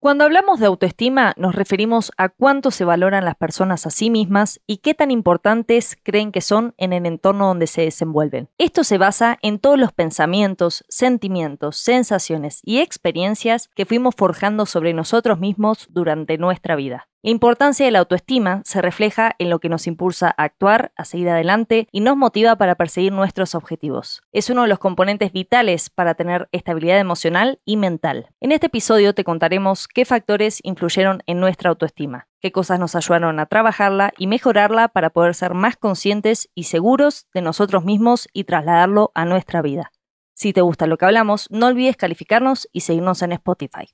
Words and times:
Cuando 0.00 0.22
hablamos 0.22 0.60
de 0.60 0.66
autoestima 0.66 1.34
nos 1.36 1.56
referimos 1.56 2.12
a 2.16 2.28
cuánto 2.28 2.70
se 2.70 2.84
valoran 2.84 3.24
las 3.24 3.34
personas 3.34 3.84
a 3.84 3.90
sí 3.90 4.10
mismas 4.10 4.60
y 4.64 4.76
qué 4.76 4.94
tan 4.94 5.10
importantes 5.10 5.98
creen 6.00 6.30
que 6.30 6.40
son 6.40 6.72
en 6.76 6.92
el 6.92 7.04
entorno 7.04 7.48
donde 7.48 7.66
se 7.66 7.82
desenvuelven. 7.82 8.48
Esto 8.58 8.84
se 8.84 8.96
basa 8.96 9.38
en 9.42 9.58
todos 9.58 9.76
los 9.76 9.92
pensamientos, 9.92 10.84
sentimientos, 10.88 11.78
sensaciones 11.78 12.60
y 12.62 12.78
experiencias 12.78 13.70
que 13.74 13.86
fuimos 13.86 14.14
forjando 14.14 14.66
sobre 14.66 14.94
nosotros 14.94 15.40
mismos 15.40 15.88
durante 15.90 16.38
nuestra 16.38 16.76
vida. 16.76 17.07
La 17.20 17.32
importancia 17.32 17.84
de 17.84 17.90
la 17.90 17.98
autoestima 17.98 18.62
se 18.64 18.80
refleja 18.80 19.34
en 19.40 19.50
lo 19.50 19.58
que 19.58 19.68
nos 19.68 19.88
impulsa 19.88 20.28
a 20.28 20.44
actuar, 20.44 20.92
a 20.96 21.04
seguir 21.04 21.28
adelante 21.28 21.88
y 21.90 21.98
nos 21.98 22.16
motiva 22.16 22.54
para 22.54 22.76
perseguir 22.76 23.12
nuestros 23.12 23.56
objetivos. 23.56 24.22
Es 24.30 24.50
uno 24.50 24.62
de 24.62 24.68
los 24.68 24.78
componentes 24.78 25.32
vitales 25.32 25.90
para 25.90 26.14
tener 26.14 26.48
estabilidad 26.52 27.00
emocional 27.00 27.58
y 27.64 27.76
mental. 27.76 28.28
En 28.38 28.52
este 28.52 28.66
episodio 28.68 29.16
te 29.16 29.24
contaremos 29.24 29.88
qué 29.88 30.04
factores 30.04 30.60
influyeron 30.62 31.24
en 31.26 31.40
nuestra 31.40 31.70
autoestima, 31.70 32.28
qué 32.40 32.52
cosas 32.52 32.78
nos 32.78 32.94
ayudaron 32.94 33.40
a 33.40 33.46
trabajarla 33.46 34.12
y 34.16 34.28
mejorarla 34.28 34.86
para 34.86 35.10
poder 35.10 35.34
ser 35.34 35.54
más 35.54 35.76
conscientes 35.76 36.48
y 36.54 36.64
seguros 36.64 37.26
de 37.34 37.42
nosotros 37.42 37.84
mismos 37.84 38.28
y 38.32 38.44
trasladarlo 38.44 39.10
a 39.16 39.24
nuestra 39.24 39.60
vida. 39.60 39.90
Si 40.34 40.52
te 40.52 40.60
gusta 40.60 40.86
lo 40.86 40.98
que 40.98 41.06
hablamos, 41.06 41.48
no 41.50 41.66
olvides 41.66 41.96
calificarnos 41.96 42.68
y 42.72 42.82
seguirnos 42.82 43.22
en 43.22 43.32
Spotify. 43.32 43.88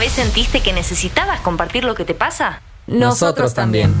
¿Alguna 0.00 0.16
vez 0.16 0.24
sentiste 0.24 0.62
que 0.62 0.72
necesitabas 0.72 1.42
compartir 1.42 1.84
lo 1.84 1.94
que 1.94 2.06
te 2.06 2.14
pasa? 2.14 2.62
Nosotros 2.86 3.52
también. 3.52 3.92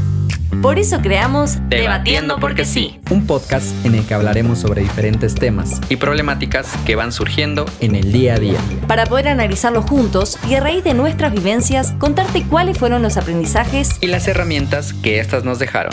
Por 0.62 0.78
eso 0.78 1.00
creamos 1.00 1.58
Debatiendo 1.68 2.38
porque 2.38 2.64
sí. 2.64 3.00
Un 3.10 3.26
podcast 3.26 3.66
en 3.86 3.94
el 3.94 4.04
que 4.04 4.14
hablaremos 4.14 4.58
sobre 4.58 4.82
diferentes 4.82 5.34
temas 5.34 5.80
y 5.88 5.96
problemáticas 5.96 6.76
que 6.84 6.96
van 6.96 7.12
surgiendo 7.12 7.64
en 7.80 7.94
el 7.94 8.12
día 8.12 8.34
a 8.34 8.38
día. 8.38 8.58
Para 8.86 9.06
poder 9.06 9.28
analizarlo 9.28 9.82
juntos 9.82 10.38
y 10.48 10.54
a 10.54 10.60
raíz 10.60 10.84
de 10.84 10.92
nuestras 10.92 11.32
vivencias, 11.32 11.92
contarte 11.98 12.44
cuáles 12.44 12.78
fueron 12.78 13.00
los 13.00 13.16
aprendizajes 13.16 13.96
y 14.00 14.08
las 14.08 14.28
herramientas 14.28 14.92
que 14.92 15.20
éstas 15.20 15.44
nos 15.44 15.58
dejaron. 15.58 15.92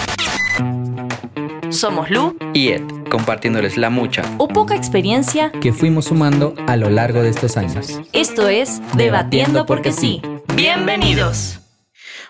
Somos 1.70 2.10
Lu 2.10 2.36
y 2.54 2.70
Ed, 2.70 2.82
compartiéndoles 3.10 3.78
la 3.78 3.90
mucha 3.90 4.24
o 4.38 4.48
poca 4.48 4.76
experiencia 4.76 5.52
que 5.52 5.74
fuimos 5.74 6.06
sumando 6.06 6.56
a 6.66 6.76
lo 6.76 6.90
largo 6.90 7.22
de 7.22 7.30
estos 7.30 7.58
años. 7.58 8.02
Esto 8.14 8.50
es 8.50 8.82
Debatiendo 8.96 9.66
porque 9.66 9.92
sí. 9.92 10.22
Bienvenidos. 10.56 11.60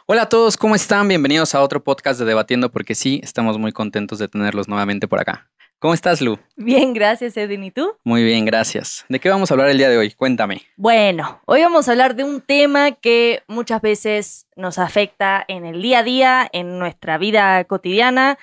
Hola 0.10 0.22
a 0.22 0.30
todos, 0.30 0.56
¿cómo 0.56 0.74
están? 0.74 1.10
Bienvenidos 1.10 1.54
a 1.54 1.62
otro 1.62 1.84
podcast 1.84 2.18
de 2.18 2.26
Debatiendo 2.26 2.72
porque 2.72 2.96
sí, 2.96 3.20
estamos 3.26 3.58
muy 3.58 3.74
contentos 3.74 4.20
de 4.20 4.30
tenerlos 4.30 4.70
nuevamente 4.70 5.06
por 5.06 5.20
acá. 5.20 5.50
¿Cómo 5.80 5.94
estás, 5.94 6.22
Lu? 6.22 6.40
Bien, 6.56 6.94
gracias, 6.94 7.36
Edwin. 7.36 7.66
¿Y 7.66 7.72
tú? 7.72 7.92
Muy 8.06 8.24
bien, 8.24 8.46
gracias. 8.46 9.04
¿De 9.10 9.20
qué 9.20 9.30
vamos 9.30 9.52
a 9.52 9.54
hablar 9.54 9.68
el 9.68 9.78
día 9.78 9.90
de 9.90 9.98
hoy? 9.98 10.12
Cuéntame. 10.12 10.62
Bueno, 10.78 11.42
hoy 11.46 11.62
vamos 11.62 11.90
a 11.90 11.92
hablar 11.92 12.16
de 12.16 12.24
un 12.24 12.40
tema 12.40 12.94
que 12.94 13.44
muchas 13.50 13.82
veces 13.82 14.48
nos 14.56 14.80
afecta 14.80 15.44
en 15.50 15.66
el 15.66 15.82
día 15.82 16.00
a 16.00 16.04
día, 16.04 16.50
en 16.54 16.80
nuestra 16.80 17.18
vida 17.18 17.62
cotidiana, 17.66 18.38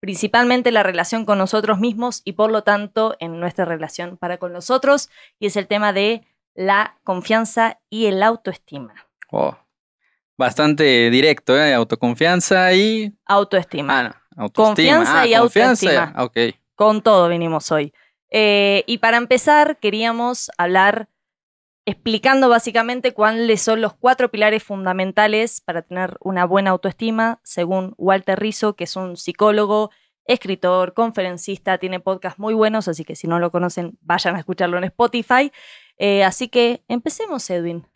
principalmente 0.00 0.72
la 0.72 0.82
relación 0.82 1.26
con 1.26 1.36
nosotros 1.36 1.78
mismos 1.78 2.22
y 2.24 2.32
por 2.32 2.50
lo 2.50 2.62
tanto 2.62 3.16
en 3.20 3.38
nuestra 3.38 3.66
relación 3.66 4.16
para 4.16 4.38
con 4.38 4.54
nosotros, 4.54 5.10
y 5.38 5.48
es 5.48 5.56
el 5.58 5.66
tema 5.66 5.92
de 5.92 6.26
la 6.54 6.96
confianza 7.04 7.80
y 7.90 8.06
el 8.06 8.22
autoestima. 8.22 8.94
Oh, 9.30 9.58
bastante 10.42 11.08
directo, 11.10 11.56
¿eh? 11.56 11.72
Autoconfianza 11.74 12.72
y... 12.74 13.14
Autoestima. 13.26 13.98
Ah, 13.98 14.02
no. 14.02 14.42
Autoestima. 14.44 14.66
Confianza 14.96 15.20
Ah, 15.20 15.26
y 15.26 15.34
confianza. 15.36 16.12
autoestima. 16.14 16.60
Con 16.74 17.00
todo 17.02 17.28
vinimos 17.28 17.70
hoy. 17.70 17.92
Eh, 18.30 18.82
y 18.86 18.98
para 18.98 19.16
empezar, 19.18 19.78
queríamos 19.78 20.50
hablar 20.58 21.08
explicando 21.84 22.48
básicamente 22.48 23.12
cuáles 23.12 23.60
son 23.62 23.80
los 23.80 23.94
cuatro 23.94 24.30
pilares 24.30 24.62
fundamentales 24.62 25.60
para 25.60 25.82
tener 25.82 26.16
una 26.20 26.44
buena 26.44 26.70
autoestima, 26.70 27.40
según 27.44 27.94
Walter 27.98 28.38
Rizzo, 28.38 28.74
que 28.74 28.84
es 28.84 28.96
un 28.96 29.16
psicólogo, 29.16 29.90
escritor, 30.24 30.94
conferencista, 30.94 31.78
tiene 31.78 31.98
podcasts 32.00 32.38
muy 32.38 32.54
buenos, 32.54 32.86
así 32.88 33.04
que 33.04 33.16
si 33.16 33.26
no 33.26 33.38
lo 33.38 33.50
conocen, 33.50 33.98
vayan 34.00 34.36
a 34.36 34.38
escucharlo 34.38 34.78
en 34.78 34.84
Spotify. 34.84 35.52
Eh, 35.98 36.24
así 36.24 36.48
que 36.48 36.84
empecemos, 36.88 37.48
Edwin. 37.50 37.86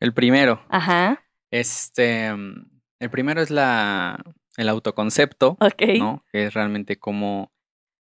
El 0.00 0.12
primero. 0.12 0.60
Ajá, 0.68 1.24
Este, 1.50 2.28
el 2.28 3.10
primero 3.10 3.40
es 3.40 3.50
la, 3.50 4.22
el 4.56 4.68
autoconcepto. 4.68 5.56
¿no? 5.98 6.24
Que 6.32 6.46
es 6.46 6.54
realmente 6.54 6.98
cómo 6.98 7.52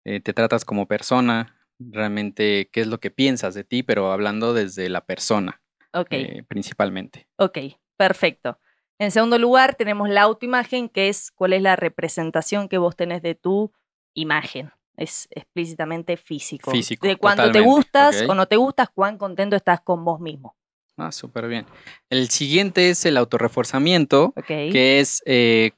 eh, 0.05 0.19
te 0.19 0.33
tratas 0.33 0.65
como 0.65 0.87
persona, 0.87 1.55
realmente 1.79 2.69
qué 2.71 2.81
es 2.81 2.87
lo 2.87 2.99
que 2.99 3.11
piensas 3.11 3.53
de 3.53 3.63
ti, 3.63 3.83
pero 3.83 4.11
hablando 4.11 4.53
desde 4.53 4.89
la 4.89 5.01
persona, 5.01 5.61
Ok, 5.93 6.07
eh, 6.11 6.43
principalmente. 6.47 7.27
ok, 7.37 7.57
perfecto. 7.97 8.59
En 8.99 9.11
segundo 9.11 9.37
lugar, 9.37 9.75
tenemos 9.75 10.09
la 10.09 10.23
autoimagen, 10.23 10.89
que 10.89 11.09
es 11.09 11.29
cuál 11.31 11.53
es 11.53 11.61
la 11.61 11.75
representación 11.75 12.67
que 12.67 12.79
vos 12.79 12.95
tenés 12.95 13.21
de 13.21 13.35
tu 13.35 13.71
imagen. 14.15 14.71
Es 14.95 15.27
explícitamente 15.29 16.17
físico. 16.17 16.71
Físico, 16.71 17.05
De 17.05 17.17
cuánto 17.17 17.51
te 17.51 17.61
gustas 17.61 18.23
o 18.27 18.33
no 18.33 18.47
te 18.47 18.55
gustas, 18.55 18.89
cuán 18.89 19.19
contento 19.19 19.55
estás 19.55 19.81
con 19.81 20.03
vos 20.03 20.19
mismo. 20.19 20.55
Ah, 20.97 21.11
súper 21.11 21.47
bien. 21.47 21.65
El 22.09 22.29
siguiente 22.29 22.89
es 22.89 23.05
el 23.05 23.17
autorreforzamiento, 23.17 24.33
Ok. 24.35 24.45
que 24.47 24.99
es 24.99 25.21
eh, 25.25 25.71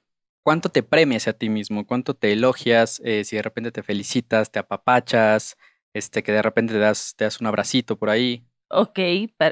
cuánto 0.44 0.70
te 0.70 0.82
premias 0.82 1.28
a 1.28 1.34
ti 1.34 1.50
mismo, 1.50 1.86
cuánto 1.86 2.14
te 2.14 2.32
elogias, 2.32 3.02
eh, 3.04 3.24
si 3.26 3.36
de 3.36 3.42
repente 3.42 3.72
te 3.72 3.84
felicitas, 3.84 4.52
te 4.52 4.60
apapachas, 4.60 5.58
este, 5.94 6.24
que 6.24 6.32
de 6.32 6.42
repente 6.42 6.74
te 6.74 6.80
das, 6.80 7.16
te 7.18 7.26
das 7.26 7.42
un 7.42 7.48
abracito 7.48 7.98
por 7.98 8.10
ahí, 8.10 8.46
Ok, 8.72 9.00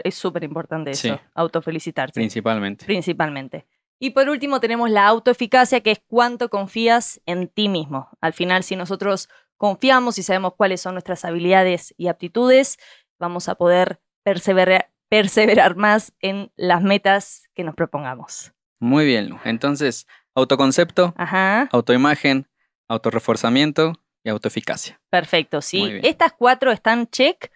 es 0.04 0.14
súper 0.14 0.44
importante 0.44 0.92
eso, 0.92 1.08
Sí. 1.16 1.22
autofelicitarse. 1.34 2.14
principalmente. 2.14 2.86
Principalmente. 2.86 3.66
Y 4.00 4.12
por 4.12 4.30
último 4.30 4.60
tenemos 4.60 4.92
la 4.92 5.08
autoeficacia, 5.08 5.82
que 5.82 5.90
es 5.90 6.02
cuánto 6.06 6.50
confías 6.52 7.20
en 7.26 7.48
ti 7.48 7.68
mismo. 7.68 8.10
Al 8.22 8.34
final, 8.34 8.62
si 8.64 8.76
nosotros 8.76 9.28
confiamos 9.58 10.20
y 10.20 10.24
sabemos 10.24 10.54
cuáles 10.56 10.82
son 10.82 10.94
nuestras 10.94 11.26
habilidades 11.26 11.96
y 11.98 12.10
aptitudes, 12.10 12.78
vamos 13.18 13.50
a 13.50 13.56
poder 13.56 14.00
perseverar, 14.24 14.92
perseverar 15.10 15.76
más 15.76 16.14
en 16.20 16.52
las 16.56 16.82
metas 16.84 17.50
que 17.54 17.64
nos 17.64 17.76
propongamos. 17.76 18.52
Muy 18.80 19.06
bien, 19.06 19.30
Lu. 19.30 19.40
Entonces, 19.44 20.06
autoconcepto, 20.36 21.14
Ajá, 21.18 21.70
autoimagen, 21.72 22.48
autorreforzamiento 22.88 23.94
y 24.24 24.30
autoeficacia. 24.30 25.00
perfecto. 25.10 25.60
Bien. 25.72 26.02
estas 26.04 26.34
cuatro 26.34 26.72
están 26.72 27.08
check, 27.08 27.52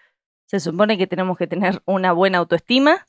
se 0.48 0.60
supone 0.60 0.98
que 0.98 1.08
tenemos 1.08 1.38
que 1.38 1.48
tener 1.48 1.82
una 1.86 2.12
buena 2.12 2.40
autoestima. 2.40 3.06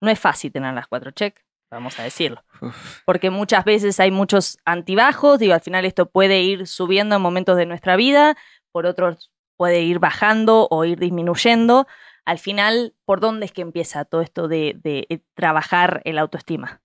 No 0.00 0.10
es 0.10 0.18
fácil 0.18 0.50
tener 0.52 0.74
las 0.74 0.88
cuatro 0.88 1.10
check, 1.12 1.38
vamos 1.70 1.98
a 2.00 2.02
decirlo. 2.02 2.42
Uf, 2.60 3.00
porque 3.04 3.30
muchas 3.30 3.64
veces 3.64 4.00
hay 4.00 4.10
muchos 4.10 4.58
antibajos, 4.64 5.38
digo, 5.38 5.54
al 5.54 5.60
final 5.60 5.84
esto 5.84 6.06
puede 6.10 6.40
ir 6.42 6.66
subiendo 6.66 7.16
en 7.16 7.22
momentos 7.22 7.56
de 7.56 7.66
nuestra 7.66 7.96
vida, 7.96 8.36
por 8.72 8.86
otros 8.86 9.30
puede 9.56 9.82
ir 9.82 9.98
bajando 10.00 10.66
o 10.70 10.84
ir 10.84 10.98
disminuyendo. 10.98 11.86
Al 12.24 12.38
final, 12.38 12.94
¿por 13.04 13.20
dónde 13.20 13.46
es 13.46 13.52
que 13.52 13.62
empieza 13.62 14.04
todo 14.04 14.20
esto 14.20 14.48
de, 14.48 14.76
de, 14.82 15.06
eh, 15.08 15.20
trabajar 15.34 16.02
el 16.04 16.18
autoestima? 16.18 16.82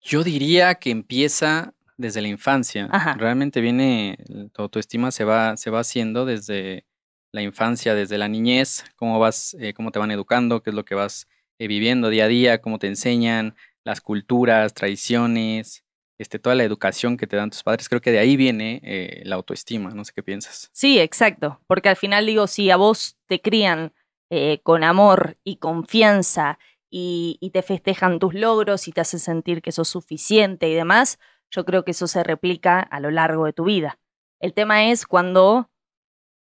Yo 0.00 0.24
diría 0.24 0.76
que 0.76 0.90
empieza 0.90 1.74
desde 1.96 2.22
la 2.22 2.28
infancia. 2.28 2.88
Ajá. 2.90 3.14
Realmente 3.14 3.60
viene, 3.60 4.18
tu 4.52 4.62
autoestima 4.62 5.10
se 5.10 5.24
va, 5.24 5.56
se 5.56 5.70
va 5.70 5.80
haciendo 5.80 6.24
desde 6.24 6.86
la 7.32 7.42
infancia, 7.42 7.94
desde 7.94 8.16
la 8.16 8.28
niñez, 8.28 8.84
cómo 8.96 9.18
vas, 9.18 9.54
eh, 9.60 9.74
cómo 9.74 9.90
te 9.90 9.98
van 9.98 10.10
educando, 10.10 10.62
qué 10.62 10.70
es 10.70 10.76
lo 10.76 10.84
que 10.84 10.94
vas 10.94 11.28
eh, 11.58 11.68
viviendo 11.68 12.08
día 12.08 12.24
a 12.24 12.28
día, 12.28 12.60
cómo 12.60 12.78
te 12.78 12.86
enseñan, 12.86 13.54
las 13.84 14.00
culturas, 14.00 14.74
tradiciones, 14.74 15.84
este, 16.18 16.38
toda 16.38 16.54
la 16.54 16.64
educación 16.64 17.16
que 17.16 17.26
te 17.26 17.36
dan 17.36 17.50
tus 17.50 17.62
padres. 17.62 17.88
Creo 17.88 18.00
que 18.00 18.12
de 18.12 18.18
ahí 18.18 18.36
viene 18.36 18.80
eh, 18.82 19.22
la 19.24 19.36
autoestima. 19.36 19.90
No 19.90 20.04
sé 20.04 20.12
qué 20.14 20.22
piensas. 20.22 20.70
Sí, 20.72 20.98
exacto, 20.98 21.60
porque 21.66 21.88
al 21.88 21.96
final 21.96 22.26
digo, 22.26 22.46
si 22.46 22.70
a 22.70 22.76
vos 22.76 23.16
te 23.26 23.40
crían 23.40 23.92
eh, 24.30 24.60
con 24.62 24.84
amor 24.84 25.38
y 25.44 25.56
confianza 25.56 26.58
y, 26.90 27.38
y 27.40 27.50
te 27.50 27.62
festejan 27.62 28.18
tus 28.18 28.34
logros 28.34 28.88
y 28.88 28.92
te 28.92 29.00
hacen 29.00 29.20
sentir 29.20 29.62
que 29.62 29.72
sos 29.72 29.88
suficiente 29.88 30.68
y 30.68 30.74
demás, 30.74 31.18
yo 31.50 31.64
creo 31.64 31.84
que 31.84 31.92
eso 31.92 32.06
se 32.06 32.22
replica 32.22 32.80
a 32.80 33.00
lo 33.00 33.10
largo 33.10 33.46
de 33.46 33.52
tu 33.52 33.64
vida. 33.64 33.98
El 34.40 34.54
tema 34.54 34.86
es 34.86 35.06
cuando 35.06 35.70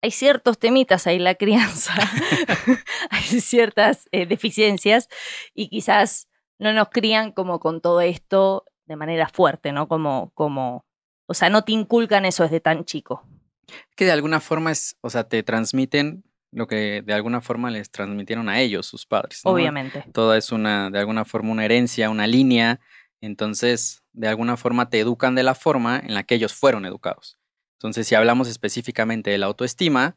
hay 0.03 0.11
ciertos 0.11 0.59
temitas 0.59 1.06
ahí 1.06 1.17
en 1.17 1.25
la 1.25 1.35
crianza, 1.35 1.93
hay 3.11 3.41
ciertas 3.41 4.09
eh, 4.12 4.27
deficiencias 4.27 5.09
y 5.55 5.69
quizás 5.69 6.29
no 6.59 6.73
nos 6.73 6.89
crían 6.91 7.32
como 7.32 7.61
con 7.61 7.81
todo 7.81 8.00
esto 8.00 8.65
de 8.87 8.97
manera 8.97 9.29
fuerte, 9.29 9.73
¿no? 9.73 9.89
Como, 9.89 10.31
como, 10.35 10.87
o 11.27 11.35
sea, 11.35 11.50
no 11.50 11.65
te 11.65 11.73
inculcan 11.73 12.25
eso 12.25 12.44
desde 12.44 12.61
tan 12.61 12.85
chico. 12.85 13.23
que 13.97 14.05
de 14.05 14.12
alguna 14.12 14.41
forma 14.41 14.71
es, 14.71 14.97
o 15.00 15.11
sea, 15.11 15.29
te 15.29 15.43
transmiten 15.43 16.25
lo 16.52 16.66
que 16.66 17.02
de 17.02 17.12
alguna 17.12 17.40
forma 17.40 17.70
les 17.70 17.90
transmitieron 17.90 18.48
a 18.48 18.60
ellos, 18.60 18.87
sus 18.87 19.06
padres. 19.06 19.43
¿no? 19.44 19.50
Obviamente. 19.52 20.04
Todo 20.12 20.34
es 20.34 20.52
una, 20.52 20.90
de 20.90 20.98
alguna 20.98 21.25
forma, 21.25 21.52
una 21.52 21.64
herencia, 21.64 22.10
una 22.10 22.26
línea. 22.26 22.81
Entonces, 23.20 24.02
de 24.12 24.28
alguna 24.28 24.56
forma 24.56 24.88
te 24.88 25.00
educan 25.00 25.34
de 25.34 25.43
la 25.43 25.54
forma 25.54 25.98
en 25.98 26.14
la 26.14 26.22
que 26.22 26.34
ellos 26.34 26.54
fueron 26.54 26.87
educados. 26.87 27.38
Entonces, 27.78 28.06
si 28.06 28.14
hablamos 28.14 28.48
específicamente 28.48 29.31
de 29.31 29.38
la 29.38 29.46
autoestima, 29.46 30.16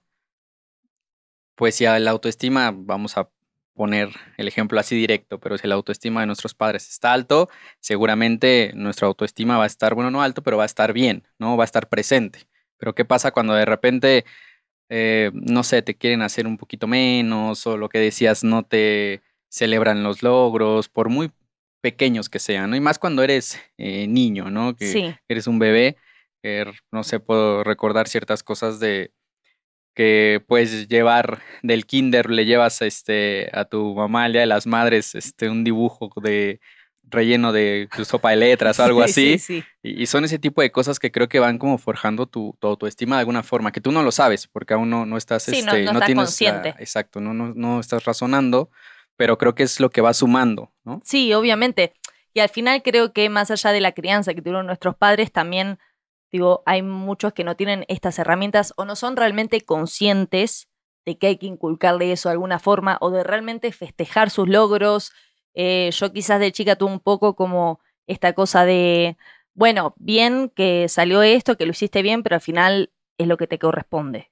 pues 1.55 1.75
si 1.75 1.85
a 1.85 1.99
la 1.99 2.11
autoestima 2.11 2.71
vamos 2.73 3.17
a 3.17 3.29
poner 3.79 4.09
el 4.37 4.47
ejemplo 4.47 4.79
así 4.79 4.95
directo, 4.95 5.39
pero 5.39 5.57
si 5.57 5.65
la 5.65 5.75
autoestima 5.75 6.19
de 6.19 6.27
nuestros 6.27 6.53
padres 6.53 6.89
está 6.89 7.13
alto, 7.13 7.49
seguramente 7.79 8.71
nuestra 8.75 9.07
autoestima 9.07 9.57
va 9.57 9.63
a 9.63 9.67
estar, 9.67 9.95
bueno, 9.95 10.11
no 10.11 10.21
alto, 10.21 10.43
pero 10.43 10.57
va 10.57 10.63
a 10.63 10.65
estar 10.65 10.91
bien, 10.91 11.23
¿no? 11.37 11.55
Va 11.55 11.63
a 11.63 11.65
estar 11.65 11.87
presente. 11.87 12.47
Pero 12.77 12.93
¿qué 12.93 13.05
pasa 13.05 13.31
cuando 13.31 13.53
de 13.53 13.65
repente, 13.65 14.25
eh, 14.89 15.31
no 15.33 15.63
sé, 15.63 15.81
te 15.81 15.95
quieren 15.95 16.21
hacer 16.21 16.47
un 16.47 16.57
poquito 16.57 16.87
menos 16.87 17.65
o 17.67 17.77
lo 17.77 17.89
que 17.89 17.99
decías, 17.99 18.43
no 18.43 18.63
te 18.63 19.21
celebran 19.49 20.03
los 20.03 20.23
logros, 20.23 20.89
por 20.89 21.09
muy 21.09 21.31
pequeños 21.81 22.29
que 22.29 22.39
sean, 22.39 22.69
¿no? 22.69 22.75
Y 22.75 22.81
más 22.81 22.99
cuando 22.99 23.23
eres 23.23 23.59
eh, 23.77 24.07
niño, 24.07 24.49
¿no? 24.49 24.75
Que 24.75 25.15
eres 25.27 25.47
un 25.47 25.59
bebé, 25.59 25.97
no 26.91 27.03
sé, 27.03 27.19
puedo 27.19 27.63
recordar 27.63 28.07
ciertas 28.07 28.43
cosas 28.43 28.79
de 28.79 29.11
que 29.99 30.41
puedes 30.47 30.87
llevar 30.87 31.41
del 31.61 31.85
kinder, 31.85 32.29
le 32.29 32.45
llevas 32.45 32.81
este, 32.81 33.49
a 33.51 33.65
tu 33.65 33.95
mamá 33.95 34.29
día 34.29 34.39
de 34.39 34.47
las 34.47 34.65
madres 34.65 35.13
este, 35.13 35.49
un 35.49 35.65
dibujo 35.65 36.09
de 36.21 36.61
relleno 37.09 37.51
de 37.51 37.87
sopa 38.03 38.31
de 38.31 38.37
letras 38.37 38.79
o 38.79 38.83
algo 38.83 39.01
así. 39.01 39.41
Y, 39.83 40.05
son 40.07 40.25
ese 40.25 40.39
tipo 40.39 40.61
de 40.61 40.71
cosas 40.71 40.99
que 40.99 41.11
creo 41.11 41.29
que 41.29 41.39
van 41.39 41.57
como 41.57 41.77
forjando 41.77 42.25
tu, 42.25 42.55
tu, 42.59 42.67
autoestima 42.67 43.15
de 43.17 43.21
alguna 43.21 43.43
forma, 43.43 43.71
que 43.71 43.81
tú 43.81 43.91
no 43.91 44.03
lo 44.03 44.11
sabes, 44.11 44.47
porque 44.47 44.73
aún 44.73 44.89
no, 44.89 45.05
no 45.05 45.17
estás, 45.17 45.47
este, 45.47 45.83
no, 45.83 45.93
no, 45.93 46.01
tienes 46.01 46.25
consciente. 46.25 46.75
exacto, 46.79 47.19
no, 47.19 47.33
no, 47.33 47.53
no 47.55 47.79
estás 47.79 48.05
razonando, 48.05 48.69
pero 49.15 49.37
creo 49.37 49.55
que 49.55 49.63
es 49.63 49.79
lo 49.79 49.89
que 49.89 50.01
va 50.01 50.13
sumando, 50.13 50.71
¿no? 50.83 51.01
Sí, 51.03 51.33
obviamente. 51.33 51.93
Y 52.33 52.41
al 52.41 52.49
final 52.49 52.83
creo 52.83 53.11
que 53.13 53.29
más 53.29 53.51
allá 53.51 53.71
de 53.71 53.81
la 53.81 53.91
crianza 53.91 54.33
que 54.33 54.41
tuvieron 54.41 54.67
nuestros 54.67 54.95
padres, 54.95 55.31
también 55.31 55.79
Digo, 56.31 56.61
hay 56.65 56.81
muchos 56.81 57.33
que 57.33 57.43
no 57.43 57.55
tienen 57.55 57.85
estas 57.87 58.19
herramientas 58.19 58.73
o 58.77 58.85
no 58.85 58.95
son 58.95 59.15
realmente 59.15 59.61
conscientes 59.61 60.67
de 61.05 61.17
que 61.17 61.27
hay 61.27 61.37
que 61.37 61.47
inculcarle 61.47 62.11
eso 62.11 62.29
de 62.29 62.33
alguna 62.33 62.59
forma 62.59 62.97
o 63.01 63.09
de 63.09 63.23
realmente 63.23 63.71
festejar 63.71 64.29
sus 64.29 64.47
logros. 64.47 65.11
Eh, 65.53 65.89
yo 65.91 66.13
quizás 66.13 66.39
de 66.39 66.51
chica 66.51 66.75
tuve 66.75 66.91
un 66.91 66.99
poco 66.99 67.35
como 67.35 67.79
esta 68.07 68.33
cosa 68.33 68.65
de, 68.65 69.17
bueno, 69.53 69.93
bien 69.97 70.49
que 70.55 70.87
salió 70.89 71.21
esto, 71.21 71.57
que 71.57 71.65
lo 71.65 71.71
hiciste 71.71 72.01
bien, 72.01 72.23
pero 72.23 72.35
al 72.35 72.41
final 72.41 72.91
es 73.17 73.27
lo 73.27 73.37
que 73.37 73.47
te 73.47 73.59
corresponde. 73.59 74.31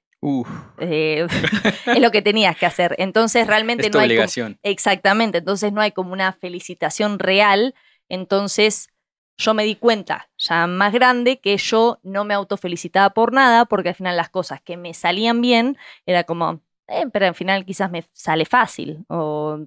Eh, 0.78 1.26
es 1.86 2.00
lo 2.00 2.10
que 2.10 2.22
tenías 2.22 2.56
que 2.56 2.66
hacer. 2.66 2.94
Entonces 2.98 3.46
realmente 3.46 3.90
no 3.90 4.00
hay... 4.00 4.06
Obligación. 4.06 4.58
exactamente, 4.62 5.38
entonces 5.38 5.72
no 5.72 5.80
hay 5.80 5.92
como 5.92 6.12
una 6.12 6.32
felicitación 6.32 7.18
real. 7.18 7.74
Entonces 8.08 8.88
yo 9.36 9.54
me 9.54 9.64
di 9.64 9.76
cuenta 9.76 10.30
ya 10.36 10.66
más 10.66 10.92
grande 10.92 11.38
que 11.38 11.56
yo 11.56 12.00
no 12.02 12.24
me 12.24 12.34
autofelicitaba 12.34 13.10
por 13.10 13.32
nada, 13.32 13.66
porque 13.66 13.90
al 13.90 13.94
final 13.94 14.16
las 14.16 14.30
cosas 14.30 14.60
que 14.60 14.76
me 14.76 14.94
salían 14.94 15.40
bien 15.40 15.76
era 16.06 16.24
como, 16.24 16.60
eh, 16.88 17.06
pero 17.12 17.26
al 17.26 17.34
final 17.34 17.64
quizás 17.64 17.90
me 17.90 18.04
sale 18.12 18.44
fácil, 18.44 19.04
o, 19.08 19.58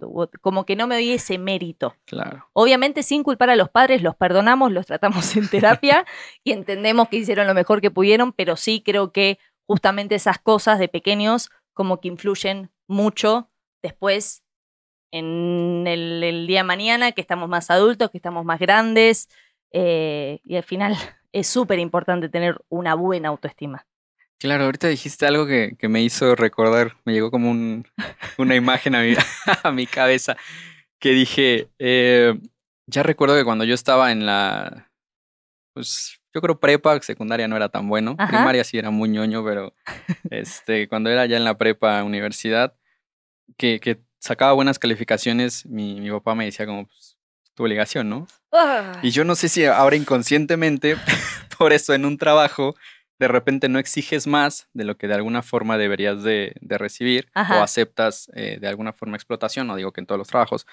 como 0.42 0.66
que 0.66 0.76
no 0.76 0.88
me 0.88 0.96
doy 0.96 1.12
ese 1.12 1.38
mérito. 1.38 1.96
Claro. 2.06 2.48
Obviamente 2.54 3.04
sin 3.04 3.24
culpar 3.24 3.50
a 3.50 3.56
los 3.56 3.70
padres, 3.70 4.02
los 4.02 4.16
perdonamos, 4.16 4.72
los 4.72 4.86
tratamos 4.88 5.36
en 5.38 5.48
terapia 5.50 6.06
y 6.44 6.52
entendemos 6.52 7.10
que 7.10 7.18
hicieron 7.18 7.48
lo 7.48 7.54
mejor 7.54 7.80
que 7.80 7.92
pudieron, 7.92 8.34
pero 8.34 8.56
sí 8.56 8.82
creo 8.84 9.12
que 9.12 9.40
justamente 9.68 10.16
esas 10.16 10.40
cosas 10.40 10.80
de 10.80 10.88
pequeños 10.88 11.50
como 11.74 12.02
que 12.02 12.08
influyen 12.08 12.72
mucho 12.88 13.50
después 13.82 14.44
en 15.12 15.86
el, 15.88 16.24
el 16.24 16.48
día 16.48 16.60
de 16.60 16.64
mañana, 16.64 17.12
que 17.12 17.22
estamos 17.22 17.50
más 17.50 17.70
adultos, 17.70 18.10
que 18.10 18.18
estamos 18.18 18.46
más 18.46 18.60
grandes, 18.60 19.30
eh, 19.72 20.40
y 20.44 20.56
al 20.56 20.64
final 20.64 20.96
es 21.32 21.48
súper 21.48 21.80
importante 21.80 22.30
tener 22.30 22.62
una 22.70 22.96
buena 22.96 23.30
autoestima. 23.30 23.86
Claro, 24.42 24.64
ahorita 24.64 24.88
dijiste 24.88 25.28
algo 25.28 25.46
que, 25.46 25.78
me 25.88 26.02
hizo 26.02 26.36
recordar, 26.36 26.98
me 27.06 27.14
llegó 27.14 27.30
como 27.30 27.52
un, 27.52 27.86
una 28.40 28.56
imagen 28.56 28.96
a 28.96 29.02
mi, 29.04 29.14
a 29.64 29.72
mi, 29.72 29.86
cabeza, 29.86 30.36
que 30.98 31.12
dije, 31.12 31.70
eh, 31.78 32.34
ya 32.88 33.04
recuerdo 33.04 33.36
que 33.36 33.44
cuando 33.44 33.66
yo 33.66 33.76
estaba 33.76 34.12
en 34.12 34.26
la, 34.26 34.90
pues 35.76 36.20
yo 36.34 36.42
creo 36.42 36.60
prepa, 36.60 37.00
secundaria 37.02 37.48
no 37.48 37.56
era 37.56 37.70
tan 37.70 37.88
bueno, 37.88 38.18
primaria 38.18 38.64
sí 38.64 38.80
era 38.80 38.90
muy 38.90 39.10
ñoño, 39.10 39.46
pero 39.46 39.76
este, 40.32 40.88
cuando 40.88 41.12
era 41.12 41.28
ya 41.28 41.38
en 41.38 41.44
la 41.44 41.60
prepa, 41.60 42.04
universidad, 42.04 42.74
que, 43.58 43.80
que 43.80 44.02
sacaba 44.18 44.54
buenas 44.54 44.80
calificaciones, 44.80 45.68
mi, 45.68 46.02
mi 46.02 46.10
papá 46.10 46.34
me 46.34 46.46
decía 46.46 46.66
como, 46.66 46.88
pues, 46.88 47.16
tu 47.54 47.62
obligación, 47.62 48.10
¿no? 48.10 48.26
Ah. 48.52 48.94
Y 49.04 49.12
yo 49.12 49.24
no 49.24 49.36
sé 49.36 49.50
si 49.50 49.66
ahora 49.66 49.98
inconscientemente, 49.98 50.98
por 51.60 51.74
eso 51.74 51.94
en 51.94 52.06
un 52.06 52.18
trabajo, 52.18 52.74
de 53.22 53.28
repente 53.28 53.70
no 53.70 53.78
exiges 53.78 54.26
más 54.26 54.68
de 54.74 54.84
lo 54.84 54.98
que 54.98 55.08
de 55.08 55.14
alguna 55.14 55.44
forma 55.44 55.78
deberías 55.78 56.24
de, 56.24 56.56
recibir 56.60 57.30
o 57.36 57.62
aceptas 57.62 58.32
eh, 58.34 58.58
de 58.60 58.68
alguna 58.68 58.94
forma 58.94 59.16
explotación, 59.16 59.68
no 59.68 59.76
digo 59.76 59.94
que 59.94 60.02
en 60.02 60.08
todos 60.08 60.18
los 60.18 60.28
trabajos, 60.28 60.66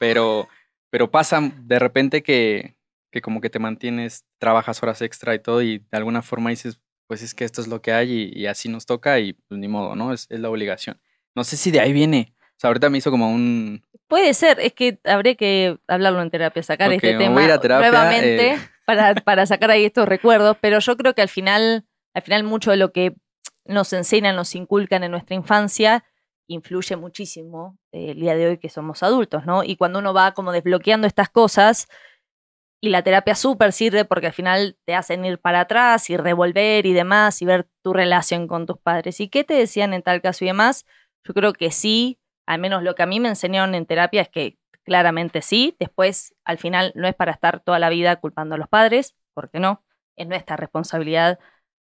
pero, 0.00 0.48
pero 0.90 1.12
pasa 1.12 1.40
de 1.40 1.78
repente 1.78 2.24
que, 2.24 2.74
que 3.12 3.20
como 3.20 3.40
que 3.40 3.50
te 3.50 3.60
mantienes, 3.60 4.24
trabajas 4.38 4.82
horas 4.82 5.00
extra 5.00 5.32
y 5.36 5.38
todo 5.38 5.62
y 5.62 5.78
de 5.78 5.96
alguna 5.96 6.22
forma 6.22 6.50
dices, 6.50 6.80
pues 7.06 7.22
es 7.22 7.34
que 7.34 7.44
esto 7.44 7.60
es 7.60 7.68
lo 7.68 7.80
que 7.82 7.92
hay 7.92 8.32
y, 8.34 8.46
así 8.46 8.68
nos 8.68 8.84
toca 8.84 9.20
y 9.20 9.34
pues 9.34 9.60
ni 9.60 9.68
modo, 9.68 9.94
¿no? 9.94 10.12
Es, 10.12 10.26
es 10.28 10.40
la 10.40 10.50
obligación. 10.50 11.00
No 11.36 11.44
sé 11.44 11.56
si 11.56 11.70
de 11.70 11.78
ahí 11.78 11.92
viene. 11.92 12.34
O 12.40 12.58
sea, 12.62 12.68
ahorita 12.68 12.90
me 12.90 12.98
hizo 12.98 13.12
como 13.12 13.30
un, 13.30 13.84
Puede 14.12 14.34
ser, 14.34 14.60
es 14.60 14.74
que 14.74 14.98
habría 15.04 15.36
que 15.36 15.78
hablarlo 15.88 16.20
en 16.20 16.30
terapia, 16.30 16.62
sacar 16.62 16.92
este 16.92 17.16
tema 17.16 17.40
nuevamente 17.40 18.50
eh. 18.50 18.58
para, 18.84 19.14
para 19.14 19.46
sacar 19.46 19.70
ahí 19.70 19.86
estos 19.86 20.06
recuerdos, 20.06 20.58
pero 20.60 20.80
yo 20.80 20.98
creo 20.98 21.14
que 21.14 21.22
al 21.22 21.30
final, 21.30 21.86
al 22.14 22.22
final 22.22 22.44
mucho 22.44 22.70
de 22.70 22.76
lo 22.76 22.92
que 22.92 23.16
nos 23.64 23.92
enseñan, 23.92 24.36
nos 24.36 24.54
inculcan 24.54 25.04
en 25.04 25.10
nuestra 25.10 25.36
infancia, 25.36 26.04
influye 26.46 26.96
muchísimo 26.96 27.78
eh, 27.92 28.10
el 28.10 28.20
día 28.20 28.34
de 28.34 28.46
hoy 28.46 28.58
que 28.58 28.68
somos 28.68 29.02
adultos, 29.02 29.46
¿no? 29.46 29.64
Y 29.64 29.76
cuando 29.76 30.00
uno 30.00 30.12
va 30.12 30.32
como 30.32 30.52
desbloqueando 30.52 31.06
estas 31.06 31.28
cosas, 31.28 31.88
y 32.84 32.88
la 32.88 33.02
terapia 33.02 33.36
súper 33.36 33.72
sirve 33.72 34.04
porque 34.04 34.26
al 34.26 34.32
final 34.32 34.76
te 34.84 34.96
hacen 34.96 35.24
ir 35.24 35.38
para 35.38 35.60
atrás 35.60 36.10
y 36.10 36.16
revolver 36.16 36.84
y 36.84 36.92
demás 36.92 37.40
y 37.40 37.44
ver 37.44 37.68
tu 37.80 37.92
relación 37.92 38.48
con 38.48 38.66
tus 38.66 38.76
padres. 38.76 39.20
¿Y 39.20 39.28
qué 39.28 39.44
te 39.44 39.54
decían 39.54 39.94
en 39.94 40.02
tal 40.02 40.20
caso 40.20 40.44
y 40.44 40.48
demás? 40.48 40.84
Yo 41.24 41.32
creo 41.32 41.52
que 41.52 41.70
sí, 41.70 42.18
al 42.44 42.58
menos 42.58 42.82
lo 42.82 42.96
que 42.96 43.04
a 43.04 43.06
mí 43.06 43.20
me 43.20 43.28
enseñaron 43.28 43.76
en 43.76 43.86
terapia 43.86 44.22
es 44.22 44.28
que 44.28 44.58
claramente 44.82 45.42
sí, 45.42 45.76
después 45.78 46.34
al 46.44 46.58
final 46.58 46.92
no 46.96 47.06
es 47.06 47.14
para 47.14 47.30
estar 47.30 47.60
toda 47.60 47.78
la 47.78 47.88
vida 47.88 48.16
culpando 48.16 48.56
a 48.56 48.58
los 48.58 48.68
padres, 48.68 49.14
porque 49.32 49.60
no, 49.60 49.84
es 50.16 50.26
nuestra 50.26 50.56
responsabilidad 50.56 51.38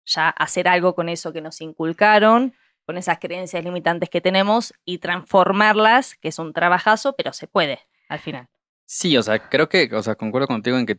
ya 0.06 0.28
hacer 0.28 0.68
algo 0.68 0.94
con 0.94 1.08
eso 1.08 1.32
que 1.32 1.40
nos 1.40 1.60
inculcaron, 1.60 2.54
con 2.86 2.98
esas 2.98 3.18
creencias 3.18 3.64
limitantes 3.64 4.10
que 4.10 4.20
tenemos 4.20 4.74
y 4.84 4.98
transformarlas, 4.98 6.16
que 6.16 6.28
es 6.28 6.38
un 6.38 6.52
trabajazo, 6.52 7.14
pero 7.16 7.32
se 7.32 7.46
puede 7.46 7.80
al 8.08 8.18
final. 8.18 8.48
Sí, 8.86 9.16
o 9.16 9.22
sea, 9.22 9.48
creo 9.48 9.68
que, 9.68 9.88
o 9.94 10.02
sea, 10.02 10.14
concuerdo 10.14 10.46
contigo 10.46 10.78
en 10.78 10.86
que 10.86 10.98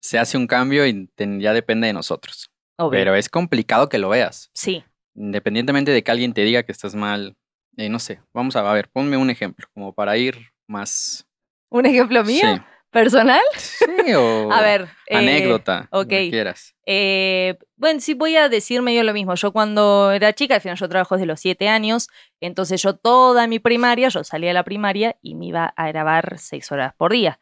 se 0.00 0.18
hace 0.18 0.36
un 0.36 0.46
cambio 0.46 0.86
y 0.86 1.08
ya 1.16 1.52
depende 1.52 1.86
de 1.86 1.92
nosotros. 1.92 2.50
Pero 2.90 3.14
es 3.14 3.28
complicado 3.30 3.88
que 3.88 3.98
lo 3.98 4.10
veas. 4.10 4.50
Sí. 4.52 4.84
Independientemente 5.14 5.92
de 5.92 6.04
que 6.04 6.10
alguien 6.10 6.34
te 6.34 6.42
diga 6.42 6.62
que 6.62 6.72
estás 6.72 6.94
mal, 6.94 7.36
eh, 7.78 7.88
no 7.88 7.98
sé, 7.98 8.20
vamos 8.34 8.54
a, 8.54 8.72
ver, 8.72 8.90
ponme 8.90 9.16
un 9.16 9.30
ejemplo, 9.30 9.66
como 9.72 9.94
para 9.94 10.16
ir 10.18 10.36
más... 10.66 11.26
¿Un 11.70 11.86
ejemplo 11.86 12.22
mío? 12.22 12.62
¿Personal? 12.96 13.42
Sí, 13.58 14.14
o 14.14 14.50
a 14.52 14.62
ver, 14.62 14.88
eh, 15.06 15.16
anécdota, 15.18 15.86
lo 15.92 16.08
que 16.08 16.30
quieras. 16.30 16.74
Eh, 16.86 17.58
bueno, 17.76 18.00
sí 18.00 18.14
voy 18.14 18.36
a 18.36 18.48
decir 18.48 18.80
medio 18.80 19.04
lo 19.04 19.12
mismo. 19.12 19.34
Yo 19.34 19.52
cuando 19.52 20.12
era 20.12 20.32
chica, 20.32 20.54
al 20.54 20.62
final 20.62 20.78
yo 20.78 20.88
trabajo 20.88 21.14
desde 21.14 21.26
los 21.26 21.38
siete 21.38 21.68
años, 21.68 22.08
entonces 22.40 22.80
yo 22.80 22.96
toda 22.96 23.46
mi 23.48 23.58
primaria, 23.58 24.08
yo 24.08 24.24
salía 24.24 24.52
a 24.52 24.54
la 24.54 24.64
primaria 24.64 25.14
y 25.20 25.34
me 25.34 25.44
iba 25.44 25.74
a 25.76 25.88
grabar 25.88 26.38
seis 26.38 26.72
horas 26.72 26.94
por 26.96 27.12
día. 27.12 27.38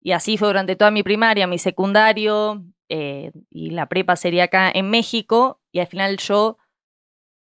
Y 0.00 0.10
así 0.10 0.36
fue 0.36 0.48
durante 0.48 0.74
toda 0.74 0.90
mi 0.90 1.04
primaria, 1.04 1.46
mi 1.46 1.58
secundario 1.58 2.64
y 2.88 3.70
la 3.70 3.86
prepa 3.86 4.16
sería 4.16 4.44
acá 4.44 4.68
en 4.74 4.90
México. 4.90 5.60
Y 5.70 5.78
al 5.78 5.86
final 5.86 6.16
yo 6.16 6.58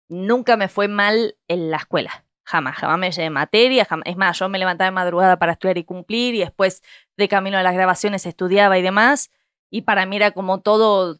nunca 0.10 0.58
me 0.58 0.68
fue 0.68 0.90
mal 0.90 1.38
en 1.48 1.72
la 1.72 1.78
escuela. 1.78 2.23
Jamás, 2.46 2.78
jamás 2.78 3.00
me 3.00 3.12
llevé 3.12 3.30
materia. 3.30 3.88
Es 4.06 4.18
más, 4.18 4.38
yo 4.38 4.50
me 4.50 4.60
levantaba 4.60 4.88
de 4.88 4.92
madrugada 4.92 5.38
para 5.38 5.54
estudiar 5.54 5.78
y 5.78 5.84
cumplir 5.84 6.36
y 6.36 6.40
después 6.40 6.82
de 7.18 7.28
camino 7.28 7.58
a 7.58 7.64
las 7.64 7.74
grabaciones 7.74 8.26
estudiaba 8.26 8.78
y 8.78 8.82
demás. 8.82 9.32
Y 9.70 9.84
para 9.84 10.06
mí 10.06 10.18
era 10.18 10.32
como 10.32 10.62
todo 10.62 11.20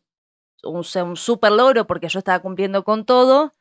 un, 0.64 0.86
un 0.96 1.18
súper 1.18 1.52
logro 1.52 1.88
porque 1.88 2.10
yo 2.10 2.20
estaba 2.20 2.40
cumpliendo 2.40 2.84
con 2.84 3.06
todo. 3.06 3.54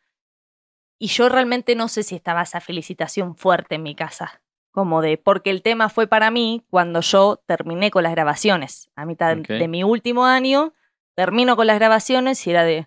Y 0.98 1.08
yo 1.08 1.28
realmente 1.28 1.74
no 1.74 1.88
sé 1.88 2.02
si 2.02 2.14
estaba 2.14 2.42
esa 2.42 2.60
felicitación 2.60 3.36
fuerte 3.36 3.76
en 3.76 3.82
mi 3.82 3.94
casa. 3.94 4.42
Como 4.70 5.02
de, 5.02 5.18
porque 5.18 5.50
el 5.50 5.62
tema 5.62 5.88
fue 5.88 6.06
para 6.06 6.30
mí 6.30 6.64
cuando 6.70 7.00
yo 7.00 7.42
terminé 7.46 7.90
con 7.90 8.04
las 8.04 8.12
grabaciones. 8.12 8.90
A 8.96 9.04
mitad 9.04 9.36
de 9.36 9.68
mi 9.68 9.84
último 9.84 10.24
año, 10.24 10.72
termino 11.14 11.56
con 11.56 11.66
las 11.66 11.78
grabaciones 11.78 12.46
y 12.46 12.50
era 12.50 12.64
de, 12.64 12.86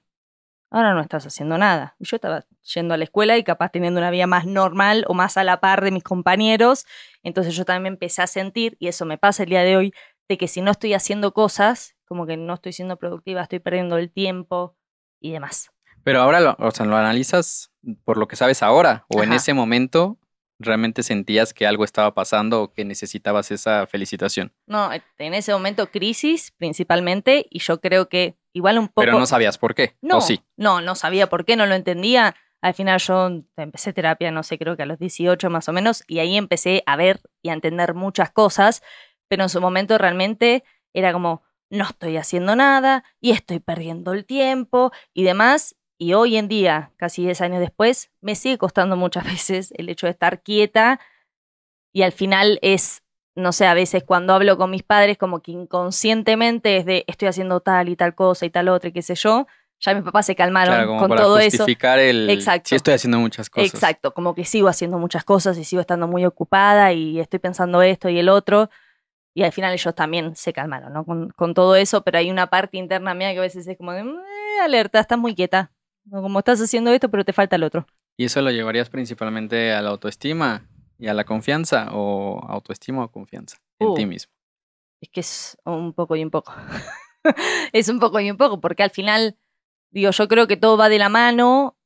ahora 0.76 0.94
no 0.94 1.02
estás 1.02 1.26
haciendo 1.26 1.58
nada. 1.58 1.96
Yo 2.00 2.18
estaba 2.18 2.46
yendo 2.74 2.94
a 2.94 2.98
la 2.98 3.06
escuela 3.06 3.38
y 3.38 3.44
capaz 3.44 3.70
teniendo 3.70 4.00
una 4.00 4.12
vida 4.12 4.28
más 4.28 4.46
normal 4.46 5.06
o 5.08 5.14
más 5.14 5.38
a 5.38 5.46
la 5.46 5.62
par 5.62 5.82
de 5.82 5.92
mis 5.92 6.04
compañeros. 6.04 6.86
Entonces 7.24 7.56
yo 7.56 7.64
también 7.64 7.94
empecé 7.94 8.22
a 8.22 8.28
sentir, 8.28 8.76
y 8.80 8.90
eso 8.90 9.06
me 9.06 9.18
pasa 9.18 9.44
el 9.44 9.50
día 9.50 9.64
de 9.64 9.78
hoy, 9.78 9.94
de 10.28 10.38
que 10.38 10.50
si 10.50 10.62
no 10.62 10.72
estoy 10.72 10.94
haciendo 10.94 11.34
cosas, 11.34 11.96
como 12.06 12.26
que 12.26 12.36
no 12.36 12.54
estoy 12.54 12.74
siendo 12.74 12.98
productiva, 12.98 13.42
estoy 13.42 13.60
perdiendo 13.60 13.98
el 13.98 14.12
tiempo 14.12 14.76
y 15.22 15.32
demás. 15.32 15.72
Pero 16.04 16.22
ahora 16.22 16.42
lo, 16.42 16.58
o 16.60 16.72
sea, 16.72 16.86
lo 16.86 16.98
analizas 16.98 17.72
por 18.04 18.18
lo 18.18 18.28
que 18.28 18.36
sabes 18.36 18.62
ahora 18.62 19.06
o 19.08 19.24
en 19.24 19.32
ese 19.32 19.54
momento 19.54 20.20
realmente 20.60 21.04
sentías 21.04 21.54
que 21.54 21.66
algo 21.66 21.84
estaba 21.84 22.14
pasando 22.14 22.64
o 22.64 22.74
que 22.74 22.84
necesitabas 22.84 23.50
esa 23.52 23.88
felicitación. 23.88 24.54
No, 24.68 24.90
en 24.94 25.34
ese 25.34 25.54
momento 25.54 25.90
crisis 25.90 26.52
principalmente 26.58 27.46
y 27.50 27.60
yo 27.60 27.80
creo 27.80 28.10
que 28.10 28.38
igual 28.56 28.80
un 28.80 28.88
poco... 28.88 29.02
Pero 29.02 29.20
no 29.20 29.26
sabías 29.26 29.58
por 29.58 29.76
qué. 29.76 29.98
No, 30.02 30.18
¿o 30.18 30.22
sí? 30.22 30.42
no, 30.56 30.82
no 30.82 30.96
sabía 30.96 31.28
por 31.28 31.46
qué, 31.46 31.56
no 31.56 31.66
lo 31.66 31.76
entendía. 31.76 32.36
Al 32.62 32.74
final 32.74 33.00
yo 33.00 33.30
empecé 33.58 33.94
terapia, 33.94 34.32
no 34.32 34.42
sé, 34.42 34.58
creo 34.58 34.76
que 34.78 34.84
a 34.84 34.86
los 34.86 34.98
18 34.98 35.50
más 35.50 35.70
o 35.70 35.74
menos, 35.74 36.04
y 36.08 36.20
ahí 36.20 36.38
empecé 36.38 36.82
a 36.86 36.96
ver 36.96 37.22
y 37.44 37.50
a 37.50 37.54
entender 37.54 37.94
muchas 37.94 38.32
cosas, 38.32 38.82
pero 39.28 39.44
en 39.44 39.50
su 39.50 39.62
momento 39.62 39.98
realmente 39.98 40.64
era 40.94 41.12
como, 41.14 41.44
no 41.70 41.84
estoy 41.84 42.18
haciendo 42.18 42.56
nada 42.56 43.04
y 43.20 43.32
estoy 43.32 43.60
perdiendo 43.60 44.14
el 44.14 44.26
tiempo 44.26 44.92
y 45.14 45.24
demás. 45.24 45.76
Y 45.98 46.14
hoy 46.14 46.38
en 46.38 46.48
día, 46.48 46.92
casi 46.98 47.24
10 47.24 47.42
años 47.42 47.60
después, 47.60 48.12
me 48.22 48.36
sigue 48.36 48.58
costando 48.58 48.96
muchas 48.96 49.24
veces 49.32 49.74
el 49.78 49.90
hecho 49.90 50.08
de 50.08 50.12
estar 50.12 50.42
quieta 50.42 51.00
y 51.94 52.04
al 52.04 52.12
final 52.14 52.60
es, 52.62 53.04
no 53.36 53.52
sé, 53.52 53.68
a 53.68 53.74
veces 53.74 54.04
cuando 54.04 54.34
hablo 54.34 54.58
con 54.58 54.72
mis 54.72 54.84
padres 54.84 55.18
como 55.18 55.42
que 55.42 55.52
inconscientemente 55.52 56.78
es 56.78 56.86
de 56.86 57.04
estoy 57.08 57.28
haciendo 57.28 57.60
tal 57.60 57.90
y 57.90 57.96
tal 57.96 58.16
cosa 58.16 58.46
y 58.46 58.50
tal 58.50 58.70
otra 58.70 58.90
y 58.90 58.94
qué 58.94 59.02
sé 59.02 59.16
yo, 59.16 59.48
ya 59.80 59.94
mis 59.94 60.04
papás 60.04 60.26
se 60.26 60.36
calmaron 60.36 60.74
Claro, 60.74 60.88
como 60.88 61.00
con 61.02 61.10
para 61.10 61.22
todo 61.22 61.38
eso. 61.40 61.58
justificar 61.58 62.00
el... 62.00 62.30
Exacto. 62.30 62.70
Sí 62.70 62.76
estoy 62.76 62.94
haciendo 62.94 63.20
muchas 63.20 63.50
cosas. 63.50 63.74
Exacto, 63.74 64.14
como 64.14 64.34
que 64.34 64.46
sigo 64.46 64.68
haciendo 64.70 64.98
muchas 65.00 65.24
cosas 65.26 65.58
y 65.58 65.64
sigo 65.66 65.82
estando 65.82 66.08
muy 66.08 66.26
ocupada 66.26 66.94
y 66.94 67.20
estoy 67.20 67.40
pensando 67.40 67.82
esto 67.82 68.08
y 68.10 68.18
el 68.18 68.30
otro. 68.30 68.70
Y 69.34 69.44
al 69.44 69.52
final 69.52 69.74
ellos 69.74 69.94
también 69.94 70.34
se 70.38 70.54
calmaron, 70.54 70.94
¿no? 70.94 71.04
Con, 71.04 71.30
con 71.32 71.54
todo 71.54 71.76
eso, 71.76 72.04
pero 72.04 72.18
hay 72.20 72.32
una 72.32 72.48
parte 72.48 72.78
interna 72.78 73.14
mía 73.14 73.34
que 73.34 73.40
a 73.40 73.42
veces 73.42 73.68
es 73.68 73.78
como 73.78 73.92
de, 73.92 74.00
"Eh, 74.00 74.62
alerta, 74.64 75.02
estás 75.02 75.20
muy 75.20 75.36
quieta. 75.36 75.72
Como 76.10 76.40
estás 76.40 76.62
haciendo 76.62 76.92
esto, 76.92 77.10
pero 77.12 77.26
te 77.26 77.34
falta 77.34 77.58
el 77.58 77.64
otro. 77.64 77.86
¿Y 78.16 78.26
eso 78.26 78.42
lo 78.42 78.52
llevarías 78.52 78.90
principalmente 78.90 79.74
a 79.74 79.82
la 79.82 79.90
autoestima 79.90 80.64
y 80.98 81.08
a 81.08 81.14
la 81.14 81.24
confianza 81.24 81.90
o 81.92 82.40
autoestima 82.48 83.04
o 83.04 83.12
confianza 83.12 83.58
en 83.80 83.94
ti 83.96 84.04
Uh. 84.06 84.08
mismo? 84.08 84.34
Es 85.02 85.10
que 85.10 85.20
es 85.20 85.58
un 85.66 85.94
poco 85.94 86.16
y 86.16 86.24
un 86.24 86.32
poco. 86.32 86.54
es 87.74 87.90
un 87.90 88.00
poco 88.00 88.20
y 88.20 88.32
un 88.32 88.38
poco, 88.38 88.60
porque 88.60 88.84
al 88.84 88.92
final, 88.92 89.38
digo, 89.92 90.12
yo 90.12 90.28
creo 90.28 90.48
que 90.48 90.58
todo 90.58 90.78
va 90.78 90.90
de 90.90 91.00
la 91.00 91.10
mano 91.10 91.78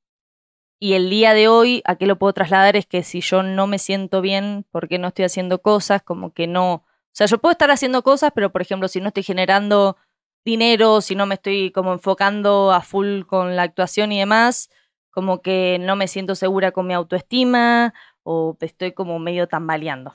y 0.79 0.93
el 0.93 1.09
día 1.09 1.33
de 1.33 1.47
hoy, 1.47 1.81
¿a 1.85 1.95
qué 1.95 2.05
lo 2.07 2.17
puedo 2.17 2.33
trasladar? 2.33 2.75
Es 2.77 2.85
que 2.85 3.03
si 3.03 3.19
yo 3.21 3.43
no 3.43 3.67
me 3.67 3.79
siento 3.79 4.21
bien 4.21 4.65
porque 4.71 4.97
no 4.97 5.09
estoy 5.09 5.25
haciendo 5.25 5.61
cosas, 5.61 6.01
como 6.01 6.33
que 6.33 6.47
no... 6.47 6.73
O 6.73 7.11
sea, 7.11 7.27
yo 7.27 7.39
puedo 7.39 7.51
estar 7.51 7.71
haciendo 7.71 8.01
cosas, 8.03 8.31
pero 8.33 8.51
por 8.51 8.61
ejemplo, 8.61 8.87
si 8.87 9.01
no 9.01 9.07
estoy 9.07 9.23
generando 9.23 9.97
dinero, 10.45 11.01
si 11.01 11.15
no 11.15 11.25
me 11.25 11.35
estoy 11.35 11.71
como 11.71 11.91
enfocando 11.91 12.71
a 12.71 12.81
full 12.81 13.23
con 13.23 13.55
la 13.57 13.63
actuación 13.63 14.11
y 14.13 14.19
demás, 14.19 14.69
como 15.09 15.41
que 15.41 15.77
no 15.81 15.97
me 15.97 16.07
siento 16.07 16.35
segura 16.35 16.71
con 16.71 16.87
mi 16.87 16.93
autoestima 16.93 17.93
o 18.31 18.55
estoy 18.61 18.91
como 18.93 19.17
medio 19.17 19.47
tambaleando. 19.47 20.13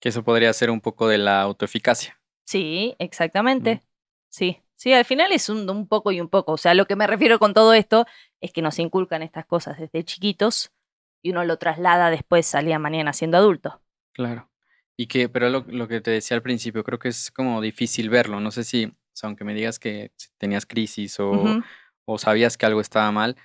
Que 0.00 0.08
eso 0.08 0.24
podría 0.24 0.52
ser 0.52 0.70
un 0.70 0.80
poco 0.80 1.06
de 1.06 1.18
la 1.18 1.40
autoeficacia. 1.42 2.20
Sí, 2.44 2.96
exactamente. 2.98 3.84
Sí, 4.28 4.60
sí, 4.74 4.92
al 4.92 5.04
final 5.04 5.32
es 5.32 5.48
un, 5.48 5.68
un 5.70 5.86
poco 5.86 6.10
y 6.10 6.20
un 6.20 6.28
poco. 6.28 6.52
O 6.52 6.56
sea, 6.56 6.74
lo 6.74 6.86
que 6.86 6.96
me 6.96 7.06
refiero 7.06 7.38
con 7.38 7.54
todo 7.54 7.74
esto 7.74 8.06
es 8.40 8.52
que 8.52 8.62
nos 8.62 8.78
inculcan 8.78 9.22
estas 9.22 9.46
cosas 9.46 9.78
desde 9.78 10.04
chiquitos 10.04 10.72
y 11.22 11.30
uno 11.30 11.44
lo 11.44 11.58
traslada 11.58 12.10
después 12.10 12.54
al 12.54 12.66
día 12.66 12.78
mañana 12.78 13.12
siendo 13.12 13.36
adulto. 13.36 13.80
Claro. 14.12 14.50
Y 14.96 15.06
que, 15.06 15.28
pero 15.28 15.48
lo, 15.48 15.64
lo 15.68 15.86
que 15.86 16.00
te 16.00 16.10
decía 16.10 16.36
al 16.36 16.42
principio, 16.42 16.82
creo 16.82 16.98
que 16.98 17.08
es 17.08 17.30
como 17.30 17.60
difícil 17.60 18.10
verlo. 18.10 18.40
No 18.40 18.50
sé 18.50 18.64
si, 18.64 18.86
o 18.86 18.92
sea, 19.12 19.28
aunque 19.28 19.44
me 19.44 19.54
digas 19.54 19.78
que 19.78 20.10
tenías 20.38 20.66
crisis 20.66 21.20
o, 21.20 21.60
o 22.04 22.18
sabías 22.18 22.56
que 22.56 22.66
algo 22.66 22.80
estaba 22.80 23.12
mal, 23.12 23.36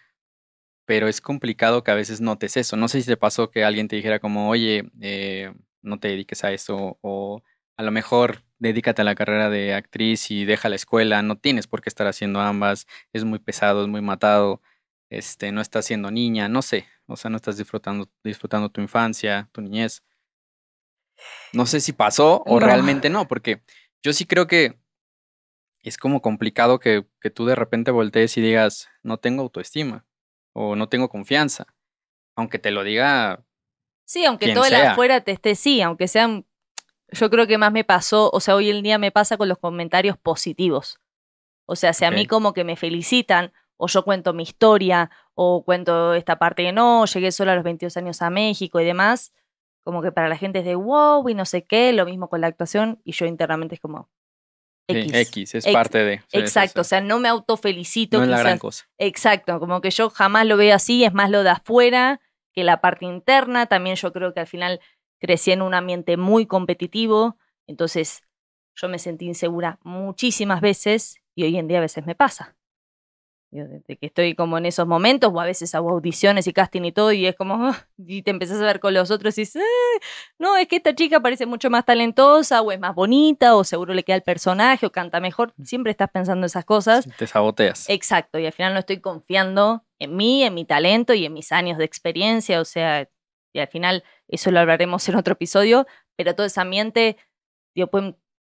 pero 0.86 1.08
es 1.08 1.22
complicado 1.22 1.84
que 1.84 1.92
a 1.92 1.96
veces 1.96 2.22
notes 2.22 2.58
eso. 2.58 2.76
No 2.78 2.88
sé 2.88 3.02
si 3.02 3.08
te 3.08 3.18
pasó 3.18 3.50
que 3.52 3.64
alguien 3.64 3.88
te 3.88 3.96
dijera 3.96 4.20
como, 4.20 4.50
oye, 4.50 4.90
eh, 5.02 5.54
no 5.82 6.00
te 6.00 6.10
dediques 6.10 6.44
a 6.44 6.52
eso, 6.52 6.98
o 7.02 7.42
a 7.78 7.84
lo 7.84 7.92
mejor 7.92 8.44
dedícate 8.60 9.02
a 9.02 9.06
la 9.06 9.16
carrera 9.16 9.50
de 9.50 9.74
actriz 9.74 10.32
y 10.32 10.46
deja 10.46 10.70
la 10.70 10.76
escuela, 10.76 11.22
no 11.22 11.38
tienes 11.38 11.68
por 11.68 11.82
qué 11.82 11.90
estar 11.90 12.08
haciendo 12.08 12.40
ambas, 12.42 12.88
es 13.12 13.24
muy 13.26 13.40
pesado, 13.40 13.82
es 13.82 13.88
muy 13.88 14.02
matado, 14.02 14.62
este, 15.10 15.52
no 15.52 15.62
estás 15.62 15.86
siendo 15.86 16.12
niña, 16.12 16.48
no 16.50 16.62
sé, 16.62 16.88
o 17.08 17.18
sea, 17.18 17.30
no 17.30 17.38
estás 17.38 17.58
disfrutando, 17.58 18.10
disfrutando 18.24 18.70
tu 18.70 18.82
infancia, 18.82 19.50
tu 19.52 19.62
niñez. 19.62 20.04
No 21.52 21.66
sé 21.66 21.80
si 21.82 21.94
pasó 21.94 22.44
o 22.46 22.60
No. 22.60 22.66
realmente 22.66 23.10
no, 23.10 23.28
porque 23.28 23.62
yo 24.02 24.14
sí 24.14 24.26
creo 24.26 24.48
que 24.48 24.78
es 25.82 25.98
como 25.98 26.22
complicado 26.22 26.80
que, 26.80 27.06
que 27.20 27.30
tú 27.30 27.46
de 27.46 27.56
repente 27.56 27.92
voltees 27.92 28.38
y 28.38 28.42
digas, 28.42 28.88
no 29.04 29.18
tengo 29.18 29.44
autoestima 29.44 30.06
o 30.54 30.76
no 30.76 30.90
tengo 30.90 31.10
confianza, 31.10 31.68
aunque 32.36 32.60
te 32.60 32.72
lo 32.72 32.84
diga, 32.84 33.44
Sí, 34.06 34.26
aunque 34.26 34.46
Quien 34.46 34.56
todo 34.56 34.66
el 34.66 34.76
afuera 34.76 35.22
te 35.22 35.32
esté, 35.32 35.56
sí, 35.56 35.82
aunque 35.82 36.08
sean. 36.08 36.46
Yo 37.10 37.30
creo 37.30 37.46
que 37.46 37.58
más 37.58 37.72
me 37.72 37.84
pasó, 37.84 38.30
o 38.34 38.40
sea, 38.40 38.56
hoy 38.56 38.72
en 38.72 38.82
día 38.82 38.98
me 38.98 39.12
pasa 39.12 39.38
con 39.38 39.48
los 39.48 39.60
comentarios 39.60 40.18
positivos. 40.18 41.00
O 41.66 41.76
sea, 41.76 41.94
si 41.94 42.06
a 42.06 42.12
mí 42.12 42.26
como 42.26 42.54
que 42.54 42.64
me 42.64 42.76
felicitan, 42.76 43.54
o 43.78 43.88
yo 43.88 44.04
cuento 44.04 44.34
mi 44.34 44.44
historia, 44.44 45.12
o 45.36 45.64
cuento 45.64 46.16
esta 46.16 46.40
parte 46.40 46.64
de 46.64 46.72
no, 46.74 47.06
llegué 47.06 47.32
solo 47.32 47.52
a 47.52 47.56
los 47.56 47.64
22 47.64 47.96
años 47.98 48.22
a 48.22 48.32
México 48.32 48.80
y 48.80 48.86
demás, 48.86 49.32
como 49.84 50.02
que 50.02 50.12
para 50.12 50.28
la 50.28 50.38
gente 50.38 50.60
es 50.60 50.66
de 50.66 50.76
wow 50.76 51.28
y 51.30 51.36
no 51.36 51.46
sé 51.46 51.66
qué, 51.66 51.94
lo 51.94 52.06
mismo 52.06 52.30
con 52.30 52.42
la 52.42 52.48
actuación, 52.48 53.00
y 53.04 53.12
yo 53.12 53.28
internamente 53.28 53.76
es 53.76 53.82
como 53.82 54.10
sí, 54.88 55.10
X. 55.14 55.56
Es 55.56 55.68
parte 55.68 56.04
de. 56.04 56.18
sí, 56.28 56.40
Exacto, 56.40 56.82
o 56.82 56.84
sea, 56.84 57.02
no 57.02 57.20
me 57.20 57.30
autofelicito. 57.30 58.18
no 58.18 58.24
es 58.24 58.30
la 58.30 58.40
gran 58.40 58.58
cosa. 58.58 58.86
Exacto, 58.98 59.60
como 59.60 59.82
que 59.82 59.92
yo 59.92 60.10
jamás 60.10 60.46
lo 60.46 60.58
veo 60.58 60.76
así, 60.76 61.04
es 61.04 61.14
más 61.14 61.30
lo 61.30 61.44
de 61.44 61.50
afuera 61.50 62.22
que 62.54 62.64
la 62.64 62.82
parte 62.82 63.06
interna. 63.06 63.66
También 63.66 63.96
yo 63.96 64.12
creo 64.14 64.34
que 64.34 64.42
al 64.42 64.48
final 64.48 64.80
crecí 65.20 65.52
en 65.52 65.62
un 65.62 65.74
ambiente 65.74 66.18
muy 66.18 66.46
competitivo, 66.46 67.38
entonces 67.68 68.22
yo 68.76 68.90
me 68.90 69.00
sentí 69.00 69.26
insegura 69.26 69.80
muchísimas 69.84 70.62
veces 70.62 71.18
y 71.36 71.44
hoy 71.44 71.58
en 71.58 71.68
día 71.68 71.78
a 71.78 71.82
veces 71.82 72.06
me 72.06 72.16
pasa. 72.16 72.56
Desde 73.62 73.98
que 73.98 74.08
estoy 74.08 74.34
como 74.34 74.58
en 74.58 74.66
esos 74.66 74.88
momentos, 74.88 75.32
o 75.34 75.40
a 75.40 75.46
veces 75.46 75.76
hago 75.76 75.92
audiciones 75.92 76.48
y 76.48 76.54
casting 76.54 76.82
y 76.86 76.92
todo, 76.92 77.12
y 77.12 77.28
es 77.28 77.36
como, 77.36 77.56
y 77.98 78.24
te 78.24 78.32
empezás 78.32 78.60
a 78.62 78.66
ver 78.66 78.80
con 78.80 78.94
los 78.94 79.12
otros 79.12 79.38
y 79.38 79.42
dices, 79.42 79.62
"Ay, 79.62 80.00
no, 80.40 80.58
es 80.58 80.68
que 80.68 80.78
esta 80.78 80.96
chica 80.96 81.20
parece 81.20 81.46
mucho 81.46 81.70
más 81.70 81.86
talentosa, 81.86 82.62
o 82.62 82.72
es 82.72 82.80
más 82.80 82.96
bonita, 82.96 83.56
o 83.56 83.64
seguro 83.64 83.94
le 83.94 84.04
queda 84.04 84.16
el 84.16 84.24
personaje, 84.24 84.86
o 84.86 84.92
canta 84.92 85.20
mejor. 85.20 85.54
Siempre 85.64 85.92
estás 85.92 86.10
pensando 86.10 86.48
esas 86.48 86.66
cosas. 86.66 87.08
Te 87.18 87.28
saboteas. 87.28 87.90
Exacto, 87.90 88.40
y 88.40 88.46
al 88.46 88.54
final 88.54 88.74
no 88.74 88.80
estoy 88.80 89.00
confiando 89.00 89.84
en 90.00 90.16
mí, 90.16 90.44
en 90.44 90.54
mi 90.54 90.66
talento 90.66 91.14
y 91.14 91.26
en 91.26 91.34
mis 91.34 91.52
años 91.52 91.78
de 91.78 91.86
experiencia, 91.86 92.60
o 92.60 92.66
sea, 92.66 93.08
y 93.54 93.60
al 93.60 93.68
final 93.68 94.04
eso 94.28 94.50
lo 94.52 94.60
hablaremos 94.60 95.08
en 95.10 95.16
otro 95.16 95.34
episodio, 95.34 95.86
pero 96.18 96.34
todo 96.36 96.46
ese 96.48 96.60
ambiente, 96.60 97.18
digo, 97.76 97.90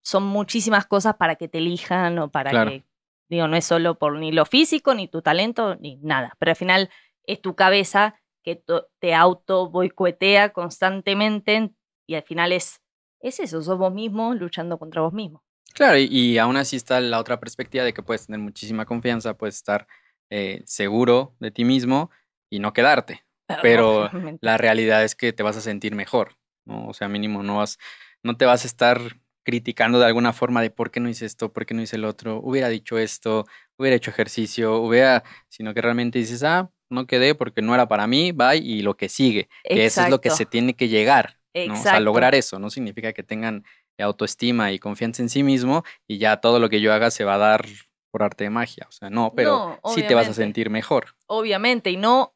son 0.01 0.23
muchísimas 0.23 0.85
cosas 0.85 1.15
para 1.15 1.35
que 1.35 1.47
te 1.47 1.57
elijan 1.57 2.17
o 2.19 2.29
para 2.29 2.51
Claro. 2.51 2.71
que, 2.71 2.83
digo, 3.29 3.47
no 3.47 3.55
es 3.55 3.65
solo 3.65 3.97
por 3.97 4.17
ni 4.17 4.31
lo 4.31 4.45
físico, 4.45 4.93
ni 4.93 5.07
tu 5.07 5.21
talento, 5.21 5.75
ni 5.75 5.97
nada, 5.97 6.35
pero 6.39 6.51
al 6.51 6.55
final 6.55 6.89
es 7.25 7.41
tu 7.41 7.55
cabeza 7.55 8.19
que 8.43 8.63
te 8.99 9.13
auto 9.13 9.69
boicotea 9.69 10.49
constantemente 10.49 11.71
y 12.07 12.15
al 12.15 12.23
final 12.23 12.51
es, 12.51 12.81
es 13.21 13.39
eso, 13.39 13.61
sos 13.61 13.77
vos 13.77 13.93
mismo 13.93 14.33
luchando 14.33 14.79
contra 14.79 15.01
vos 15.01 15.13
mismo. 15.13 15.43
Claro, 15.73 15.97
y, 15.97 16.05
y 16.05 16.37
aún 16.37 16.57
así 16.57 16.75
está 16.75 16.99
la 16.99 17.19
otra 17.19 17.39
perspectiva 17.39 17.83
de 17.83 17.93
que 17.93 18.01
puedes 18.01 18.25
tener 18.25 18.39
muchísima 18.39 18.85
confianza, 18.85 19.37
puedes 19.37 19.55
estar 19.55 19.87
eh, 20.29 20.61
seguro 20.65 21.35
de 21.39 21.51
ti 21.51 21.65
mismo 21.65 22.11
y 22.49 22.59
no 22.59 22.73
quedarte. 22.73 23.25
Pero. 23.61 24.09
La 24.41 24.57
realidad 24.57 25.03
es 25.03 25.15
que 25.15 25.33
te 25.33 25.43
vas 25.43 25.57
a 25.57 25.61
sentir 25.61 25.95
mejor, 25.95 26.37
¿no? 26.65 26.87
O 26.87 26.93
sea, 26.93 27.07
mínimo 27.07 27.43
no 27.43 27.57
vas, 27.57 27.79
no 28.23 28.37
te 28.37 28.45
vas 28.45 28.63
a 28.63 28.67
estar 28.67 28.99
criticando 29.49 29.99
de 29.99 30.05
alguna 30.05 30.33
forma 30.33 30.61
de 30.61 30.69
por 30.69 30.91
qué 30.91 30.99
no 30.99 31.09
hice 31.09 31.25
esto, 31.25 31.51
por 31.51 31.65
qué 31.65 31.73
no 31.73 31.81
hice 31.81 31.95
el 31.95 32.05
otro, 32.05 32.39
hubiera 32.43 32.69
dicho 32.69 32.97
esto, 32.99 33.45
hubiera 33.77 33.95
hecho 33.95 34.11
ejercicio, 34.11 34.77
hubiera, 34.77 35.23
sino 35.49 35.73
que 35.73 35.81
realmente 35.81 36.19
dices, 36.19 36.43
ah, 36.43 36.69
no 36.89 37.07
quedé 37.07 37.35
porque 37.35 37.61
no 37.61 37.73
era 37.73 37.87
para 37.87 38.07
mí, 38.07 38.31
bye, 38.31 38.57
y 38.57 38.81
lo 38.81 38.95
que 38.97 39.09
sigue, 39.09 39.49
que 39.71 39.85
eso 39.85 40.01
es 40.01 40.07
lo 40.07 40.21
que 40.21 40.29
se 40.31 40.45
Exacto. 40.45 40.51
tiene 40.51 40.75
que 40.75 40.87
llegar, 40.89 41.39
¿no? 41.63 41.81
O 41.81 41.85
sea, 41.85 41.99
Exacto. 41.99 41.99
lograr 41.99 42.35
eso, 42.35 42.59
no 42.59 42.69
significa 42.69 43.13
que 43.13 43.23
tengan 43.23 43.63
autoestima 43.97 44.71
y 44.71 44.79
confianza 44.79 45.21
en 45.21 45.29
sí 45.29 45.43
mismo 45.43 45.83
y 46.07 46.19
ya 46.19 46.37
todo 46.37 46.59
lo 46.59 46.69
que 46.69 46.79
yo 46.81 46.93
haga 46.93 47.11
se 47.11 47.23
va 47.25 47.35
a 47.35 47.37
dar 47.37 47.65
por 48.11 48.23
arte 48.23 48.45
de 48.45 48.49
magia, 48.49 48.85
o 48.87 48.91
sea, 48.91 49.09
no, 49.09 49.33
pero 49.35 49.61
No, 49.61 49.79
sí 49.83 50.03
te 50.03 50.15
vas 50.15 50.29
a 50.29 50.33
sentir 50.33 50.69
mejor. 50.69 51.15
Obviamente, 51.27 51.91
y 51.91 51.97
no 51.97 52.35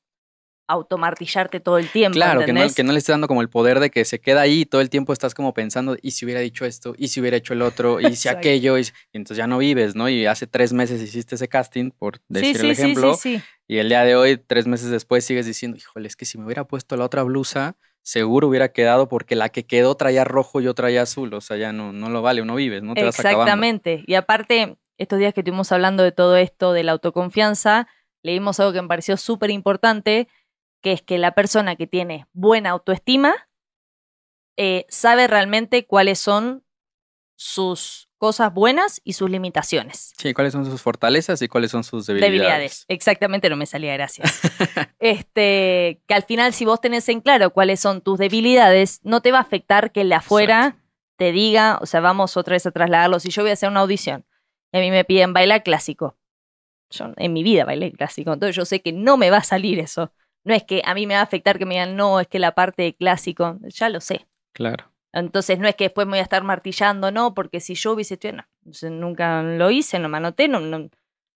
automartillarte 0.67 1.59
todo 1.59 1.77
el 1.77 1.89
tiempo. 1.89 2.15
Claro, 2.15 2.45
que 2.45 2.53
no, 2.53 2.61
que 2.73 2.83
no 2.83 2.91
le 2.91 2.99
estés 2.99 3.13
dando 3.13 3.27
como 3.27 3.41
el 3.41 3.49
poder 3.49 3.79
de 3.79 3.89
que 3.89 4.05
se 4.05 4.19
queda 4.19 4.41
ahí 4.41 4.61
y 4.61 4.65
todo 4.65 4.81
el 4.81 4.89
tiempo 4.89 5.13
estás 5.13 5.33
como 5.33 5.53
pensando, 5.53 5.97
y 6.01 6.11
si 6.11 6.25
hubiera 6.25 6.41
dicho 6.41 6.65
esto, 6.65 6.95
y 6.97 7.09
si 7.09 7.19
hubiera 7.19 7.37
hecho 7.37 7.53
el 7.53 7.61
otro, 7.61 7.99
y 7.99 8.15
si 8.15 8.29
aquello, 8.29 8.77
y, 8.77 8.81
y 8.81 9.17
entonces 9.17 9.37
ya 9.37 9.47
no 9.47 9.57
vives, 9.57 9.95
¿no? 9.95 10.09
Y 10.09 10.25
hace 10.25 10.47
tres 10.47 10.73
meses 10.73 11.01
hiciste 11.01 11.35
ese 11.35 11.47
casting, 11.47 11.91
por 11.91 12.19
decir 12.27 12.55
sí, 12.55 12.61
sí, 12.61 12.65
el 12.65 12.71
ejemplo, 12.71 13.13
sí, 13.15 13.37
sí. 13.37 13.43
y 13.67 13.77
el 13.77 13.89
día 13.89 14.03
de 14.03 14.15
hoy, 14.15 14.37
tres 14.37 14.67
meses 14.67 14.89
después, 14.89 15.25
sigues 15.25 15.45
diciendo, 15.45 15.77
híjole, 15.77 16.07
es 16.07 16.15
que 16.15 16.25
si 16.25 16.37
me 16.37 16.45
hubiera 16.45 16.65
puesto 16.65 16.95
la 16.95 17.05
otra 17.05 17.23
blusa, 17.23 17.75
seguro 18.01 18.47
hubiera 18.47 18.69
quedado 18.71 19.07
porque 19.07 19.35
la 19.35 19.49
que 19.49 19.65
quedó 19.65 19.95
traía 19.95 20.23
rojo, 20.23 20.61
yo 20.61 20.73
traía 20.73 21.03
azul, 21.03 21.33
o 21.33 21.41
sea, 21.41 21.57
ya 21.57 21.73
no, 21.73 21.91
no 21.93 22.09
lo 22.09 22.21
vale, 22.21 22.41
uno 22.41 22.55
vives, 22.55 22.83
no 22.83 22.93
te 22.93 23.03
vas 23.03 23.19
acabando. 23.19 23.43
Exactamente. 23.43 24.03
Y 24.05 24.15
aparte, 24.15 24.77
estos 24.97 25.19
días 25.19 25.33
que 25.33 25.41
estuvimos 25.41 25.71
hablando 25.71 26.03
de 26.03 26.11
todo 26.11 26.35
esto, 26.35 26.73
de 26.73 26.83
la 26.83 26.91
autoconfianza, 26.91 27.87
leímos 28.21 28.59
algo 28.59 28.73
que 28.73 28.81
me 28.81 28.87
pareció 28.87 29.17
súper 29.17 29.49
importante, 29.51 30.27
que 30.83 30.91
es 30.91 31.01
que 31.01 31.17
la 31.17 31.31
persona 31.31 31.75
que 31.75 31.87
tiene 31.87 32.27
buena 32.33 32.71
autoestima 32.71 33.33
eh, 34.57 34.85
sabe 34.89 35.27
realmente 35.27 35.87
cuáles 35.87 36.19
son 36.19 36.63
sus 37.35 38.09
cosas 38.17 38.53
buenas 38.53 39.01
y 39.03 39.13
sus 39.13 39.29
limitaciones. 39.29 40.13
Sí, 40.17 40.33
cuáles 40.33 40.53
son 40.53 40.65
sus 40.65 40.81
fortalezas 40.81 41.41
y 41.41 41.47
cuáles 41.47 41.71
son 41.71 41.83
sus 41.83 42.05
debilidades. 42.05 42.31
Debilidades, 42.31 42.85
exactamente, 42.89 43.49
no 43.49 43.55
me 43.55 43.65
salía 43.65 43.93
gracias. 43.93 44.41
este, 44.99 46.01
que 46.05 46.13
al 46.13 46.23
final 46.23 46.53
si 46.53 46.65
vos 46.65 46.79
tenés 46.79 47.07
en 47.09 47.21
claro 47.21 47.51
cuáles 47.51 47.79
son 47.79 48.01
tus 48.01 48.19
debilidades, 48.19 48.99
no 49.03 49.21
te 49.21 49.31
va 49.31 49.39
a 49.39 49.41
afectar 49.41 49.91
que 49.91 50.01
el 50.01 50.09
de 50.09 50.15
afuera 50.15 50.77
te 51.15 51.31
diga, 51.31 51.79
o 51.81 51.85
sea, 51.85 52.01
vamos 52.01 52.37
otra 52.37 52.53
vez 52.53 52.65
a 52.65 52.71
trasladarlo, 52.71 53.19
si 53.19 53.29
yo 53.29 53.41
voy 53.41 53.51
a 53.51 53.53
hacer 53.53 53.69
una 53.69 53.79
audición 53.79 54.25
y 54.71 54.77
a 54.77 54.81
mí 54.81 54.91
me 54.91 55.05
piden 55.05 55.33
bailar 55.33 55.63
clásico, 55.63 56.17
yo 56.89 57.13
en 57.17 57.33
mi 57.33 57.41
vida 57.43 57.65
bailé 57.65 57.91
clásico, 57.93 58.33
entonces 58.33 58.55
yo 58.55 58.65
sé 58.65 58.81
que 58.81 58.91
no 58.91 59.17
me 59.17 59.29
va 59.29 59.37
a 59.37 59.43
salir 59.43 59.79
eso. 59.79 60.11
No 60.43 60.53
es 60.53 60.63
que 60.63 60.81
a 60.85 60.93
mí 60.93 61.07
me 61.07 61.13
va 61.13 61.21
a 61.21 61.23
afectar 61.23 61.57
que 61.57 61.65
me 61.65 61.75
digan, 61.75 61.95
no, 61.95 62.19
es 62.19 62.27
que 62.27 62.39
la 62.39 62.53
parte 62.53 62.81
de 62.83 62.95
clásico, 62.95 63.57
ya 63.63 63.89
lo 63.89 64.01
sé. 64.01 64.27
Claro. 64.53 64.91
Entonces 65.13 65.59
no 65.59 65.67
es 65.67 65.75
que 65.75 65.85
después 65.85 66.05
me 66.07 66.11
voy 66.11 66.19
a 66.19 66.23
estar 66.23 66.43
martillando, 66.43 67.11
no, 67.11 67.33
porque 67.33 67.59
si 67.59 67.75
yo 67.75 67.93
hubiese 67.93 68.15
estudiado, 68.15 68.43
no, 68.63 68.89
nunca 68.89 69.41
lo 69.43 69.69
hice, 69.71 69.99
no 69.99 70.09
me 70.09 70.17
anoté, 70.17 70.47
no, 70.47 70.59
no, 70.59 70.89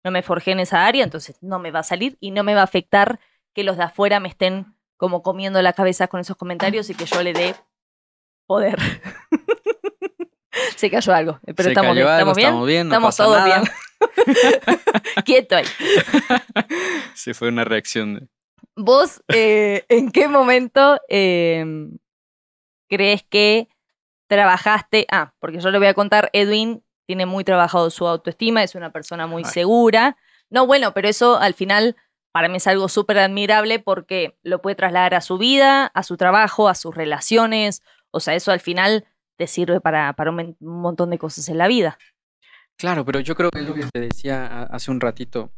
no 0.04 0.10
me 0.10 0.22
forjé 0.22 0.50
en 0.52 0.60
esa 0.60 0.84
área, 0.86 1.04
entonces 1.04 1.36
no 1.42 1.58
me 1.58 1.70
va 1.70 1.80
a 1.80 1.84
salir 1.84 2.16
y 2.20 2.32
no 2.32 2.42
me 2.42 2.54
va 2.54 2.60
a 2.62 2.64
afectar 2.64 3.20
que 3.54 3.62
los 3.62 3.76
de 3.76 3.84
afuera 3.84 4.18
me 4.20 4.28
estén 4.28 4.74
como 4.96 5.22
comiendo 5.22 5.62
la 5.62 5.72
cabeza 5.74 6.08
con 6.08 6.20
esos 6.20 6.36
comentarios 6.36 6.90
y 6.90 6.94
que 6.94 7.04
yo 7.06 7.22
le 7.22 7.32
dé 7.32 7.54
poder. 8.46 8.78
Se 10.76 10.90
cayó 10.90 11.14
algo, 11.14 11.38
pero 11.44 11.62
Se 11.64 11.68
estamos, 11.70 11.90
cayó 11.90 12.04
bien, 12.04 12.08
algo, 12.08 12.32
estamos 12.32 12.36
bien. 12.36 12.48
estamos 12.48 12.66
bien, 12.66 12.88
no 12.88 12.94
Estamos 12.94 13.16
pasa 13.16 13.24
todos 13.24 13.38
nada. 13.38 13.60
bien. 13.60 15.24
Quieto 15.24 15.56
ahí. 15.56 15.64
Sí, 17.14 17.32
fue 17.34 17.48
una 17.48 17.64
reacción. 17.64 18.14
de- 18.14 18.28
¿Vos 18.78 19.22
eh, 19.34 19.84
en 19.88 20.10
qué 20.12 20.28
momento 20.28 20.98
eh, 21.08 21.66
crees 22.88 23.24
que 23.24 23.68
trabajaste? 24.28 25.06
Ah, 25.10 25.34
porque 25.40 25.58
yo 25.58 25.70
le 25.70 25.78
voy 25.78 25.88
a 25.88 25.94
contar, 25.94 26.30
Edwin 26.32 26.84
tiene 27.04 27.26
muy 27.26 27.42
trabajado 27.42 27.90
su 27.90 28.06
autoestima, 28.06 28.62
es 28.62 28.76
una 28.76 28.92
persona 28.92 29.26
muy 29.26 29.42
Ay. 29.44 29.50
segura. 29.50 30.16
No, 30.48 30.66
bueno, 30.66 30.94
pero 30.94 31.08
eso 31.08 31.38
al 31.38 31.54
final 31.54 31.96
para 32.30 32.48
mí 32.48 32.58
es 32.58 32.66
algo 32.68 32.88
súper 32.88 33.18
admirable 33.18 33.80
porque 33.80 34.38
lo 34.42 34.62
puede 34.62 34.76
trasladar 34.76 35.14
a 35.14 35.22
su 35.22 35.38
vida, 35.38 35.86
a 35.86 36.02
su 36.04 36.16
trabajo, 36.16 36.68
a 36.68 36.76
sus 36.76 36.94
relaciones. 36.94 37.82
O 38.12 38.20
sea, 38.20 38.36
eso 38.36 38.52
al 38.52 38.60
final 38.60 39.06
te 39.36 39.48
sirve 39.48 39.80
para, 39.80 40.12
para 40.12 40.30
un, 40.30 40.56
montón 40.60 41.10
de 41.10 41.18
cosas 41.18 41.48
en 41.48 41.58
la 41.58 41.66
vida. 41.66 41.98
Claro, 42.76 43.04
pero 43.04 43.18
yo 43.18 43.34
creo 43.34 43.50
que 43.50 43.58
es 43.58 43.66
lo 43.66 43.74
que 43.74 43.86
te 43.92 44.00
decía 44.00 44.62
hace 44.64 44.92
un 44.92 45.00
ratito. 45.00 45.50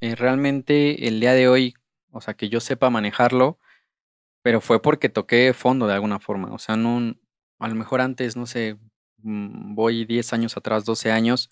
eh, 0.00 0.14
realmente 0.14 1.08
el 1.08 1.20
día 1.20 1.32
de 1.32 1.48
hoy, 1.48 1.74
o 2.16 2.20
sea, 2.20 2.34
que 2.34 2.48
yo 2.48 2.60
sepa 2.60 2.90
manejarlo, 2.90 3.58
pero 4.42 4.60
fue 4.60 4.80
porque 4.80 5.08
toqué 5.08 5.52
fondo 5.54 5.86
de 5.86 5.94
alguna 5.94 6.18
forma. 6.20 6.52
O 6.52 6.58
sea, 6.58 6.76
no, 6.76 7.14
a 7.58 7.68
lo 7.68 7.74
mejor 7.74 8.00
antes, 8.00 8.36
no 8.36 8.46
sé, 8.46 8.76
mm, 9.18 9.74
voy 9.74 10.04
10 10.04 10.32
años 10.32 10.56
atrás, 10.56 10.84
12 10.84 11.10
años, 11.10 11.50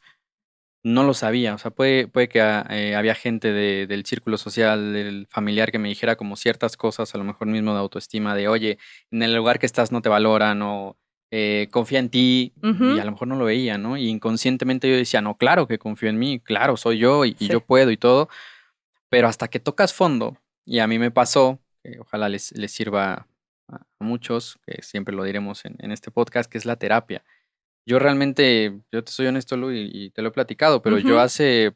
no 0.85 1.03
lo 1.03 1.15
sabía. 1.15 1.55
O 1.55 1.59
sea, 1.59 1.71
puede, 1.71 2.07
puede 2.09 2.29
que 2.29 2.41
ah, 2.43 2.67
eh, 2.71 2.95
había 2.95 3.15
gente 3.15 3.53
de- 3.53 3.87
del 3.87 4.05
círculo 4.05 4.37
social, 4.37 4.93
del 4.93 5.27
familiar 5.31 5.73
que 5.73 5.79
me 5.79 5.89
dijera 5.89 6.17
como 6.17 6.37
ciertas 6.37 6.77
cosas, 6.77 7.15
a 7.15 7.19
lo 7.19 7.25
mejor 7.25 7.47
mismo 7.49 7.73
de 7.73 7.81
autoestima, 7.81 8.35
de 8.35 8.49
oye, 8.49 8.79
en 9.11 9.23
el 9.23 9.35
lugar 9.35 9.59
que 9.59 9.67
estás 9.67 9.93
no 9.93 10.03
te 10.03 10.09
valoran 10.11 10.61
o 10.63 10.97
eh, 11.31 11.69
confía 11.73 11.99
en 11.99 12.11
ti, 12.11 12.53
Ujú. 12.63 12.85
y 12.85 12.99
a 13.01 13.05
lo 13.05 13.11
mejor 13.13 13.27
no 13.29 13.35
lo 13.37 13.47
veía, 13.47 13.77
¿no? 13.79 13.97
Y 13.97 14.09
inconscientemente 14.09 14.89
yo 14.89 14.95
decía, 14.97 15.21
no, 15.21 15.37
claro 15.37 15.67
que 15.67 15.79
confío 15.79 16.09
en 16.11 16.19
mí, 16.19 16.39
claro, 16.39 16.77
soy 16.77 16.99
yo 16.99 17.25
y, 17.25 17.31
y 17.41 17.47
Sí. 17.47 17.49
yo 17.49 17.61
puedo 17.61 17.91
y 17.91 17.97
todo, 17.97 18.29
pero 19.09 19.27
hasta 19.27 19.49
que 19.49 19.59
tocas 19.59 19.93
fondo, 19.95 20.37
y 20.65 20.79
a 20.79 20.87
mí 20.87 20.99
me 20.99 21.11
pasó, 21.11 21.61
que 21.83 21.99
ojalá 22.01 22.29
les, 22.29 22.53
les 22.53 22.73
sirva 22.73 23.29
a, 23.69 23.87
muchos, 23.99 24.59
que 24.67 24.83
siempre 24.83 25.15
lo 25.15 25.25
diremos 25.25 25.65
en, 25.65 25.77
en 25.79 25.93
este 25.93 26.11
podcast, 26.11 26.51
que 26.51 26.59
es 26.59 26.65
la 26.65 26.77
terapia. 26.77 27.25
Yo 27.87 27.99
realmente, 27.99 28.81
yo 28.91 29.05
te 29.05 29.13
soy 29.13 29.27
honesto, 29.27 29.57
Lu, 29.57 29.73
y, 29.73 29.91
y 29.93 30.11
te 30.11 30.23
lo 30.23 30.29
he 30.29 30.33
platicado, 30.33 30.81
pero 30.83 30.99
yo 30.99 31.21
hace, 31.21 31.75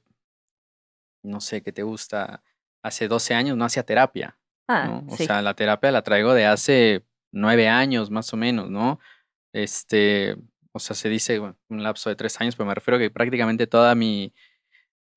no 1.22 1.40
sé, 1.40 1.62
¿qué 1.62 1.72
te 1.72 1.82
gusta? 1.82 2.42
Hace 2.82 3.08
12 3.08 3.34
años 3.34 3.56
no 3.56 3.64
hacía 3.64 3.82
terapia. 3.82 4.38
Ah, 4.68 4.84
¿no? 4.86 5.12
O 5.12 5.16
sí. 5.16 5.24
sea, 5.26 5.42
la 5.42 5.54
terapia 5.54 5.90
la 5.90 6.02
traigo 6.02 6.34
de 6.34 6.44
hace 6.44 7.04
nueve 7.32 7.68
años 7.68 8.10
más 8.10 8.32
o 8.32 8.36
menos, 8.36 8.70
¿no? 8.70 9.00
Este, 9.52 10.36
o 10.72 10.78
sea, 10.78 10.94
se 10.94 11.08
dice 11.08 11.38
bueno, 11.38 11.56
un 11.68 11.82
lapso 11.82 12.10
de 12.10 12.16
tres 12.16 12.40
años, 12.40 12.54
pero 12.54 12.68
me 12.68 12.74
refiero 12.74 12.96
a 12.96 13.00
que 13.00 13.10
prácticamente 13.10 13.66
toda 13.66 13.94
mi, 13.94 14.34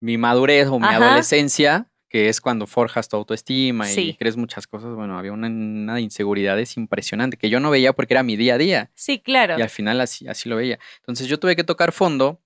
mi 0.01 0.17
madurez 0.17 0.67
o 0.67 0.79
mi 0.79 0.88
Ajá. 0.88 0.97
adolescencia, 0.97 1.90
que 2.12 2.28
es 2.28 2.41
cuando 2.41 2.67
forjas 2.67 3.08
tu 3.08 3.15
autoestima 3.15 3.89
y 3.89 3.93
Sí. 3.93 4.15
crees 4.19 4.36
muchas 4.36 4.67
cosas, 4.67 4.93
bueno, 4.93 5.17
había 5.17 5.32
una, 5.32 5.47
una 5.47 6.02
inseguridad 6.02 6.60
es 6.60 6.76
impresionante 6.76 7.38
que 7.38 7.50
yo 7.50 7.62
no 7.62 7.69
veía 7.69 7.93
porque 7.93 8.13
era 8.13 8.21
mi 8.21 8.36
día 8.36 8.56
a 8.56 8.58
día 8.58 8.91
sí, 8.95 9.19
claro. 9.19 9.58
y 9.58 9.62
al 9.62 9.69
final 9.69 10.02
así, 10.02 10.28
así 10.28 10.50
lo 10.50 10.58
veía. 10.58 10.78
Entonces 11.00 11.28
yo 11.28 11.39
tuve 11.39 11.56
que 11.56 11.63
tocar 11.63 11.93
fondo 11.93 12.41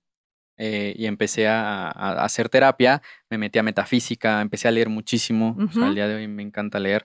eh, 0.56 0.94
y 0.96 1.06
empecé 1.06 1.48
a, 1.48 1.88
hacer 1.88 2.48
terapia, 2.48 3.02
me 3.28 3.38
metí 3.38 3.58
a 3.58 3.64
metafísica, 3.64 4.40
empecé 4.40 4.68
a 4.68 4.70
leer 4.70 4.88
muchísimo, 4.88 5.56
o 5.58 5.72
sea, 5.72 5.88
al 5.88 5.96
día 5.96 6.06
de 6.06 6.14
hoy 6.14 6.28
me 6.28 6.44
encanta 6.44 6.78
leer. 6.78 7.04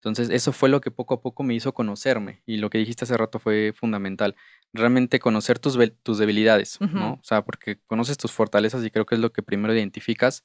Entonces 0.00 0.30
eso 0.30 0.52
fue 0.52 0.68
lo 0.68 0.80
que 0.80 0.90
poco 0.90 1.14
a 1.14 1.20
poco 1.20 1.44
me 1.44 1.54
hizo 1.54 1.72
conocerme 1.72 2.42
y 2.44 2.56
lo 2.56 2.70
que 2.70 2.78
dijiste 2.78 3.04
hace 3.04 3.16
rato 3.16 3.38
fue 3.38 3.72
fundamental. 3.72 4.34
Realmente 4.72 5.20
conocer 5.20 5.60
tus, 5.60 5.78
tus 6.02 6.18
debilidades, 6.18 6.80
¿no? 6.80 7.14
O 7.14 7.22
sea, 7.22 7.44
porque 7.44 7.78
conoces 7.86 8.18
tus 8.18 8.32
fortalezas 8.32 8.84
y 8.84 8.90
creo 8.90 9.06
que 9.06 9.14
es 9.14 9.20
lo 9.20 9.32
que 9.32 9.42
primero 9.42 9.74
identificas, 9.74 10.44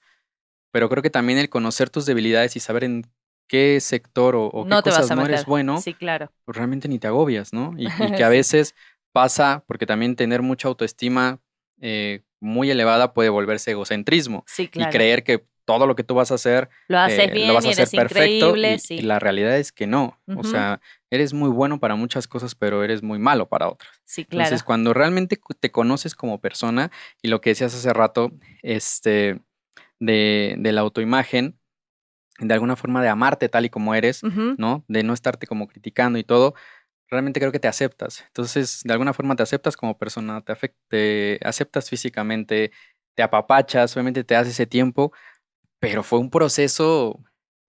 pero 0.75 0.89
creo 0.89 1.01
que 1.01 1.09
también 1.09 1.39
el 1.39 1.47
conocer 1.47 1.89
tus 1.89 2.05
debilidades 2.05 2.57
y 2.57 2.59
saber 2.59 2.83
en 2.83 3.05
qué 3.47 3.79
sector 3.79 4.35
o, 4.35 4.47
o 4.47 4.63
qué 4.65 4.69
no 4.71 4.81
cosas 4.83 5.09
no 5.15 5.23
eres 5.25 5.45
bueno, 5.45 5.79
Sí, 5.79 5.93
claro. 5.93 6.33
pues 6.43 6.57
realmente 6.57 6.89
ni 6.89 6.99
te 6.99 7.07
agobias, 7.07 7.53
¿no? 7.53 7.73
Y, 7.77 7.88
y 7.88 8.11
que 8.17 8.25
a 8.25 8.27
veces 8.39 8.75
pasa, 9.13 9.63
porque 9.67 9.85
también 9.85 10.17
tener 10.17 10.41
mucha 10.41 10.67
autoestima 10.67 11.39
eh, 11.79 12.23
muy 12.41 12.69
elevada 12.71 13.13
puede 13.13 13.29
volverse 13.29 13.71
egocentrismo 13.71 14.43
Sí, 14.47 14.67
claro. 14.67 14.89
y 14.89 14.91
creer 14.91 15.23
que 15.23 15.45
todo 15.63 15.88
lo 15.88 15.95
que 15.95 16.03
tú 16.03 16.13
vas 16.13 16.29
a 16.31 16.35
hacer 16.35 16.67
Lo 16.89 16.99
haces 16.99 17.19
eh, 17.19 17.31
bien 17.31 17.47
lo 17.47 17.53
vas 17.53 17.65
a 17.65 17.69
hacer 17.69 17.88
perfecto 17.89 18.47
increíble. 18.49 18.73
y, 18.73 18.79
sí. 18.79 18.95
y 18.95 19.01
la 19.01 19.19
realidad 19.19 19.57
es 19.57 19.71
que 19.71 19.88
no. 19.88 20.19
O 20.35 20.43
sea, 20.43 20.81
eres 21.09 21.31
muy 21.33 21.49
bueno 21.49 21.79
para 21.79 21.95
muchas 21.95 22.27
cosas, 22.27 22.53
pero 22.53 22.83
eres 22.83 23.01
muy 23.01 23.17
malo 23.17 23.47
para 23.47 23.69
otras. 23.69 23.89
sí, 24.03 24.25
claro. 24.25 24.43
Entonces, 24.47 24.63
cuando 24.65 24.93
realmente 24.93 25.39
te 25.61 25.71
conoces 25.71 26.15
como 26.15 26.41
persona 26.41 26.91
y 27.21 27.29
lo 27.29 27.39
que 27.39 27.51
decías 27.51 27.73
hace 27.73 27.93
rato, 27.93 28.31
este, 28.61 29.39
de, 30.05 30.55
de 30.57 30.71
la 30.71 30.81
autoimagen, 30.81 31.59
de 32.39 32.53
alguna 32.53 32.75
forma 32.75 33.01
de 33.01 33.09
amarte 33.09 33.49
tal 33.49 33.65
y 33.65 33.69
como 33.69 33.95
eres. 33.95 34.21
¿no? 34.57 34.83
De 34.87 35.03
no 35.03 35.13
estarte 35.13 35.47
como 35.47 35.67
criticando 35.67 36.19
y 36.19 36.23
todo, 36.23 36.55
realmente 37.09 37.39
creo 37.39 37.51
que 37.51 37.59
te 37.59 37.67
aceptas. 37.67 38.23
Entonces, 38.27 38.81
de 38.83 38.93
alguna 38.93 39.13
forma 39.13 39.35
te 39.35 39.43
aceptas 39.43 39.77
como 39.77 39.97
persona, 39.97 40.43
te, 40.89 41.39
aceptas 41.43 41.89
físicamente, 41.89 42.71
te 43.15 43.23
apapachas, 43.23 43.95
obviamente 43.95 44.23
te 44.23 44.33
das 44.33 44.47
ese 44.47 44.65
tiempo, 44.65 45.13
pero 45.79 46.03
fue 46.03 46.19
un 46.19 46.29
proceso 46.29 47.19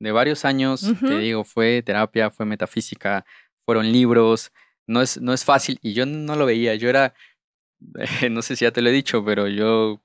de 0.01 0.13
varios 0.13 0.45
años, 0.45 0.83
Ujú. 0.83 1.07
te 1.07 1.19
digo, 1.19 1.45
fue 1.45 1.83
terapia, 1.83 2.31
fue 2.31 2.47
metafísica, 2.47 3.25
fueron 3.65 3.91
libros, 3.91 4.53
no 4.87 5.03
es, 5.03 5.21
no 5.21 5.33
es 5.33 5.45
fácil 5.45 5.79
y 5.83 5.93
yo 5.95 6.07
no 6.07 6.37
lo 6.37 6.47
veía, 6.47 6.75
yo 6.75 6.89
era, 6.89 7.15
no 8.31 8.43
sé 8.43 8.57
si 8.57 8.65
ya 8.65 8.73
te 8.73 8.83
lo 8.83 8.91
he 8.91 8.93
dicho, 8.93 9.25
pero 9.25 9.49
yo 9.49 10.03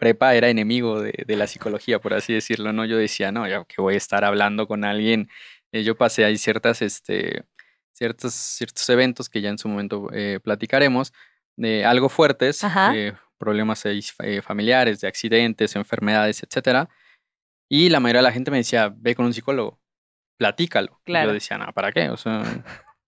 prepa 0.00 0.34
era 0.34 0.48
enemigo 0.48 1.00
de, 1.00 1.12
de 1.26 1.36
la 1.36 1.46
psicología, 1.46 2.00
por 2.00 2.14
así 2.14 2.32
decirlo, 2.32 2.72
¿no? 2.72 2.84
Yo 2.84 2.96
decía, 2.96 3.30
no, 3.30 3.46
ya 3.46 3.64
que 3.64 3.80
voy 3.80 3.94
a 3.94 3.98
estar 3.98 4.24
hablando 4.24 4.66
con 4.66 4.84
alguien. 4.84 5.28
Eh, 5.70 5.84
yo 5.84 5.96
pasé 5.96 6.24
ahí 6.24 6.36
ciertas, 6.36 6.82
este, 6.82 7.44
ciertos, 7.92 8.34
ciertos 8.34 8.88
eventos 8.88 9.28
que 9.28 9.40
ya 9.40 9.50
en 9.50 9.58
su 9.58 9.68
momento 9.68 10.08
eh, 10.12 10.40
platicaremos, 10.42 11.12
de 11.56 11.84
algo 11.84 12.08
fuertes, 12.08 12.62
eh, 12.94 13.12
problemas 13.38 13.84
familiares, 14.42 15.00
de 15.00 15.08
accidentes, 15.08 15.76
enfermedades, 15.76 16.42
etcétera. 16.42 16.88
Y 17.68 17.90
la 17.90 18.00
mayoría 18.00 18.20
de 18.20 18.28
la 18.28 18.32
gente 18.32 18.50
me 18.50 18.56
decía, 18.56 18.92
ve 18.96 19.14
con 19.14 19.26
un 19.26 19.34
psicólogo, 19.34 19.78
platícalo. 20.38 21.00
Y 21.02 21.04
Claro. 21.04 21.28
Yo 21.28 21.34
decía, 21.34 21.58
no, 21.58 21.72
¿para 21.72 21.92
qué? 21.92 22.08
O 22.10 22.16
sea, 22.16 22.42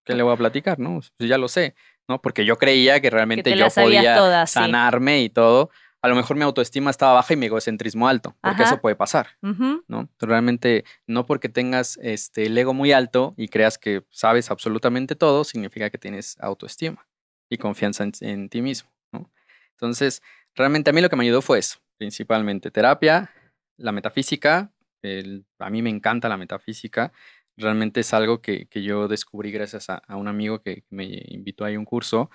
¿qué 0.04 0.14
le 0.14 0.22
voy 0.22 0.34
a 0.34 0.36
platicar? 0.36 0.78
No, 0.78 1.00
pues 1.16 1.28
ya 1.28 1.38
lo 1.38 1.48
sé, 1.48 1.74
¿no? 2.08 2.20
Porque 2.20 2.44
yo 2.44 2.58
creía 2.58 3.00
que 3.00 3.10
realmente 3.10 3.50
te 3.50 3.56
yo 3.56 3.68
podía 3.70 4.46
sí. 4.46 4.52
sanarme 4.52 5.22
y 5.22 5.30
todo. 5.30 5.70
A 6.02 6.08
lo 6.08 6.16
mejor 6.16 6.36
mi 6.36 6.42
autoestima 6.42 6.90
estaba 6.90 7.14
baja 7.14 7.32
y 7.32 7.36
mi 7.36 7.46
egocentrismo 7.46 8.08
alto, 8.08 8.36
porque 8.40 8.64
Ajá. 8.64 8.74
eso 8.74 8.80
puede 8.80 8.96
pasar, 8.96 9.28
Ujú. 9.42 9.84
¿no? 9.86 10.08
Tú 10.16 10.26
Realmente 10.26 10.84
no 11.06 11.26
porque 11.26 11.48
tengas 11.48 11.96
este, 12.02 12.46
el 12.46 12.58
ego 12.58 12.74
muy 12.74 12.90
alto 12.92 13.34
y 13.36 13.48
creas 13.48 13.78
que 13.78 14.04
sabes 14.10 14.50
absolutamente 14.50 15.14
todo, 15.14 15.44
significa 15.44 15.90
que 15.90 15.98
tienes 15.98 16.36
autoestima 16.40 17.06
y 17.48 17.58
confianza 17.58 18.02
en, 18.04 18.12
en 18.20 18.48
ti 18.48 18.62
mismo, 18.62 18.90
¿no? 19.12 19.30
Entonces, 19.72 20.22
realmente 20.54 20.90
a 20.90 20.92
mí 20.92 21.00
lo 21.00 21.08
que 21.08 21.16
me 21.16 21.24
ayudó 21.24 21.40
fue 21.40 21.58
eso, 21.60 21.78
principalmente 21.98 22.70
terapia, 22.70 23.30
la 23.76 23.92
metafísica, 23.92 24.72
el- 25.02 25.44
a 25.60 25.70
mí 25.70 25.82
me 25.82 25.90
encanta 25.90 26.28
la 26.28 26.36
metafísica, 26.36 27.12
realmente 27.56 28.00
es 28.00 28.12
algo 28.12 28.40
que, 28.42 28.66
que 28.66 28.82
yo 28.82 29.06
descubrí 29.08 29.52
gracias 29.52 29.88
a, 29.90 29.96
a 29.98 30.16
un 30.16 30.26
amigo 30.28 30.62
que 30.62 30.84
me 30.90 31.04
invitó 31.28 31.64
ahí 31.64 31.74
a 31.76 31.78
un 31.78 31.84
curso, 31.84 32.30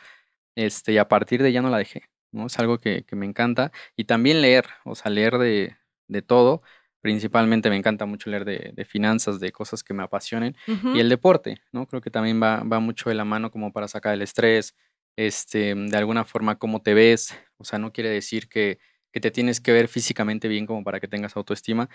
este, 0.56 0.94
y 0.94 0.98
a 0.98 1.08
partir 1.08 1.44
de 1.44 1.52
ya 1.52 1.62
no 1.62 1.70
la 1.70 1.78
dejé, 1.80 2.04
¿no? 2.32 2.48
Es 2.48 2.60
algo 2.60 2.80
que, 2.80 3.04
que 3.04 3.16
me 3.16 3.26
encanta. 3.26 3.72
Y 3.96 4.06
también 4.06 4.42
leer, 4.42 4.66
o 4.86 4.96
sea, 4.96 5.12
leer 5.12 5.38
de, 5.38 5.78
de 6.08 6.22
todo, 6.22 6.62
principalmente 7.02 7.70
me 7.70 7.78
encanta 7.78 8.06
mucho 8.06 8.30
leer 8.30 8.46
de, 8.46 8.72
de 8.74 8.86
finanzas, 8.86 9.40
de 9.40 9.52
cosas 9.52 9.84
que 9.84 9.94
me 9.94 10.04
apasionen. 10.04 10.56
Y 10.92 11.00
el 11.00 11.10
deporte, 11.10 11.62
¿no? 11.72 11.88
Creo 11.88 12.02
que 12.02 12.12
también 12.12 12.42
va, 12.42 12.63
va 12.63 12.80
mucho 12.80 13.10
de 13.10 13.16
la 13.16 13.26
mano 13.26 13.52
como 13.52 13.72
para 13.74 13.88
sacar 13.88 14.13
el 14.13 14.22
estrés, 14.22 14.76
este, 15.16 15.74
de 15.76 15.98
alguna 15.98 16.26
forma 16.26 16.58
cómo 16.60 16.82
te 16.82 16.94
ves, 16.94 17.36
o 17.58 17.63
sea, 17.63 17.80
no 17.80 17.92
quiere 17.92 18.10
decir 18.10 18.48
que, 18.50 18.80
que 19.12 19.20
te 19.20 19.32
tienes 19.32 19.60
que 19.62 19.72
ver 19.72 19.88
físicamente 19.88 20.48
bien 20.48 20.66
como 20.66 20.84
para 20.84 21.00
que 21.00 21.08
tengas 21.08 21.36
autoestima. 21.36 21.90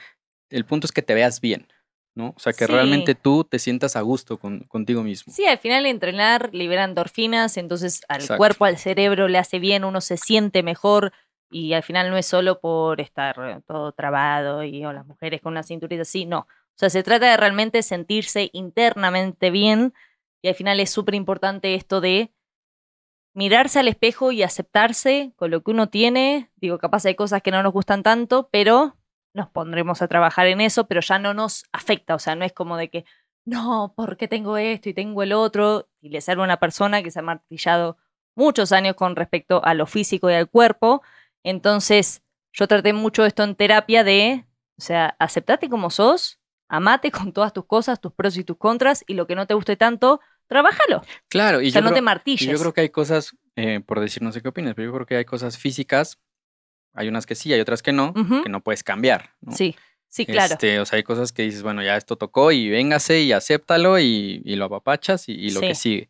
El 0.50 0.64
punto 0.66 0.86
es 0.86 0.92
que 0.92 1.02
te 1.02 1.14
veas 1.14 1.40
bien, 1.40 1.68
¿no? 2.14 2.34
O 2.36 2.38
sea, 2.38 2.52
que 2.52 2.66
Sí. 2.66 2.72
realmente 2.72 3.14
tú 3.14 3.44
te 3.44 3.58
sientas 3.58 3.96
a 3.96 4.00
gusto 4.02 4.38
con, 4.38 4.60
contigo 4.64 5.02
mismo. 5.02 5.32
Sí, 5.32 5.46
al 5.46 5.58
final 5.58 5.86
entrenar 5.86 6.50
libera 6.52 6.84
endorfinas, 6.84 7.56
entonces 7.56 8.02
al 8.08 8.20
Exacto. 8.20 8.38
cuerpo, 8.38 8.64
al 8.66 8.78
cerebro 8.78 9.28
le 9.28 9.38
hace 9.38 9.58
bien, 9.58 9.84
uno 9.84 10.00
se 10.00 10.16
siente 10.16 10.62
mejor 10.62 11.12
y 11.50 11.72
al 11.74 11.82
final 11.82 12.10
no 12.10 12.16
es 12.16 12.26
solo 12.26 12.60
por 12.60 13.00
estar 13.00 13.62
todo 13.66 13.92
trabado 13.92 14.62
y 14.64 14.84
o 14.84 14.92
las 14.92 15.06
mujeres 15.06 15.40
con 15.40 15.52
una 15.52 15.62
cinturita 15.62 16.02
así, 16.02 16.24
no. 16.26 16.40
O 16.40 16.76
sea, 16.76 16.88
se 16.90 17.02
trata 17.02 17.30
de 17.30 17.36
realmente 17.36 17.82
sentirse 17.82 18.48
internamente 18.52 19.50
bien 19.50 19.92
y 20.42 20.48
al 20.48 20.54
final 20.54 20.80
es 20.80 20.90
súper 20.90 21.14
importante 21.14 21.74
esto 21.74 22.00
de 22.00 22.32
mirarse 23.34 23.78
al 23.80 23.88
espejo 23.88 24.32
y 24.32 24.42
aceptarse 24.42 25.32
con 25.36 25.50
lo 25.50 25.62
que 25.62 25.70
uno 25.70 25.88
tiene. 25.88 26.50
Digo, 26.56 26.78
capaz 26.78 27.04
hay 27.06 27.14
cosas 27.14 27.42
que 27.42 27.50
no 27.50 27.62
nos 27.62 27.72
gustan 27.72 28.02
tanto, 28.02 28.48
pero 28.50 28.96
nos 29.34 29.48
pondremos 29.48 30.02
a 30.02 30.08
trabajar 30.08 30.46
en 30.46 30.60
eso, 30.60 30.86
pero 30.86 31.00
ya 31.00 31.18
no 31.18 31.34
nos 31.34 31.64
afecta, 31.72 32.14
o 32.14 32.18
sea, 32.18 32.34
no 32.34 32.44
es 32.44 32.52
como 32.52 32.76
de 32.76 32.90
que 32.90 33.04
no, 33.44 33.92
porque 33.96 34.28
tengo 34.28 34.56
esto 34.56 34.88
y 34.88 34.94
tengo 34.94 35.22
el 35.22 35.32
otro, 35.32 35.88
y 36.00 36.10
le 36.10 36.18
a 36.26 36.32
una 36.40 36.58
persona 36.58 37.02
que 37.02 37.10
se 37.10 37.18
ha 37.18 37.22
martillado 37.22 37.96
muchos 38.36 38.72
años 38.72 38.94
con 38.94 39.16
respecto 39.16 39.64
a 39.64 39.74
lo 39.74 39.86
físico 39.86 40.30
y 40.30 40.34
al 40.34 40.48
cuerpo. 40.48 41.02
Entonces, 41.42 42.22
yo 42.52 42.68
traté 42.68 42.92
mucho 42.92 43.24
esto 43.24 43.42
en 43.42 43.56
terapia 43.56 44.04
de, 44.04 44.46
o 44.78 44.80
sea, 44.82 45.16
aceptate 45.18 45.68
como 45.68 45.90
sos, 45.90 46.38
amate 46.68 47.10
con 47.10 47.32
todas 47.32 47.52
tus 47.52 47.66
cosas, 47.66 48.00
tus 48.00 48.12
pros 48.12 48.36
y 48.36 48.44
tus 48.44 48.56
contras, 48.56 49.04
y 49.06 49.14
lo 49.14 49.26
que 49.26 49.34
no 49.34 49.46
te 49.46 49.54
guste 49.54 49.76
tanto, 49.76 50.20
trabájalo. 50.46 51.02
Claro, 51.28 51.60
y 51.60 51.68
o 51.68 51.70
sea, 51.72 51.80
yo 51.80 51.84
no 51.84 51.88
creo- 51.88 51.94
te 51.96 52.00
Y 52.00 52.02
martilles. 52.02 52.48
yo 52.50 52.58
creo 52.58 52.72
que 52.72 52.80
hay 52.82 52.90
cosas, 52.90 53.36
eh, 53.56 53.80
por 53.80 54.00
decir, 54.00 54.22
no 54.22 54.30
sé 54.32 54.40
qué 54.40 54.48
opinas, 54.48 54.74
pero 54.74 54.86
yo 54.86 54.94
creo 54.94 55.06
que 55.06 55.16
hay 55.16 55.24
cosas 55.24 55.58
físicas, 55.58 56.18
hay 56.94 57.08
unas 57.08 57.26
que 57.26 57.34
sí, 57.34 57.52
hay 57.52 57.60
otras 57.60 57.82
que 57.82 57.92
no, 57.92 58.12
Ujú. 58.16 58.42
que 58.42 58.48
no 58.48 58.60
puedes 58.62 58.82
cambiar, 58.84 59.30
¿no? 59.40 59.52
Sí, 59.52 59.74
sí, 60.08 60.26
claro. 60.26 60.52
Este, 60.54 60.78
o 60.80 60.84
sea, 60.86 60.96
hay 60.98 61.02
cosas 61.02 61.32
que 61.32 61.42
dices, 61.42 61.62
bueno, 61.62 61.82
ya 61.82 61.96
esto 61.96 62.16
tocó 62.16 62.52
y 62.52 62.68
véngase 62.68 63.20
y 63.22 63.32
acéptalo 63.32 63.98
y, 63.98 64.42
y 64.44 64.56
lo 64.56 64.66
apapachas 64.66 65.28
y, 65.28 65.32
y 65.32 65.50
lo 65.50 65.60
que 65.60 65.74
Sí. 65.74 65.80
sigue. 65.82 66.08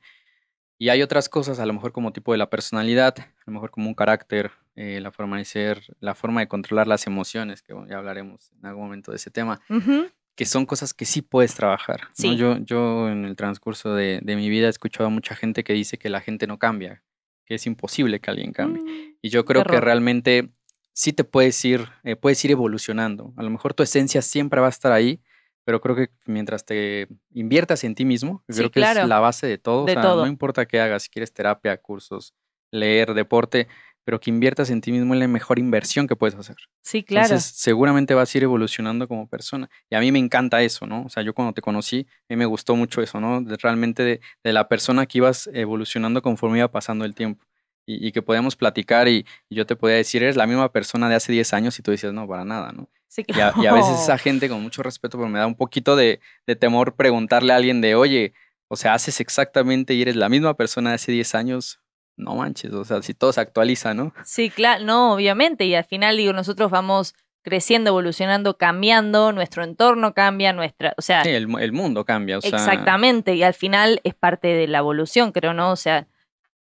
Y 0.78 0.88
hay 0.88 1.00
otras 1.02 1.28
cosas, 1.28 1.60
a 1.60 1.66
lo 1.66 1.72
mejor 1.72 1.92
como 1.92 2.12
tipo 2.12 2.32
de 2.32 2.38
la 2.38 2.50
personalidad, 2.50 3.14
a 3.18 3.32
lo 3.46 3.52
mejor 3.52 3.70
como 3.70 3.86
un 3.88 3.94
carácter, 3.94 4.50
eh, 4.74 4.98
la 5.00 5.12
forma 5.12 5.38
de 5.38 5.44
ser, 5.44 5.80
la 6.00 6.14
forma 6.16 6.40
de 6.40 6.48
controlar 6.48 6.88
las 6.88 7.06
emociones, 7.06 7.62
que 7.62 7.72
bueno, 7.72 7.88
ya 7.88 7.98
hablaremos 7.98 8.50
en 8.58 8.66
algún 8.66 8.84
momento 8.84 9.12
de 9.12 9.18
ese 9.18 9.30
tema, 9.30 9.60
Ujú. 9.70 10.06
que 10.34 10.44
son 10.44 10.66
cosas 10.66 10.92
que 10.92 11.04
sí 11.04 11.22
puedes 11.22 11.54
trabajar. 11.54 12.00
¿no? 12.00 12.08
Sí. 12.14 12.36
Yo, 12.36 12.56
yo 12.58 13.08
en 13.10 13.24
el 13.26 13.36
transcurso 13.36 13.94
de, 13.94 14.18
de 14.22 14.34
mi 14.34 14.48
vida 14.48 14.66
he 14.66 14.70
escuchado 14.70 15.06
a 15.06 15.10
mucha 15.10 15.36
gente 15.36 15.62
que 15.62 15.72
dice 15.74 15.98
que 15.98 16.08
la 16.08 16.20
gente 16.20 16.48
no 16.48 16.58
cambia, 16.58 17.04
que 17.44 17.54
es 17.54 17.66
imposible 17.66 18.18
que 18.18 18.30
alguien 18.32 18.52
cambie. 18.52 18.82
Mm, 18.82 19.14
Y 19.22 19.28
yo 19.28 19.44
creo 19.44 19.62
que 19.62 19.80
realmente 19.80 20.48
sí 20.92 21.12
te 21.12 21.24
puedes 21.24 21.64
ir, 21.64 21.88
eh, 22.04 22.16
puedes 22.16 22.44
ir 22.44 22.50
evolucionando. 22.50 23.32
A 23.36 23.42
lo 23.42 23.50
mejor 23.50 23.74
tu 23.74 23.82
esencia 23.82 24.22
siempre 24.22 24.60
va 24.60 24.66
a 24.66 24.70
estar 24.70 24.92
ahí, 24.92 25.20
pero 25.64 25.80
creo 25.80 25.94
que 25.96 26.10
mientras 26.26 26.64
te 26.64 27.08
inviertas 27.32 27.84
en 27.84 27.94
ti 27.94 28.04
mismo, 28.04 28.42
Sí, 28.48 28.56
creo 28.58 28.70
que 28.70 28.80
claro. 28.80 29.02
es 29.02 29.08
la 29.08 29.20
base 29.20 29.46
de 29.46 29.58
todo. 29.58 29.84
De 29.84 29.92
o 29.92 29.94
sea, 29.94 30.02
todo. 30.02 30.22
no 30.22 30.28
importa 30.28 30.66
qué 30.66 30.80
hagas, 30.80 31.04
si 31.04 31.08
quieres 31.08 31.32
terapia, 31.32 31.76
cursos, 31.76 32.34
leer, 32.72 33.14
deporte, 33.14 33.68
pero 34.04 34.18
que 34.18 34.30
inviertas 34.30 34.70
en 34.70 34.80
ti 34.80 34.90
mismo 34.90 35.14
es 35.14 35.20
la 35.20 35.28
mejor 35.28 35.60
inversión 35.60 36.08
que 36.08 36.16
puedes 36.16 36.34
hacer. 36.34 36.56
Sí, 36.82 37.04
claro. 37.04 37.26
Entonces, 37.26 37.52
seguramente 37.54 38.14
vas 38.14 38.34
a 38.34 38.38
ir 38.38 38.42
evolucionando 38.42 39.06
como 39.06 39.28
persona. 39.28 39.70
Y 39.88 39.94
a 39.94 40.00
mí 40.00 40.10
me 40.10 40.18
encanta 40.18 40.60
eso, 40.62 40.88
¿no? 40.88 41.04
O 41.04 41.08
sea, 41.08 41.22
yo 41.22 41.34
cuando 41.34 41.52
te 41.54 41.62
conocí, 41.62 42.08
a 42.10 42.24
mí 42.30 42.36
me 42.36 42.46
gustó 42.46 42.74
mucho 42.74 43.00
eso, 43.00 43.20
¿no? 43.20 43.40
De 43.40 43.56
realmente 43.56 44.02
de, 44.02 44.20
de 44.42 44.52
la 44.52 44.66
persona 44.68 45.06
que 45.06 45.18
ibas 45.18 45.48
evolucionando 45.54 46.20
conforme 46.20 46.58
iba 46.58 46.72
pasando 46.72 47.04
el 47.04 47.14
tiempo. 47.14 47.44
Y, 47.84 48.06
y 48.06 48.12
que 48.12 48.22
podíamos 48.22 48.54
platicar 48.54 49.08
y, 49.08 49.26
y 49.48 49.56
yo 49.56 49.66
te 49.66 49.74
podía 49.74 49.96
decir, 49.96 50.22
eres 50.22 50.36
la 50.36 50.46
misma 50.46 50.70
persona 50.70 51.08
de 51.08 51.16
hace 51.16 51.32
10 51.32 51.52
años 51.52 51.78
y 51.78 51.82
tú 51.82 51.90
decías, 51.90 52.12
no, 52.12 52.28
para 52.28 52.44
nada, 52.44 52.70
¿no? 52.72 52.88
sí, 53.08 53.24
Y 53.26 53.40
a, 53.40 53.52
y 53.56 53.66
a 53.66 53.72
veces 53.72 53.88
claro. 53.90 54.02
esa 54.02 54.18
gente, 54.18 54.48
con 54.48 54.62
mucho 54.62 54.82
respeto, 54.82 55.18
pero 55.18 55.28
me 55.28 55.38
da 55.38 55.46
un 55.46 55.56
poquito 55.56 55.96
de, 55.96 56.20
de 56.46 56.56
temor 56.56 56.94
preguntarle 56.94 57.52
a 57.52 57.56
alguien 57.56 57.80
de, 57.80 57.94
oye, 57.94 58.34
o 58.68 58.76
sea, 58.76 58.94
haces 58.94 59.20
exactamente 59.20 59.94
y 59.94 60.02
eres 60.02 60.16
la 60.16 60.28
misma 60.28 60.54
persona 60.54 60.90
de 60.90 60.94
hace 60.94 61.12
10 61.12 61.34
años, 61.34 61.80
no 62.16 62.36
manches, 62.36 62.72
o 62.72 62.84
sea, 62.84 63.02
si 63.02 63.14
todo 63.14 63.32
se 63.32 63.40
actualiza, 63.40 63.94
¿no? 63.94 64.14
Sí, 64.24 64.48
claro, 64.48 64.84
no, 64.84 65.12
obviamente. 65.14 65.64
Y 65.66 65.74
al 65.74 65.84
final, 65.84 66.16
digo, 66.16 66.32
nosotros 66.32 66.70
vamos 66.70 67.14
creciendo, 67.42 67.90
evolucionando, 67.90 68.56
cambiando, 68.56 69.32
nuestro 69.32 69.64
entorno 69.64 70.14
cambia, 70.14 70.52
nuestra, 70.52 70.94
o 70.96 71.02
sea, 71.02 71.24
Sí, 71.24 71.30
el, 71.30 71.48
el 71.58 71.72
mundo 71.72 72.04
cambia, 72.04 72.38
o 72.38 72.40
sea, 72.40 72.50
exactamente. 72.50 73.34
Y 73.34 73.42
al 73.42 73.54
final 73.54 74.00
es 74.04 74.14
parte 74.14 74.48
de 74.48 74.68
la 74.68 74.78
evolución, 74.78 75.32
creo, 75.32 75.52
¿no? 75.52 75.72
O 75.72 75.76
sea, 75.76 76.06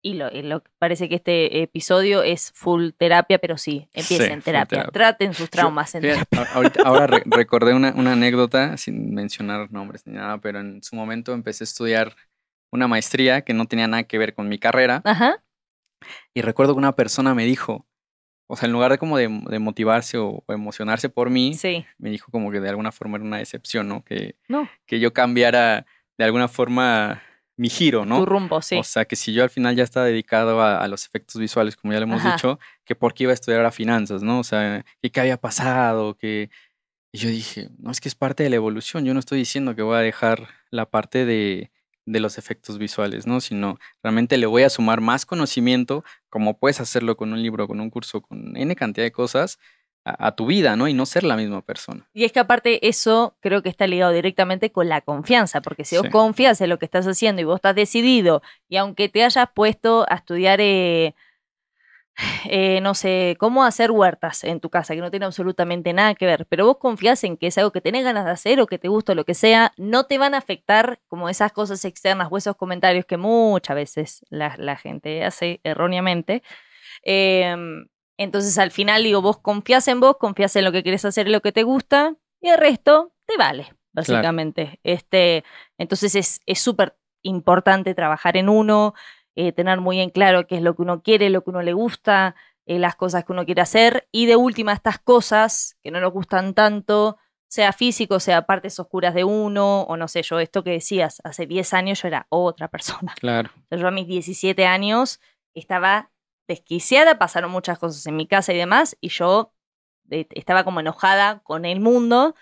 y 0.02 0.14
lo, 0.14 0.30
y 0.32 0.42
lo 0.42 0.62
parece 0.78 1.08
que 1.08 1.16
este 1.16 1.62
episodio 1.62 2.22
es 2.22 2.52
full 2.52 2.90
terapia, 2.96 3.38
pero 3.38 3.58
sí, 3.58 3.88
empiecen 3.92 4.40
Sí, 4.40 4.44
terapia. 4.44 4.78
terapia. 4.78 4.92
Traten 4.92 5.34
sus 5.34 5.50
traumas 5.50 5.94
en 5.94 6.02
Fíjate, 6.02 6.24
terapia. 6.30 6.54
ahorita- 6.54 6.82
ahora 6.86 7.06
re- 7.06 7.22
recordé 7.26 7.74
una, 7.74 7.92
una 7.96 8.12
anécdota, 8.12 8.76
sin 8.76 9.14
mencionar 9.14 9.70
nombres 9.72 10.06
ni 10.06 10.14
nada, 10.14 10.38
pero 10.38 10.60
en 10.60 10.82
su 10.82 10.96
momento 10.96 11.32
empecé 11.32 11.64
a 11.64 11.66
estudiar 11.66 12.14
una 12.72 12.88
maestría 12.88 13.42
que 13.42 13.52
no 13.52 13.66
tenía 13.66 13.86
nada 13.88 14.04
que 14.04 14.16
ver 14.18 14.34
con 14.34 14.48
mi 14.48 14.58
carrera. 14.58 15.02
Ajá. 15.04 15.42
Y 16.34 16.42
recuerdo 16.42 16.74
que 16.74 16.78
una 16.78 16.96
persona 16.96 17.34
me 17.34 17.44
dijo, 17.44 17.86
o 18.48 18.56
sea, 18.56 18.66
en 18.66 18.72
lugar 18.72 18.90
de 18.92 18.98
como 18.98 19.16
de, 19.18 19.28
de 19.48 19.58
motivarse 19.58 20.18
o, 20.18 20.42
o 20.46 20.52
emocionarse 20.52 21.08
por 21.08 21.30
mí, 21.30 21.54
Sí. 21.54 21.84
me 21.98 22.10
dijo 22.10 22.30
como 22.32 22.50
que 22.50 22.60
de 22.60 22.68
alguna 22.68 22.90
forma 22.92 23.16
era 23.16 23.24
una 23.24 23.38
decepción, 23.38 23.86
¿no? 23.88 24.04
Que, 24.04 24.36
No, 24.48 24.68
que 24.86 24.98
yo 24.98 25.12
cambiara 25.12 25.84
de 26.18 26.24
alguna 26.24 26.48
forma 26.48 27.22
mi 27.60 27.68
giro, 27.68 28.06
¿no? 28.06 28.20
tu 28.20 28.24
rumbo, 28.24 28.62
sí. 28.62 28.78
O 28.78 28.82
sea, 28.82 29.04
que 29.04 29.16
si 29.16 29.34
yo 29.34 29.42
al 29.42 29.50
final 29.50 29.76
ya 29.76 29.84
estaba 29.84 30.06
dedicado 30.06 30.62
a, 30.62 30.78
a 30.78 30.88
los 30.88 31.04
efectos 31.04 31.38
visuales, 31.38 31.76
como 31.76 31.92
ya 31.92 31.98
le 31.98 32.04
hemos 32.04 32.24
Ajá. 32.24 32.32
dicho, 32.32 32.58
que 32.86 32.94
por 32.94 33.12
qué 33.12 33.24
iba 33.24 33.32
a 33.32 33.34
estudiar 33.34 33.62
a 33.66 33.70
finanzas, 33.70 34.22
¿no? 34.22 34.38
O 34.38 34.44
sea, 34.44 34.82
que 35.02 35.10
qué 35.10 35.20
había 35.20 35.36
pasado, 35.36 36.16
que... 36.16 36.48
Y 37.12 37.18
yo 37.18 37.28
dije, 37.28 37.68
no, 37.76 37.90
es 37.90 38.00
que 38.00 38.08
es 38.08 38.14
parte 38.14 38.44
de 38.44 38.48
la 38.48 38.56
evolución. 38.56 39.04
Yo 39.04 39.12
no 39.12 39.20
estoy 39.20 39.36
diciendo 39.36 39.76
que 39.76 39.82
voy 39.82 39.96
a 39.96 40.00
dejar 40.00 40.48
la 40.70 40.88
parte 40.88 41.26
de, 41.26 41.70
de 42.06 42.20
los 42.20 42.38
efectos 42.38 42.78
visuales, 42.78 43.26
¿no? 43.26 43.42
Sino 43.42 43.78
realmente 44.02 44.38
le 44.38 44.46
voy 44.46 44.62
a 44.62 44.70
sumar 44.70 45.02
más 45.02 45.26
conocimiento, 45.26 46.02
como 46.30 46.58
puedes 46.58 46.80
hacerlo 46.80 47.18
con 47.18 47.34
un 47.34 47.42
libro, 47.42 47.68
con 47.68 47.78
un 47.80 47.90
curso, 47.90 48.22
con 48.22 48.56
N 48.56 48.74
cantidad 48.74 49.04
de 49.04 49.12
cosas, 49.12 49.58
a, 50.04 50.28
a 50.28 50.32
tu 50.36 50.46
vida, 50.46 50.76
¿no? 50.76 50.88
Y 50.88 50.94
no 50.94 51.04
ser 51.06 51.24
la 51.24 51.36
misma 51.36 51.62
persona. 51.62 52.08
Y 52.14 52.24
es 52.24 52.32
que 52.32 52.40
aparte 52.40 52.88
eso 52.88 53.36
creo 53.40 53.62
que 53.62 53.68
está 53.68 53.86
ligado 53.86 54.12
directamente 54.12 54.72
con 54.72 54.88
la 54.88 55.00
confianza, 55.00 55.60
porque 55.60 55.84
si 55.84 55.96
vos 55.96 56.06
Sí. 56.06 56.10
confías 56.10 56.60
en 56.60 56.70
lo 56.70 56.78
que 56.78 56.86
estás 56.86 57.06
haciendo 57.06 57.42
y 57.42 57.44
vos 57.44 57.56
estás 57.56 57.74
decidido, 57.74 58.42
y 58.68 58.76
aunque 58.76 59.08
te 59.08 59.24
hayas 59.24 59.48
puesto 59.54 60.06
a 60.08 60.14
estudiar, 60.16 60.60
eh, 60.62 61.14
eh, 62.50 62.80
no 62.82 62.94
sé, 62.94 63.36
cómo 63.38 63.64
hacer 63.64 63.90
huertas 63.90 64.44
en 64.44 64.60
tu 64.60 64.68
casa, 64.68 64.94
que 64.94 65.00
no 65.00 65.10
tiene 65.10 65.26
absolutamente 65.26 65.92
nada 65.92 66.14
que 66.14 66.26
ver, 66.26 66.44
pero 66.46 66.66
vos 66.66 66.78
confías 66.78 67.22
en 67.24 67.36
que 67.36 67.46
es 67.46 67.56
algo 67.58 67.70
que 67.70 67.80
tenés 67.80 68.04
ganas 68.04 68.24
de 68.24 68.30
hacer 68.32 68.60
o 68.60 68.66
que 68.66 68.78
te 68.78 68.88
gusta 68.88 69.12
o 69.12 69.14
lo 69.14 69.24
que 69.24 69.34
sea, 69.34 69.72
no 69.76 70.04
te 70.04 70.18
van 70.18 70.34
a 70.34 70.38
afectar 70.38 70.98
como 71.08 71.28
esas 71.28 71.52
cosas 71.52 71.84
externas 71.84 72.28
o 72.30 72.36
esos 72.36 72.56
comentarios 72.56 73.04
que 73.06 73.16
muchas 73.16 73.76
veces 73.76 74.24
la, 74.28 74.54
la 74.58 74.76
gente 74.76 75.24
hace 75.24 75.60
erróneamente. 75.62 76.42
Em, 77.02 77.86
entonces 78.22 78.58
al 78.58 78.70
final 78.70 79.02
digo, 79.02 79.22
vos 79.22 79.38
confías 79.38 79.88
en 79.88 79.98
vos, 79.98 80.16
confías 80.18 80.54
en 80.56 80.64
lo 80.64 80.72
que 80.72 80.82
querés 80.82 81.04
hacer 81.06 81.26
y 81.26 81.30
lo 81.30 81.40
que 81.40 81.52
te 81.52 81.62
gusta, 81.62 82.16
y 82.40 82.48
el 82.48 82.58
resto 82.58 83.14
te 83.26 83.36
vale, 83.38 83.74
básicamente. 83.92 84.78
Este, 84.84 85.42
entonces 85.78 86.14
es 86.14 86.40
es 86.44 86.60
súper 86.60 86.96
importante 87.22 87.94
trabajar 87.94 88.36
en 88.36 88.50
uno, 88.50 88.94
eh, 89.36 89.52
tener 89.52 89.80
muy 89.80 90.00
en 90.00 90.10
claro 90.10 90.46
qué 90.46 90.56
es 90.56 90.62
lo 90.62 90.76
que 90.76 90.82
uno 90.82 91.02
quiere, 91.02 91.30
lo 91.30 91.42
que 91.42 91.50
uno 91.50 91.62
le 91.62 91.72
gusta, 91.72 92.34
eh, 92.66 92.78
las 92.78 92.94
cosas 92.94 93.24
que 93.24 93.32
uno 93.32 93.46
quiere 93.46 93.62
hacer, 93.62 94.06
y 94.12 94.26
de 94.26 94.36
última 94.36 94.74
estas 94.74 94.98
cosas 94.98 95.78
que 95.82 95.90
no 95.90 95.98
nos 96.00 96.12
gustan 96.12 96.52
tanto, 96.52 97.16
sea 97.48 97.72
físico, 97.72 98.20
sea 98.20 98.42
partes 98.42 98.78
oscuras 98.78 99.14
de 99.14 99.24
uno, 99.24 99.82
o 99.82 99.96
no 99.96 100.08
sé, 100.08 100.22
yo 100.22 100.38
esto 100.40 100.62
que 100.62 100.72
decías, 100.72 101.20
hace 101.24 101.46
10 101.46 101.72
años 101.72 102.02
yo 102.02 102.08
era 102.08 102.26
otra 102.28 102.68
persona. 102.68 103.14
Claro. 103.18 103.50
Yo 103.70 103.88
a 103.88 103.90
mis 103.90 104.06
17 104.06 104.66
años 104.66 105.20
estaba 105.54 106.09
desquiciada, 106.50 107.16
pasaron 107.16 107.52
muchas 107.52 107.78
cosas 107.78 108.04
en 108.06 108.16
mi 108.16 108.26
casa 108.26 108.52
y 108.52 108.56
demás, 108.56 108.96
y 109.00 109.08
yo 109.10 109.52
eh, 110.10 110.26
estaba 110.30 110.64
como 110.64 110.80
enojada 110.80 111.40
con 111.44 111.64
el 111.64 111.80
mundo 111.80 112.34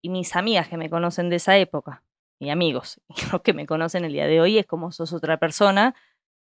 y 0.00 0.10
mis 0.10 0.36
amigas 0.36 0.68
que 0.68 0.76
me 0.76 0.88
conocen 0.88 1.28
de 1.28 1.36
esa 1.36 1.56
época, 1.58 2.04
y 2.38 2.50
amigos, 2.50 3.00
los 3.32 3.42
que 3.42 3.52
me 3.52 3.66
conocen 3.66 4.04
el 4.04 4.12
día 4.12 4.28
de 4.28 4.40
hoy, 4.40 4.58
es 4.58 4.66
como 4.66 4.92
sos 4.92 5.12
otra 5.12 5.38
persona, 5.38 5.96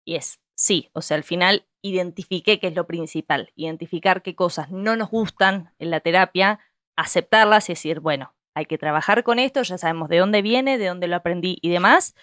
y 0.04 0.16
es, 0.16 0.40
sí, 0.54 0.90
o 0.92 1.00
sea, 1.00 1.16
al 1.16 1.24
final 1.24 1.66
identifiqué 1.82 2.60
qué 2.60 2.66
es 2.66 2.74
lo 2.74 2.86
principal, 2.86 3.50
identificar 3.56 4.22
qué 4.22 4.34
cosas 4.34 4.70
no 4.70 4.94
nos 4.94 5.10
gustan 5.10 5.72
en 5.78 5.90
la 5.90 6.00
terapia, 6.00 6.60
aceptarlas 6.96 7.70
y 7.70 7.72
decir, 7.72 8.00
bueno, 8.00 8.34
hay 8.54 8.66
que 8.66 8.76
trabajar 8.76 9.24
con 9.24 9.38
esto, 9.38 9.62
ya 9.62 9.78
sabemos 9.78 10.10
de 10.10 10.18
dónde 10.18 10.42
viene, 10.42 10.76
de 10.76 10.88
dónde 10.88 11.08
lo 11.08 11.16
aprendí 11.16 11.58
y 11.62 11.70
demás, 11.70 12.14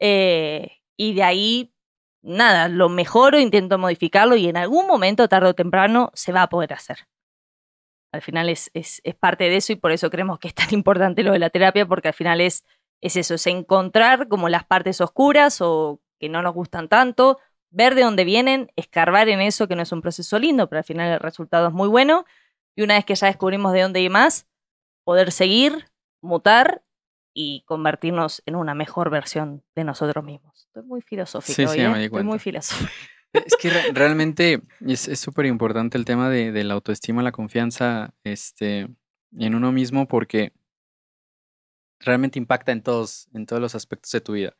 eh, 0.00 0.78
y 0.96 1.12
de 1.12 1.22
ahí, 1.22 1.74
nada, 2.22 2.68
lo 2.68 2.88
mejoro, 2.88 3.38
intento 3.38 3.78
modificarlo 3.78 4.36
y 4.36 4.48
en 4.48 4.56
algún 4.56 4.86
momento, 4.86 5.28
tarde 5.28 5.50
o 5.50 5.54
temprano, 5.54 6.10
se 6.14 6.32
va 6.32 6.42
a 6.42 6.48
poder 6.48 6.72
hacer. 6.72 7.08
al 8.12 8.22
final 8.22 8.48
es, 8.48 8.70
es, 8.74 9.02
parte 9.20 9.44
de 9.44 9.56
eso 9.56 9.72
y 9.72 9.76
por 9.76 9.92
eso 9.92 10.10
creemos 10.10 10.38
que 10.38 10.48
es 10.48 10.54
tan 10.54 10.68
importante 10.72 11.22
lo 11.22 11.32
de 11.32 11.38
la 11.38 11.50
terapia, 11.50 11.86
porque 11.86 12.08
al 12.08 12.14
final 12.14 12.40
es, 12.40 12.64
es 13.00 13.16
eso, 13.16 13.34
es 13.34 13.46
encontrar 13.46 14.28
como 14.28 14.48
las 14.48 14.64
partes 14.64 15.00
oscuras 15.00 15.60
o 15.60 16.00
que 16.18 16.28
no 16.28 16.42
nos 16.42 16.54
gustan 16.54 16.88
tanto, 16.88 17.38
ver 17.70 17.94
de 17.94 18.02
dónde 18.02 18.24
vienen, 18.24 18.72
escarbar 18.76 19.28
en 19.28 19.40
eso, 19.40 19.68
que 19.68 19.76
no 19.76 19.82
es 19.82 19.92
un 19.92 20.02
proceso 20.02 20.38
lindo, 20.38 20.68
pero 20.68 20.78
al 20.78 20.84
final 20.84 21.12
el 21.12 21.20
resultado 21.20 21.68
es 21.68 21.74
muy 21.74 21.88
bueno. 21.88 22.24
Y 22.74 22.82
una 22.82 22.94
vez 22.94 23.04
que 23.04 23.14
ya 23.14 23.26
descubrimos 23.26 23.72
de 23.72 23.82
dónde 23.82 24.00
hay 24.00 24.08
más, 24.08 24.48
poder 25.04 25.32
seguir, 25.32 25.90
mutar 26.20 26.82
y 27.40 27.62
convertirnos 27.66 28.42
en 28.46 28.56
una 28.56 28.74
mejor 28.74 29.10
versión 29.10 29.62
de 29.76 29.84
nosotros 29.84 30.24
mismos. 30.24 30.64
Estoy 30.66 30.82
muy 30.82 31.02
filosófico. 31.02 31.54
Sí, 31.54 31.68
sí, 31.68 31.80
hoy, 31.84 31.88
me 31.88 31.94
¿eh? 31.94 31.98
di 32.00 32.04
Estoy 32.06 32.24
muy 32.24 32.40
filosófico. 32.40 32.90
Es 33.32 33.54
que 33.56 33.70
re- 33.70 33.92
realmente 33.92 34.60
es 34.80 35.20
súper 35.20 35.46
importante 35.46 35.96
el 35.98 36.04
tema 36.04 36.28
de, 36.30 36.50
de 36.50 36.64
la 36.64 36.74
autoestima, 36.74 37.22
la 37.22 37.30
confianza 37.30 38.12
este, 38.24 38.88
en 39.38 39.54
uno 39.54 39.70
mismo, 39.70 40.08
porque 40.08 40.52
realmente 42.00 42.40
impacta 42.40 42.72
en 42.72 42.82
todos, 42.82 43.28
en 43.32 43.46
todos 43.46 43.62
los 43.62 43.76
aspectos 43.76 44.10
de 44.10 44.20
tu 44.20 44.32
vida. 44.32 44.56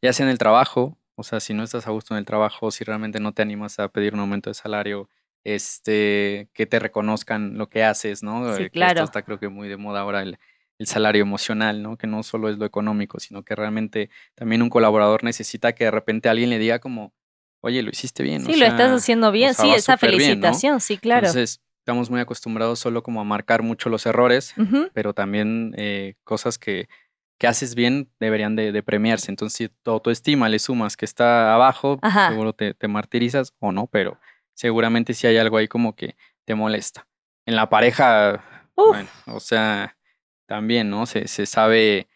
Ya 0.00 0.14
sea 0.14 0.24
en 0.24 0.30
el 0.30 0.38
trabajo, 0.38 0.96
o 1.16 1.24
sea, 1.24 1.40
si 1.40 1.52
no 1.52 1.62
estás 1.62 1.86
a 1.86 1.90
gusto 1.90 2.14
en 2.14 2.18
el 2.18 2.24
trabajo, 2.24 2.70
si 2.70 2.84
realmente 2.84 3.20
no 3.20 3.32
te 3.32 3.42
animas 3.42 3.78
a 3.78 3.88
pedir 3.88 4.14
un 4.14 4.20
aumento 4.20 4.48
de 4.48 4.54
salario, 4.54 5.10
este, 5.44 6.48
que 6.54 6.64
te 6.64 6.78
reconozcan 6.78 7.58
lo 7.58 7.68
que 7.68 7.84
haces, 7.84 8.22
¿no? 8.22 8.56
Sí, 8.56 8.62
Eh, 8.64 8.70
claro. 8.70 8.92
esto 8.92 9.04
está 9.04 9.22
creo 9.22 9.38
que 9.38 9.48
muy 9.48 9.68
de 9.68 9.76
moda 9.76 10.00
ahora 10.00 10.22
el, 10.22 10.38
el 10.78 10.86
salario 10.86 11.22
emocional, 11.22 11.82
¿no? 11.82 11.96
Que 11.96 12.06
no 12.06 12.22
solo 12.22 12.48
es 12.48 12.58
lo 12.58 12.64
económico, 12.64 13.20
sino 13.20 13.42
que 13.44 13.54
realmente 13.54 14.10
también 14.34 14.62
un 14.62 14.70
colaborador 14.70 15.22
necesita 15.24 15.72
que 15.74 15.84
de 15.84 15.90
repente 15.90 16.28
alguien 16.28 16.50
le 16.50 16.58
diga 16.58 16.78
como, 16.80 17.12
oye, 17.60 17.82
lo 17.82 17.90
hiciste 17.90 18.22
bien. 18.22 18.42
o 18.42 18.46
Sí, 18.46 18.56
lo 18.56 18.66
estás 18.66 18.90
haciendo 18.90 19.30
bien, 19.32 19.54
sea, 19.54 19.64
sí, 19.64 19.70
esa 19.72 19.94
súper 19.96 20.10
bien, 20.16 20.40
¿no? 20.40 20.46
felicitación, 20.48 20.80
sí, 20.80 20.98
claro. 20.98 21.26
Entonces, 21.28 21.60
estamos 21.78 22.10
muy 22.10 22.20
acostumbrados 22.20 22.78
solo 22.78 23.02
como 23.02 23.20
a 23.20 23.24
marcar 23.24 23.62
mucho 23.62 23.88
los 23.88 24.04
errores, 24.06 24.54
pero 24.92 25.14
también 25.14 25.74
eh, 25.76 26.14
cosas 26.24 26.58
que, 26.58 26.88
que 27.38 27.46
haces 27.46 27.74
bien 27.74 28.10
deberían 28.18 28.56
de, 28.56 28.72
de 28.72 28.82
premiarse. 28.82 29.30
Entonces, 29.30 29.56
si 29.56 29.68
tu 29.68 29.90
autoestima 29.92 30.48
le 30.48 30.58
sumas 30.58 30.96
que 30.96 31.04
está 31.04 31.54
abajo, 31.54 31.98
Ajá. 32.02 32.28
seguro 32.30 32.52
te, 32.52 32.74
te 32.74 32.88
martirizas 32.88 33.54
o 33.60 33.70
no, 33.70 33.86
pero 33.86 34.18
seguramente 34.54 35.14
si 35.14 35.26
hay 35.26 35.36
algo 35.36 35.56
ahí 35.56 35.68
como 35.68 35.94
que 35.94 36.16
te 36.44 36.54
molesta. 36.54 37.06
En 37.46 37.56
la 37.56 37.68
pareja, 37.68 38.42
Uf. 38.74 38.88
bueno, 38.88 39.08
o 39.26 39.40
sea, 39.40 39.96
también, 40.46 40.90
¿no? 40.90 41.06
Se, 41.06 41.28
se 41.28 41.46
sabe 41.46 42.08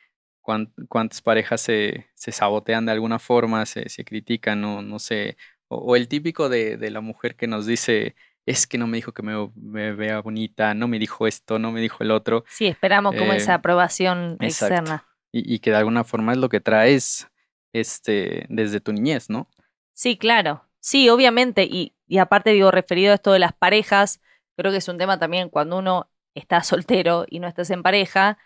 cuán- 0.43 0.73
cuántas 0.89 1.23
parejas 1.23 1.61
se, 1.61 2.07
se 2.15 2.33
sabotean 2.33 2.87
de 2.87 2.93
alguna 2.93 3.19
forma, 3.19 3.67
se, 3.67 3.89
se 3.89 4.05
critican, 4.05 4.61
no, 4.61 4.83
no 4.83 4.99
sé. 4.99 5.37
O, 5.69 5.77
o 5.79 5.97
el 5.97 6.09
típico 6.09 6.49
de, 6.49 6.77
de 6.77 6.91
la 6.91 7.01
mujer 7.01 7.37
que 7.37 7.47
nos 7.47 7.67
dice, 7.67 8.15
es 8.47 8.67
que 8.67 8.79
no 8.79 8.87
me 8.87 8.97
dijo 8.99 9.13
que 9.13 9.23
me, 9.23 9.51
me 9.57 9.93
vea 9.93 10.21
bonita, 10.21 10.75
no 10.75 10.89
me 10.89 10.99
dijo 10.99 11.27
esto, 11.27 11.59
no 11.59 11.73
me 11.73 11.81
dijo 11.81 12.03
el 12.05 12.11
otro. 12.11 12.45
Sí, 12.49 12.67
esperamos 12.67 13.15
como 13.15 13.33
Eh, 13.33 13.33
esa 13.33 13.55
aprobación 13.55 14.39
exacto. 14.41 14.93
externa. 14.93 15.07
y, 15.33 15.55
y 15.55 15.59
que 15.61 15.71
de 15.71 15.77
alguna 15.77 16.05
forma 16.05 16.33
es 16.33 16.39
lo 16.39 16.49
que 16.49 16.61
traes 16.61 17.29
este, 17.73 18.47
desde 18.49 18.81
tu 18.81 18.93
niñez, 18.93 19.31
¿no? 19.31 19.49
Sí, 19.93 20.17
claro. 20.19 20.65
Sí, 20.81 21.09
obviamente. 21.09 21.65
Y, 21.65 21.95
y 22.07 22.19
aparte, 22.19 22.51
digo, 22.51 22.71
referido 22.71 23.13
a 23.13 23.15
esto 23.17 23.33
de 23.33 23.39
las 23.39 23.53
parejas, 23.53 24.21
creo 24.57 24.71
que 24.73 24.79
es 24.79 24.89
un 24.89 24.99
tema 24.99 25.19
también 25.19 25.49
cuando 25.51 25.79
uno 25.79 26.11
está 26.39 26.63
soltero 26.63 27.27
y 27.29 27.41
no 27.41 27.49
estás 27.49 27.71
en 27.71 27.83
pareja, 27.83 28.39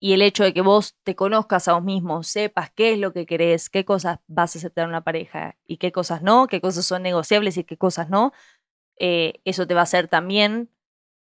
y 0.00 0.12
el 0.12 0.22
hecho 0.22 0.44
de 0.44 0.54
que 0.54 0.60
vos 0.60 0.96
te 1.02 1.16
conozcas 1.16 1.66
a 1.66 1.74
vos 1.74 1.82
mismo, 1.82 2.22
sepas 2.22 2.70
qué 2.70 2.92
es 2.92 2.98
lo 2.98 3.12
que 3.12 3.26
querés, 3.26 3.68
qué 3.68 3.84
cosas 3.84 4.20
vas 4.28 4.54
a 4.54 4.58
aceptar 4.58 4.84
en 4.84 4.90
una 4.90 5.02
pareja 5.02 5.56
y 5.66 5.78
qué 5.78 5.90
cosas 5.90 6.22
no, 6.22 6.46
qué 6.46 6.60
cosas 6.60 6.86
son 6.86 7.02
negociables 7.02 7.56
y 7.56 7.64
qué 7.64 7.76
cosas 7.76 8.08
no, 8.08 8.32
eh, 8.98 9.40
eso 9.44 9.66
te 9.66 9.74
va 9.74 9.80
a 9.80 9.84
hacer 9.84 10.08
también, 10.08 10.70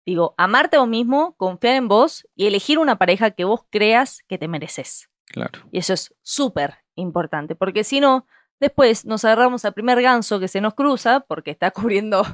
digo, 0.05 0.35
amarte 0.37 0.77
a 0.77 0.81
vos 0.81 0.89
mismo, 0.89 1.37
confiar 1.37 1.77
en 1.77 1.89
vos 1.89 2.29
y 2.35 2.47
elegir 2.47 2.79
una 2.79 2.99
pareja 2.99 3.31
que 3.31 3.45
vos 3.45 3.63
creas 3.71 4.23
que 4.29 4.39
te 4.39 4.49
mereces. 4.49 5.09
Claro. 5.27 5.61
Y 5.73 5.79
eso 5.79 5.95
es 5.95 6.15
súper 6.23 6.85
importante, 6.95 7.55
porque 7.55 7.83
si 7.83 8.01
no, 8.01 8.27
después 8.61 9.07
nos 9.07 9.25
agarramos 9.25 9.65
al 9.65 9.75
primer 9.75 10.01
ganso 10.03 10.39
que 10.39 10.49
se 10.49 10.61
nos 10.61 10.75
cruza, 10.75 11.21
porque 11.21 11.51
está 11.51 11.71
cubriendo 11.73 12.25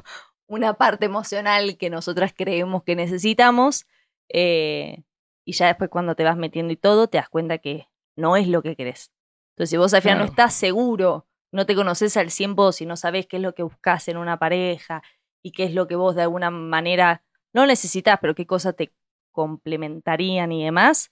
una 0.53 0.75
parte 0.75 1.05
emocional 1.05 1.77
que 1.77 1.89
nosotras 1.89 2.33
creemos 2.35 2.83
que 2.83 2.95
necesitamos, 2.95 3.87
eh, 4.29 5.03
y 5.45 5.53
ya 5.53 5.67
después 5.67 5.89
cuando 5.89 6.15
te 6.15 6.23
vas 6.23 6.37
metiendo 6.37 6.71
y 6.71 6.77
todo, 6.77 7.07
te 7.07 7.17
das 7.17 7.29
cuenta 7.29 7.57
que 7.57 7.87
no 8.15 8.37
es 8.37 8.47
lo 8.47 8.61
que 8.61 8.75
querés. 8.75 9.11
Entonces, 9.53 9.71
si 9.71 9.77
vos 9.77 9.93
al 9.93 10.01
final 10.01 10.19
no 10.19 10.25
estás 10.25 10.53
seguro, 10.53 11.27
no 11.51 11.65
te 11.65 11.75
conoces 11.75 12.17
al 12.17 12.31
100 12.31 12.55
vos 12.55 12.81
y 12.81 12.85
no 12.85 12.95
sabés 12.95 13.27
qué 13.27 13.37
es 13.37 13.43
lo 13.43 13.53
que 13.53 13.63
buscas 13.63 14.07
en 14.07 14.17
una 14.17 14.37
pareja 14.37 15.03
y 15.43 15.51
qué 15.51 15.65
es 15.65 15.73
lo 15.73 15.87
que 15.87 15.95
vos 15.95 16.15
de 16.15 16.23
alguna 16.23 16.49
manera 16.49 17.23
no 17.51 17.65
necesitas, 17.65 18.17
pero 18.21 18.35
qué 18.35 18.47
cosas 18.47 18.75
te 18.75 18.93
complementarían 19.31 20.51
y 20.51 20.63
demás, 20.63 21.11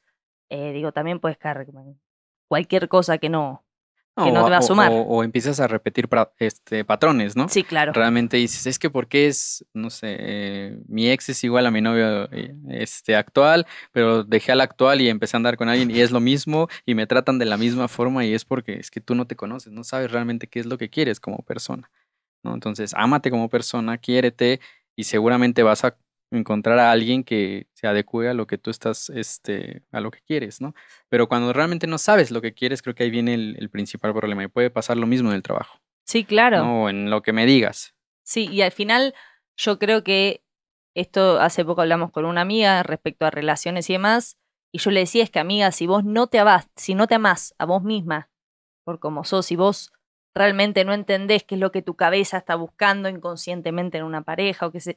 eh, 0.49 0.71
digo, 0.71 0.91
también 0.91 1.19
puedes 1.19 1.38
en 1.43 1.99
cualquier 2.47 2.88
cosa 2.88 3.17
que 3.17 3.30
no. 3.30 3.63
Que 4.15 4.32
no 4.32 4.41
o, 4.41 4.45
te 4.45 4.52
va 4.52 4.58
a 4.58 4.62
sumar. 4.62 4.91
O, 4.91 5.02
o 5.04 5.24
empiezas 5.24 5.60
a 5.62 5.67
repetir 5.67 6.10
pra- 6.10 6.32
este, 6.38 6.84
patrones, 6.84 7.38
¿no? 7.38 7.47
Sí, 7.47 7.63
claro. 7.63 7.93
Realmente 7.93 8.38
dices, 8.38 8.67
es 8.67 8.78
que 8.78 8.89
porque 8.89 9.28
es, 9.28 9.65
no 9.74 9.89
sé, 9.89 10.17
eh, 10.19 10.78
mi 10.88 11.10
ex 11.10 11.30
es 11.30 11.43
igual 11.45 11.65
a 11.65 11.71
mi 11.71 11.82
novio 11.82 12.30
eh, 12.32 12.54
este, 12.69 13.15
actual, 13.15 13.65
pero 13.93 14.24
dejé 14.26 14.52
al 14.52 14.62
actual 14.62 15.00
y 15.00 15.08
empecé 15.08 15.38
a 15.38 15.39
andar 15.39 15.56
con 15.56 15.69
alguien 15.69 15.89
y 15.91 16.02
es 16.02 16.12
lo 16.12 16.19
mismo 16.19 16.67
y 16.86 16.93
me 16.93 17.08
tratan 17.08 17.39
de 17.39 17.45
la 17.45 17.56
misma 17.58 17.88
forma 17.88 18.26
y 18.26 18.34
es 18.34 18.43
porque 18.43 18.74
es 18.74 18.91
que 18.91 19.00
tú 19.00 19.15
no 19.15 19.28
te 19.28 19.38
conoces, 19.38 19.71
no 19.71 19.84
sabes 19.86 20.12
realmente 20.12 20.47
qué 20.47 20.60
es 20.60 20.65
lo 20.65 20.78
que 20.78 20.89
quieres 20.89 21.21
como 21.21 21.38
persona, 21.39 21.89
¿no? 22.43 22.54
Entonces, 22.54 22.93
ámate 22.95 23.32
como 23.32 23.50
persona, 23.50 23.97
quiérete 23.97 24.60
y 24.95 25.06
seguramente 25.06 25.63
vas 25.63 25.86
a 25.86 25.95
encontrar 26.32 26.80
a 26.80 26.91
alguien 26.91 27.24
que 27.24 27.67
se 27.74 27.88
adecue 27.88 28.30
a 28.30 28.34
lo 28.34 28.48
que 28.48 28.58
tú 28.58 28.70
estás, 28.72 29.10
este, 29.10 29.84
a 29.91 30.00
lo 30.00 30.12
que 30.12 30.22
quieres, 30.22 30.62
¿no? 30.62 30.74
Pero 31.10 31.28
cuando 31.28 31.54
realmente 31.54 31.88
no 31.88 31.98
sabes 31.98 32.32
lo 32.32 32.41
que 32.41 32.54
quieres, 32.54 32.82
creo 32.82 32.96
que 32.96 33.04
ahí 33.04 33.10
viene 33.10 33.34
el, 33.34 33.56
el 33.60 33.70
principal 33.70 34.13
problema 34.13 34.44
y 34.44 34.48
puede 34.48 34.70
pasar 34.70 34.98
lo 34.98 35.08
mismo 35.08 35.30
en 35.30 35.36
el 35.36 35.44
trabajo, 35.44 35.80
Sí, 36.06 36.24
claro. 36.26 36.63
¿no? 36.63 36.84
O 36.84 36.89
en 36.89 37.10
lo 37.10 37.22
que 37.22 37.34
me 37.34 37.46
digas. 37.46 37.94
Sí, 38.24 38.48
y 38.52 38.62
al 38.62 38.72
final 38.72 39.13
yo 39.58 39.78
creo 39.78 40.04
que 40.04 40.44
esto 40.96 41.39
hace 41.39 41.63
poco 41.63 41.82
hablamos 41.82 42.12
con 42.12 42.26
una 42.26 42.41
amiga 42.41 42.84
respecto 42.84 43.26
a 43.26 43.32
relaciones 43.32 43.89
y 43.89 43.94
demás, 43.94 44.38
y 44.74 44.80
yo 44.80 44.91
le 44.91 45.02
decía 45.02 45.24
es 45.24 45.30
que 45.30 45.39
amiga, 45.39 45.72
si 45.72 45.88
vos 45.88 46.04
no 46.04 46.28
te 46.28 46.39
amás, 46.39 46.70
si 46.76 46.96
no 46.96 47.08
te 47.08 47.15
amás 47.15 47.54
a 47.58 47.65
vos 47.65 47.84
misma 47.84 48.30
por 48.84 49.00
como 49.00 49.24
sos, 49.24 49.46
si 49.46 49.56
vos 49.56 49.91
realmente 50.34 50.86
no 50.86 50.94
entendés 50.94 51.44
qué 51.44 51.56
es 51.56 51.62
lo 51.62 51.72
que 51.72 51.82
tu 51.82 51.96
cabeza 51.96 52.38
está 52.38 52.56
buscando 52.56 53.10
inconscientemente 53.10 53.98
en 53.98 54.06
una 54.06 54.24
pareja 54.24 54.65
o 54.65 54.72
que 54.72 54.80
se 54.80 54.96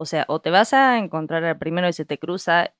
o 0.00 0.06
sea, 0.06 0.24
o 0.28 0.40
te 0.40 0.50
vas 0.50 0.72
a 0.72 0.96
encontrar 0.98 1.44
al 1.44 1.58
primero 1.58 1.86
y 1.88 1.92
se 1.92 2.06
te 2.06 2.18
cruza 2.18 2.72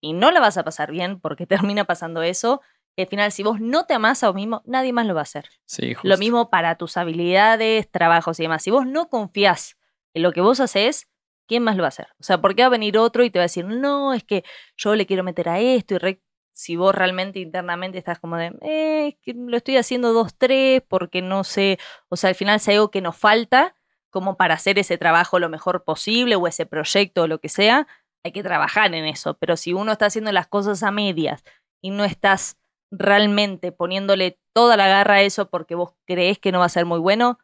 y 0.00 0.12
no 0.12 0.30
la 0.32 0.40
vas 0.40 0.58
a 0.58 0.64
pasar 0.64 0.90
bien 0.90 1.20
porque 1.20 1.46
termina 1.74 1.84
pasando 1.84 2.22
eso, 2.22 2.60
y 2.96 3.02
al 3.02 3.08
final 3.08 3.30
si 3.32 3.42
vos 3.42 3.60
no 3.60 3.86
te 3.86 3.94
amás 3.94 4.22
a 4.24 4.28
vos 4.28 4.34
mismo, 4.36 4.62
nadie 4.66 4.92
más 4.92 5.06
lo 5.06 5.14
va 5.14 5.20
a 5.20 5.22
hacer. 5.22 5.48
Sí, 5.66 5.94
Lo 6.02 6.16
mismo 6.18 6.50
para 6.50 6.76
tus 6.76 6.96
habilidades, 6.96 7.90
trabajos 7.90 8.40
y 8.40 8.44
demás. 8.44 8.62
Si 8.62 8.70
vos 8.70 8.86
no 8.86 9.08
confías 9.08 9.76
en 10.14 10.22
lo 10.22 10.32
que 10.32 10.40
vos 10.40 10.60
haces, 10.60 11.06
¿quién 11.46 11.62
más 11.62 11.76
lo 11.76 11.82
va 11.82 11.88
a 11.88 11.90
hacer? 11.90 12.08
O 12.18 12.22
sea, 12.24 12.40
¿por 12.40 12.54
qué 12.56 12.62
va 12.62 12.66
a 12.68 12.70
venir 12.70 12.96
otro 12.98 13.22
y 13.22 13.30
te 13.30 13.38
va 13.38 13.42
a 13.42 13.46
decir, 13.52 13.66
no, 13.66 14.14
es 14.14 14.24
que 14.24 14.44
yo 14.76 14.94
le 14.96 15.06
quiero 15.06 15.22
meter 15.24 15.48
a 15.50 15.60
esto 15.60 15.94
y 15.94 15.98
re- 15.98 16.22
si 16.54 16.74
vos 16.76 16.94
realmente 16.94 17.38
internamente 17.38 17.98
estás 17.98 18.18
como 18.18 18.36
de, 18.38 18.46
eh, 18.62 19.08
es 19.08 19.16
que 19.22 19.34
lo 19.34 19.56
estoy 19.58 19.76
haciendo 19.76 20.14
dos, 20.14 20.34
tres, 20.36 20.82
porque 20.88 21.20
no 21.20 21.44
sé, 21.44 21.78
o 22.08 22.16
sea, 22.16 22.30
al 22.30 22.34
final 22.34 22.58
si 22.60 22.70
hay 22.70 22.78
algo 22.78 22.90
que 22.90 23.02
nos 23.02 23.14
falta 23.16 23.75
como 24.16 24.38
para 24.38 24.54
hacer 24.54 24.78
ese 24.78 24.96
trabajo 24.96 25.38
lo 25.38 25.50
mejor 25.50 25.84
posible 25.84 26.36
o 26.36 26.46
ese 26.46 26.64
proyecto 26.64 27.24
o 27.24 27.26
lo 27.26 27.38
que 27.38 27.50
sea, 27.50 27.86
hay 28.24 28.32
que 28.32 28.42
trabajar 28.42 28.94
en 28.94 29.04
eso. 29.04 29.36
Pero 29.36 29.58
si 29.58 29.74
uno 29.74 29.92
está 29.92 30.06
haciendo 30.06 30.32
las 30.32 30.46
cosas 30.46 30.82
a 30.82 30.90
medias 30.90 31.44
y 31.82 31.90
no 31.90 32.02
estás 32.02 32.56
realmente 32.90 33.72
poniéndole 33.72 34.38
toda 34.54 34.78
la 34.78 34.88
garra 34.88 35.16
a 35.16 35.20
eso 35.20 35.50
porque 35.50 35.74
vos 35.74 35.92
crees 36.06 36.38
que 36.38 36.50
no 36.50 36.60
va 36.60 36.64
a 36.64 36.70
ser 36.70 36.86
muy 36.86 36.98
bueno, 36.98 37.38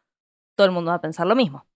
todo 0.57 0.65
el 0.65 0.73
mundo 0.73 0.89
va 0.89 0.95
a 0.95 1.01
pensar 1.01 1.27
lo 1.27 1.35
mismo. 1.35 1.67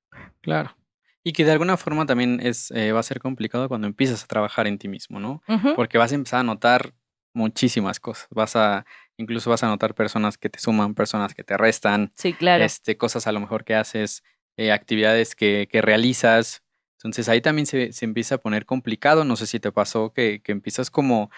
Claro. 0.41 0.75
Y 1.23 1.33
que 1.33 1.45
de 1.45 1.51
alguna 1.51 1.77
forma 1.77 2.07
también 2.07 2.39
es, 2.41 2.71
eh, 2.71 2.91
va 2.91 3.01
a 3.01 3.03
ser 3.03 3.19
complicado 3.19 3.67
cuando 3.67 3.85
empiezas 3.85 4.23
a 4.23 4.27
trabajar 4.27 4.65
en 4.65 4.79
ti 4.79 4.87
mismo, 4.87 5.19
¿no? 5.19 5.43
Porque 5.75 5.99
vas 5.99 6.11
a 6.11 6.15
empezar 6.15 6.39
a 6.39 6.43
notar 6.43 6.95
muchísimas 7.35 7.99
cosas. 7.99 8.27
Vas 8.31 8.55
a, 8.55 8.83
incluso 9.15 9.51
vas 9.51 9.61
a 9.61 9.67
notar 9.67 9.93
personas 9.93 10.39
que 10.39 10.49
te 10.49 10.57
suman, 10.57 10.95
personas 10.95 11.35
que 11.35 11.43
te 11.43 11.55
restan, 11.55 12.11
Sí, 12.15 12.33
claro. 12.33 12.63
este, 12.63 12.97
cosas 12.97 13.27
a 13.27 13.31
lo 13.31 13.39
mejor 13.39 13.63
que 13.63 13.75
haces, 13.75 14.23
eh, 14.57 14.71
actividades 14.71 15.35
que, 15.35 15.67
que 15.71 15.81
realizas. 15.81 16.63
Entonces 16.97 17.29
ahí 17.29 17.41
también 17.41 17.65
se, 17.67 17.93
se 17.93 18.05
empieza 18.05 18.35
a 18.35 18.37
poner 18.39 18.65
complicado. 18.65 19.23
No 19.23 19.35
sé 19.35 19.45
si 19.47 19.59
te 19.59 19.71
pasó 19.71 20.11
que, 20.13 20.41
que 20.43 20.51
empiezas 20.51 20.89
como 20.89 21.29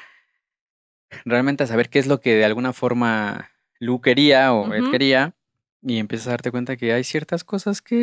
realmente 1.26 1.64
a 1.64 1.68
saber 1.68 1.90
qué 1.90 2.00
es 2.00 2.08
lo 2.08 2.20
que 2.22 2.36
de 2.36 2.46
alguna 2.46 2.74
forma 2.74 3.52
Lu 3.80 4.02
quería 4.02 4.54
o 4.54 4.74
Ed 4.74 4.82
Ujú. 4.84 4.92
quería. 4.92 5.34
Y 5.82 5.98
empiezas 5.98 6.28
a 6.28 6.32
darte 6.32 6.52
cuenta 6.52 6.76
que 6.76 6.92
hay 6.92 7.06
ciertas 7.06 7.46
cosas 7.46 7.82
que, 7.82 7.96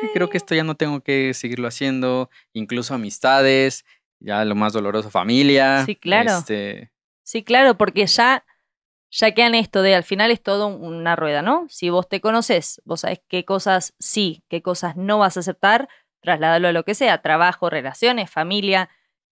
que 0.00 0.08
creo 0.14 0.30
que 0.30 0.38
Eh. 0.38 0.38
esto 0.38 0.54
ya 0.54 0.64
no 0.64 0.74
tengo 0.74 1.00
que 1.02 1.34
seguirlo 1.34 1.68
haciendo. 1.68 2.30
Incluso 2.54 2.94
amistades, 2.94 3.84
ya 4.20 4.42
lo 4.46 4.54
más 4.54 4.72
doloroso, 4.72 5.10
familia. 5.10 5.84
Sí, 5.84 5.96
claro. 5.96 6.38
Este, 6.38 6.90
Sí, 7.22 7.42
claro, 7.42 7.76
porque 7.76 8.06
ya, 8.06 8.44
ya 9.16 9.30
quedan 9.32 9.54
esto 9.54 9.82
de 9.82 9.94
al 9.94 10.02
final 10.02 10.30
es 10.32 10.42
todo 10.42 10.66
un- 10.66 10.84
una 10.84 11.14
rueda, 11.14 11.40
¿no? 11.40 11.66
Si 11.68 11.88
vos 11.88 12.08
te 12.08 12.20
conoces, 12.20 12.82
vos 12.84 13.00
sabés 13.02 13.20
qué 13.28 13.44
cosas 13.44 13.94
sí, 14.00 14.42
qué 14.48 14.60
cosas 14.60 14.96
no 14.96 15.18
vas 15.18 15.36
a 15.36 15.40
aceptar, 15.40 15.88
trasladalo 16.20 16.66
a 16.68 16.72
lo 16.72 16.84
que 16.84 16.94
sea, 16.94 17.22
trabajo, 17.22 17.70
relaciones, 17.70 18.28
familia, 18.30 18.88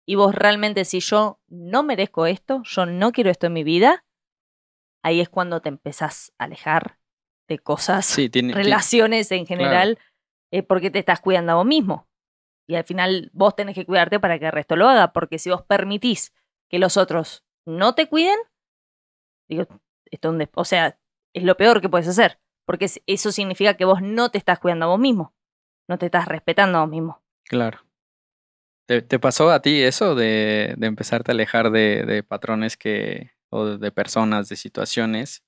y 0.06 0.14
vos 0.14 0.34
realmente 0.34 0.84
si 0.84 1.00
yo 1.00 1.40
no 1.48 1.82
merezco 1.82 2.26
esto, 2.26 2.62
yo 2.64 2.86
no 2.86 3.10
quiero 3.12 3.30
esto 3.30 3.46
en 3.48 3.54
mi 3.54 3.64
vida, 3.64 4.04
ahí 5.02 5.20
es 5.20 5.28
cuando 5.28 5.60
te 5.60 5.68
empezás 5.68 6.32
a 6.38 6.44
alejar 6.44 6.98
de 7.48 7.58
cosas, 7.58 8.06
Sí, 8.06 8.28
tiene, 8.28 8.48
tiene- 8.52 8.62
relaciones 8.64 9.32
en 9.32 9.46
general, 9.46 9.98
eh, 10.52 10.62
porque 10.62 10.90
te 10.90 10.98
estás 11.00 11.20
cuidando 11.20 11.52
a 11.52 11.54
vos 11.56 11.66
mismo. 11.66 12.08
Y 12.68 12.76
al 12.76 12.84
final 12.84 13.30
vos 13.32 13.56
tenés 13.56 13.74
que 13.74 13.84
cuidarte 13.84 14.20
para 14.20 14.38
que 14.38 14.46
el 14.46 14.52
resto 14.52 14.76
lo 14.76 14.88
haga, 14.88 15.12
porque 15.12 15.38
si 15.38 15.50
vos 15.50 15.62
permitís 15.62 16.32
que 16.70 16.78
los 16.78 16.96
otros 16.96 17.42
no 17.66 17.94
te 17.94 18.08
cuiden, 18.08 18.38
digo, 19.48 19.66
esto 20.10 20.32
des- 20.32 20.48
o 20.54 20.64
sea, 20.64 20.98
es 21.34 21.42
lo 21.44 21.56
peor 21.56 21.80
que 21.80 21.88
puedes 21.88 22.08
hacer, 22.08 22.38
porque 22.66 22.84
es- 22.86 23.00
eso 23.06 23.32
significa 23.32 23.74
que 23.74 23.84
vos 23.84 24.00
no 24.02 24.30
te 24.30 24.38
estás 24.38 24.58
cuidando 24.58 24.86
a 24.86 24.88
vos 24.88 24.98
mismo, 25.00 25.34
no 25.88 25.98
te 25.98 26.06
estás 26.06 26.26
respetando 26.26 26.78
a 26.78 26.82
vos 26.82 26.90
mismo. 26.90 27.22
Claro. 27.44 27.78
¿Te, 28.88 29.00
te 29.00 29.18
pasó 29.18 29.50
a 29.50 29.62
ti 29.62 29.80
eso 29.82 30.14
de, 30.14 30.74
de 30.76 30.86
empezarte 30.86 31.30
a 31.30 31.34
alejar 31.34 31.70
de, 31.70 32.04
de 32.04 32.22
patrones 32.22 32.76
que, 32.76 33.30
o 33.48 33.64
de 33.78 33.92
personas, 33.92 34.48
de 34.48 34.56
situaciones? 34.56 35.42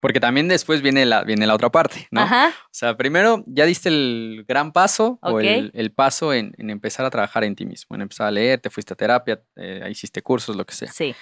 Porque 0.00 0.18
también 0.18 0.48
después 0.48 0.80
viene 0.82 1.04
la, 1.04 1.22
viene 1.24 1.46
la 1.46 1.54
otra 1.54 1.70
parte, 1.70 2.08
¿no? 2.10 2.22
Ajá, 2.22 2.48
O 2.48 2.68
sea, 2.72 2.96
primero 2.96 3.44
ya 3.46 3.66
diste 3.66 3.90
el 3.90 4.44
gran 4.48 4.72
paso 4.72 5.18
o 5.22 5.38
el, 5.40 5.70
el 5.74 5.92
paso 5.92 6.32
en, 6.32 6.54
en 6.56 6.70
empezar 6.70 7.04
a 7.06 7.10
trabajar 7.10 7.44
en 7.44 7.54
ti 7.54 7.66
mismo, 7.66 7.94
en 7.96 8.02
empezar 8.02 8.26
a 8.26 8.30
leer, 8.30 8.60
te 8.60 8.70
fuiste 8.70 8.94
a 8.94 8.96
terapia, 8.96 9.42
eh, 9.56 9.86
hiciste 9.90 10.22
cursos, 10.22 10.56
lo 10.56 10.64
que 10.64 10.74
sea. 10.74 10.90
sí, 10.90 11.14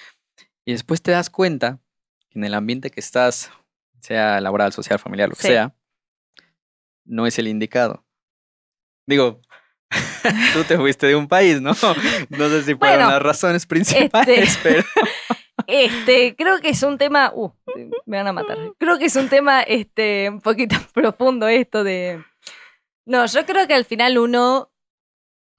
Y 0.65 0.71
después 0.71 1.01
te 1.01 1.11
das 1.11 1.29
cuenta 1.29 1.79
en 2.31 2.43
el 2.43 2.53
ambiente 2.53 2.89
que 2.89 2.99
estás, 2.99 3.51
sea 4.01 4.39
laboral, 4.41 4.71
social, 4.73 4.99
familiar, 4.99 5.29
lo 5.29 5.35
que 5.35 5.41
Sí. 5.41 5.47
sea, 5.49 5.73
no 7.05 7.25
es 7.25 7.37
el 7.39 7.47
indicado. 7.47 8.05
Digo, 9.07 9.41
tú 10.53 10.63
te 10.65 10.77
fuiste 10.77 11.07
de 11.07 11.15
un 11.15 11.27
país, 11.27 11.61
¿no? 11.61 11.71
No 12.29 12.49
sé 12.49 12.63
si 12.63 12.75
fueron 12.75 12.97
Bueno, 12.97 13.09
las 13.09 13.21
razones 13.21 13.65
principales, 13.65 14.59
pero 14.61 14.83
Este, 15.67 16.35
creo 16.35 16.59
que 16.61 16.69
es 16.69 16.81
un 16.83 16.97
tema. 16.97 17.31
Uh, 17.35 17.51
me 18.05 18.17
van 18.17 18.27
a 18.27 18.33
matar. 18.33 18.57
Creo 18.79 18.97
que 18.97 19.05
es 19.05 19.15
un 19.15 19.29
tema 19.29 19.61
este, 19.61 20.29
un 20.29 20.41
poquito 20.41 20.75
profundo 20.93 21.47
esto 21.47 21.83
de. 21.83 22.23
No, 23.05 23.25
yo 23.25 23.45
creo 23.45 23.67
que 23.67 23.73
al 23.75 23.85
final 23.85 24.17
uno. 24.17 24.71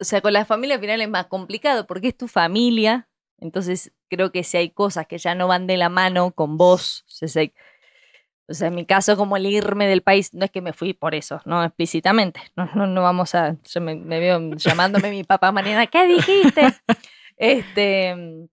O 0.00 0.04
sea, 0.04 0.20
con 0.22 0.32
la 0.32 0.46
familia 0.46 0.76
al 0.76 0.80
final 0.80 1.00
es 1.02 1.08
más 1.08 1.26
complicado 1.26 1.86
porque 1.86 2.08
es 2.08 2.16
tu 2.16 2.26
familia. 2.28 3.09
Entonces, 3.40 3.92
creo 4.08 4.32
que 4.32 4.44
si 4.44 4.56
hay 4.56 4.70
cosas 4.70 5.06
que 5.06 5.18
ya 5.18 5.34
no 5.34 5.48
van 5.48 5.66
de 5.66 5.76
la 5.76 5.88
mano 5.88 6.32
con 6.32 6.56
vos. 6.56 7.04
O 8.48 8.54
sea, 8.54 8.68
en 8.68 8.74
mi 8.74 8.84
caso, 8.84 9.16
como 9.16 9.36
el 9.36 9.46
irme 9.46 9.86
del 9.86 10.02
país, 10.02 10.34
no 10.34 10.44
es 10.44 10.50
que 10.50 10.60
me 10.60 10.72
fui 10.72 10.92
por 10.92 11.14
eso, 11.14 11.40
no 11.44 11.64
explícitamente. 11.64 12.40
No, 12.56 12.86
no, 12.86 13.02
vamos 13.02 13.34
a. 13.34 13.56
Yo 13.64 13.80
me, 13.80 13.94
me 13.94 14.18
veo 14.18 14.54
llamándome 14.56 15.10
mi 15.10 15.24
papá 15.24 15.52
mañana. 15.52 15.86
¿Qué 15.86 16.06
dijiste? 16.06 16.62
Este. 17.36 18.48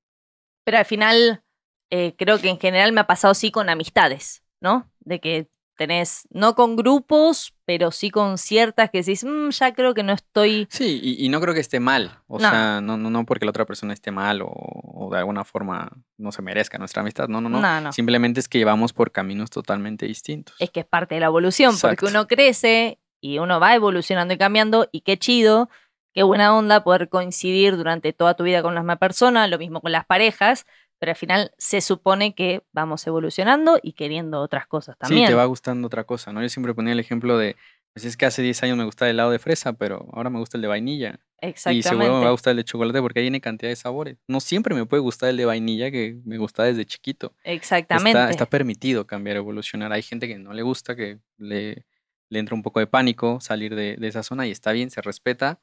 Pero 0.64 0.78
al 0.78 0.86
final, 0.86 1.44
eh, 1.90 2.16
creo 2.18 2.40
que 2.40 2.50
en 2.50 2.60
general 2.60 2.92
me 2.92 3.02
ha 3.02 3.08
pasado 3.08 3.34
sí 3.34 3.52
con 3.52 3.70
amistades, 3.70 4.44
¿no? 4.62 4.92
De 5.00 5.20
que 5.20 5.50
tenés, 5.78 6.28
no 6.32 6.56
con 6.56 6.76
grupos, 6.76 7.54
pero 7.66 7.92
sí 7.92 8.10
con 8.10 8.38
ciertas 8.38 8.90
que 8.90 8.98
decís, 9.00 9.24
"Mm, 9.24 9.50
ya 9.50 9.74
creo 9.74 9.94
que 9.94 10.04
no 10.04 10.12
estoy. 10.14 10.68
sí, 10.70 11.00
y, 11.02 11.26
y 11.26 11.30
no 11.30 11.40
creo 11.40 11.54
que 11.54 11.60
esté 11.62 11.80
mal. 11.80 12.20
O 12.28 12.40
No. 12.40 12.50
sea, 12.50 12.82
no, 12.82 12.98
no, 12.98 13.10
no 13.10 13.26
porque 13.26 13.46
la 13.46 13.52
otra 13.52 13.66
persona 13.66 13.94
esté 13.94 14.12
mal 14.12 14.42
o, 14.42 14.48
o 14.52 15.10
de 15.12 15.20
alguna 15.20 15.44
forma 15.46 15.90
no 16.18 16.32
se 16.32 16.42
merezca 16.42 16.78
nuestra 16.78 17.02
amistad. 17.02 17.28
No, 17.30 17.40
no, 17.40 17.48
no. 17.50 17.62
No. 17.82 17.94
Simplemente 17.94 18.40
es 18.40 18.50
que 18.50 18.58
llevamos 18.58 18.92
por 18.92 19.12
caminos 19.12 19.50
totalmente 19.50 20.06
distintos. 20.06 20.56
Es 20.60 20.72
que 20.72 20.82
es 20.82 20.86
parte 20.86 21.16
de 21.16 21.22
la 21.22 21.28
evolución, 21.28 21.72
porque 21.80 21.94
Exacto. 22.06 22.08
uno 22.08 22.28
crece 22.28 23.00
y 23.22 23.40
uno 23.40 23.60
va 23.60 23.74
evolucionando 23.76 24.34
y 24.34 24.38
cambiando, 24.38 24.88
y 24.92 25.02
qué 25.02 25.18
chido, 25.18 25.70
qué 26.14 26.24
buena 26.24 26.56
onda 26.56 26.84
poder 26.84 27.10
coincidir 27.10 27.78
durante 27.78 28.12
toda 28.14 28.34
tu 28.36 28.44
vida 28.44 28.62
con 28.62 28.74
la 28.76 28.82
misma 28.82 28.96
persona, 28.98 29.48
lo 29.48 29.58
mismo 29.58 29.82
con 29.82 29.92
las 29.92 30.06
parejas, 30.06 30.66
pero 31.00 31.12
al 31.12 31.16
final 31.16 31.52
se 31.58 31.82
supone 31.82 32.34
que 32.34 32.64
vamos 32.72 33.06
evolucionando 33.08 33.80
y 33.82 33.94
queriendo 33.94 34.42
otras 34.42 34.68
cosas 34.68 34.98
también. 34.98 35.28
Sí, 35.28 35.32
te 35.32 35.36
va 35.36 35.46
gustando 35.46 35.88
otra 35.88 36.06
cosa, 36.06 36.32
¿no? 36.34 36.42
Yo 36.42 36.50
siempre 36.50 36.74
ponía 36.74 36.94
el 36.94 37.00
ejemplo 37.00 37.38
de, 37.38 37.56
pues 37.94 38.06
es 38.06 38.18
que 38.18 38.26
hace 38.26 38.42
10 38.42 38.64
años 38.64 38.78
me 38.78 38.84
gustaba 38.84 39.10
el 39.10 39.16
helado 39.16 39.32
de 39.32 39.40
fresa, 39.40 39.74
pero 39.74 40.08
ahora 40.14 40.30
me 40.30 40.40
gusta 40.40 40.58
el 40.58 40.62
de 40.62 40.68
vainilla. 40.68 41.20
Y 41.42 41.48
Exactamente. 41.48 41.90
seguro 41.90 42.14
me 42.18 42.24
va 42.24 42.28
a 42.30 42.32
gustar 42.32 42.52
el 42.52 42.58
de 42.58 42.64
chocolate 42.64 43.02
porque 43.02 43.20
ahí 43.20 43.26
tiene 43.26 43.42
cantidad 43.42 43.70
de 43.70 43.76
sabores. 43.76 44.18
No 44.28 44.40
siempre 44.40 44.74
me 44.74 44.86
puede 44.86 45.02
gustar 45.02 45.30
el 45.30 45.38
de 45.38 45.46
vainilla 45.46 45.92
que 45.92 46.20
me 46.26 46.38
gusta 46.38 46.64
desde 46.64 46.86
chiquito. 46.86 47.34
Exactamente. 47.44 48.10
Está, 48.20 48.30
está 48.30 48.46
permitido 48.48 49.06
cambiar, 49.06 49.38
evolucionar. 49.38 49.92
Hay 49.94 50.02
gente 50.02 50.28
que 50.28 50.40
no 50.40 50.54
le 50.54 50.64
gusta, 50.64 50.96
que 50.96 51.20
le, 51.38 51.86
le 52.30 52.40
entra 52.40 52.56
un 52.56 52.64
poco 52.64 52.80
de 52.80 52.88
pánico 52.88 53.40
salir 53.40 53.76
de, 53.76 53.98
de 53.98 54.08
esa 54.08 54.24
zona 54.24 54.48
y 54.48 54.52
está 54.52 54.72
bien, 54.72 54.90
se 54.90 55.02
respeta, 55.02 55.60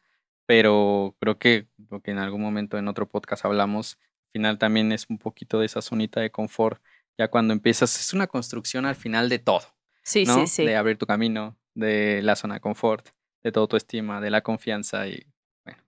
pero 0.46 1.16
creo 1.20 1.38
que 1.38 1.66
lo 1.90 2.00
que 2.00 2.12
en 2.12 2.18
algún 2.18 2.40
momento 2.40 2.78
en 2.78 2.88
otro 2.88 3.08
podcast 3.08 3.44
hablamos, 3.44 3.98
final 4.34 4.58
también 4.58 4.92
es 4.92 5.06
un 5.08 5.18
poquito 5.18 5.60
de 5.60 5.66
esa 5.66 5.80
zonita 5.80 6.20
de 6.20 6.30
confort. 6.30 6.82
Ya 7.16 7.28
cuando 7.28 7.52
empiezas, 7.54 7.98
es 7.98 8.12
una 8.12 8.26
construcción 8.26 8.84
al 8.84 8.96
final 8.96 9.28
de 9.28 9.38
todo. 9.38 9.62
sí, 10.02 10.24
¿no? 10.26 10.34
sí, 10.40 10.46
sí. 10.48 10.64
De 10.66 10.76
abrir 10.76 10.98
tu 10.98 11.06
camino, 11.06 11.56
de 11.74 12.20
la 12.22 12.34
zona 12.36 12.54
de 12.54 12.60
confort, 12.60 13.08
de 13.42 13.52
tu 13.52 13.60
autoestima, 13.60 14.20
de 14.20 14.30
la 14.30 14.40
confianza 14.42 15.06
y, 15.06 15.24
bueno, 15.64 15.80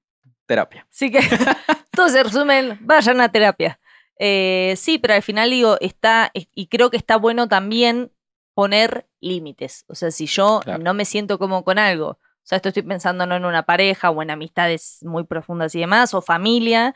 terapia. 0.47 0.87
Así 0.91 1.11
que 1.11 1.19
todo 1.91 2.09
se 2.09 2.23
resumen, 2.23 2.79
vayan 2.81 3.21
a 3.21 3.31
terapia. 3.31 3.79
Eh, 4.19 4.75
sí, 4.77 4.99
pero 4.99 5.15
al 5.15 5.23
final 5.23 5.51
digo, 5.51 5.77
está, 5.81 6.31
es- 6.33 6.49
y 6.55 6.69
creo 6.69 6.91
que 6.91 6.97
está 6.97 7.17
bueno 7.17 7.49
también 7.49 8.13
poner 8.55 9.07
límites. 9.21 9.85
O 9.89 9.95
sea, 9.95 10.11
si 10.11 10.27
yo 10.27 10.61
Claro. 10.65 10.83
no 10.83 10.95
me 10.95 11.05
siento 11.05 11.39
como 11.39 11.65
con 11.65 11.79
algo, 11.79 12.09
o 12.11 12.49
sea, 12.49 12.57
esto 12.57 12.69
estoy 12.69 12.85
pensando 12.85 13.27
no 13.27 13.35
en 13.37 13.45
una 13.45 13.65
pareja 13.65 14.11
o 14.11 14.23
en 14.23 14.31
amistades 14.31 14.99
muy 15.03 15.25
profundas 15.25 15.75
y 15.75 15.81
demás, 15.81 16.15
o 16.15 16.23
familia, 16.23 16.95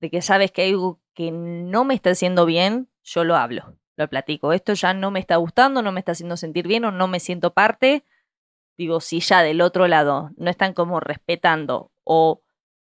de 0.00 0.10
que 0.10 0.22
sabes 0.22 0.50
que 0.52 0.62
hay 0.62 0.70
algo 0.70 1.00
que 1.14 1.30
no 1.30 1.84
me 1.84 1.94
está 1.94 2.10
haciendo 2.10 2.46
bien, 2.46 2.88
yo 3.02 3.24
lo 3.24 3.36
hablo, 3.36 3.76
lo 3.96 4.08
platico. 4.08 4.52
Esto 4.52 4.72
ya 4.74 4.94
no 4.94 5.10
me 5.10 5.20
está 5.20 5.36
gustando, 5.36 5.82
no 5.82 5.92
me 5.92 6.00
está 6.00 6.12
haciendo 6.12 6.36
sentir 6.36 6.66
bien 6.66 6.84
o 6.84 6.90
no 6.90 7.08
me 7.08 7.20
siento 7.20 7.52
parte. 7.52 8.04
Digo, 8.78 9.00
si 9.00 9.20
ya 9.20 9.42
del 9.42 9.60
otro 9.60 9.88
lado 9.88 10.30
no 10.36 10.50
están 10.50 10.72
como 10.72 11.00
respetando 11.00 11.92
o 12.04 12.42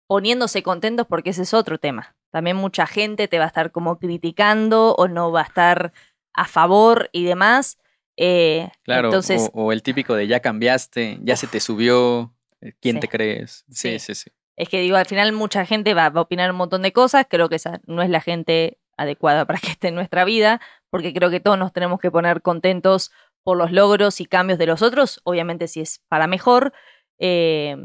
poniéndose 0.08 0.62
contentos 0.62 1.06
porque 1.06 1.30
ese 1.30 1.42
es 1.42 1.54
otro 1.54 1.78
tema. 1.78 2.16
También 2.30 2.56
mucha 2.56 2.86
gente 2.86 3.28
te 3.28 3.38
va 3.38 3.44
a 3.44 3.48
estar 3.48 3.70
como 3.70 3.98
criticando 3.98 4.94
o 4.96 5.08
no 5.08 5.30
va 5.32 5.40
a 5.42 5.44
estar 5.44 5.92
a 6.34 6.46
favor 6.46 7.08
y 7.12 7.24
demás. 7.24 7.78
Eh, 8.16 8.68
Claro, 8.82 9.08
entonces, 9.08 9.50
o, 9.52 9.64
o 9.66 9.72
el 9.72 9.82
típico 9.82 10.14
de 10.14 10.26
ya 10.26 10.40
cambiaste, 10.40 11.18
ya 11.22 11.36
se 11.36 11.46
te 11.46 11.60
subió, 11.60 12.34
eh, 12.60 12.72
¿quién 12.80 12.96
Sí. 12.96 13.00
te 13.00 13.08
crees? 13.08 13.64
Sí, 13.70 13.98
Sí. 13.98 13.98
sí, 13.98 14.14
sí. 14.14 14.30
Es 14.56 14.68
que 14.68 14.80
digo, 14.80 14.96
al 14.96 15.06
final 15.06 15.32
mucha 15.32 15.66
gente 15.66 15.94
va, 15.94 16.06
a 16.06 16.20
opinar 16.20 16.50
un 16.50 16.56
montón 16.56 16.82
de 16.82 16.92
cosas. 16.92 17.26
Creo 17.28 17.48
que 17.48 17.56
esa 17.56 17.80
no 17.86 18.02
es 18.02 18.10
la 18.10 18.20
gente 18.20 18.78
adecuada 18.96 19.44
para 19.46 19.58
que 19.58 19.68
esté 19.68 19.88
en 19.88 19.94
nuestra 19.94 20.24
vida, 20.24 20.60
porque 20.90 21.12
creo 21.12 21.30
que 21.30 21.40
todos 21.40 21.58
nos 21.58 21.72
tenemos 21.72 22.00
que 22.00 22.10
poner 22.10 22.42
contentos 22.42 23.12
por 23.42 23.56
los 23.56 23.70
logros 23.70 24.20
y 24.20 24.26
cambios 24.26 24.58
de 24.58 24.66
los 24.66 24.82
otros, 24.82 25.20
obviamente 25.24 25.68
si 25.68 25.80
es 25.80 26.00
para 26.08 26.26
mejor. 26.26 26.72
eh, 27.18 27.76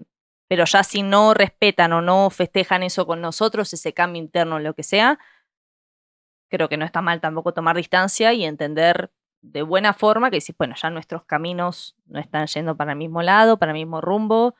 pero 0.51 0.65
ya 0.65 0.83
si 0.83 1.01
no 1.01 1.33
respetan 1.33 1.93
o 1.93 2.01
no 2.01 2.29
festejan 2.29 2.83
eso 2.83 3.07
con 3.07 3.21
nosotros, 3.21 3.71
ese 3.71 3.93
cambio 3.93 4.21
interno, 4.21 4.59
lo 4.59 4.73
que 4.73 4.83
sea, 4.83 5.17
creo 6.49 6.67
que 6.67 6.75
no 6.75 6.83
está 6.83 7.01
mal 7.01 7.21
tampoco 7.21 7.53
tomar 7.53 7.77
distancia 7.77 8.33
y 8.33 8.43
entender 8.43 9.13
de 9.41 9.61
buena 9.61 9.93
forma 9.93 10.29
que 10.29 10.41
si, 10.41 10.53
bueno, 10.57 10.75
ya 10.75 10.89
nuestros 10.89 11.23
caminos 11.23 11.95
no 12.05 12.19
están 12.19 12.47
yendo 12.47 12.75
para 12.75 12.91
el 12.91 12.97
mismo 12.97 13.21
lado, 13.21 13.59
para 13.59 13.71
el 13.71 13.77
mismo 13.77 14.01
rumbo, 14.01 14.55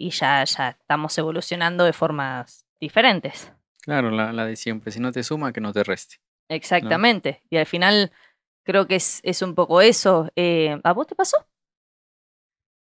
y 0.00 0.10
ya, 0.10 0.42
ya 0.44 0.70
estamos 0.70 1.16
evolucionando 1.18 1.84
de 1.84 1.92
formas 1.92 2.66
diferentes. 2.80 3.52
Claro, 3.82 4.10
la, 4.10 4.32
la 4.32 4.46
de 4.46 4.56
siempre. 4.56 4.90
Si 4.90 4.98
no 5.00 5.12
te 5.12 5.22
suma, 5.22 5.52
que 5.52 5.60
no 5.60 5.72
te 5.72 5.84
reste. 5.84 6.16
Exactamente. 6.48 7.42
Y 7.50 7.58
al 7.58 7.66
final 7.66 8.10
creo 8.64 8.86
que 8.86 8.96
es, 8.96 9.20
es 9.22 9.42
un 9.42 9.54
poco 9.54 9.80
eso. 9.80 10.30
Eh, 10.36 10.80
¿A 10.82 10.92
vos 10.92 11.06
te 11.06 11.14
pasó? 11.14 11.36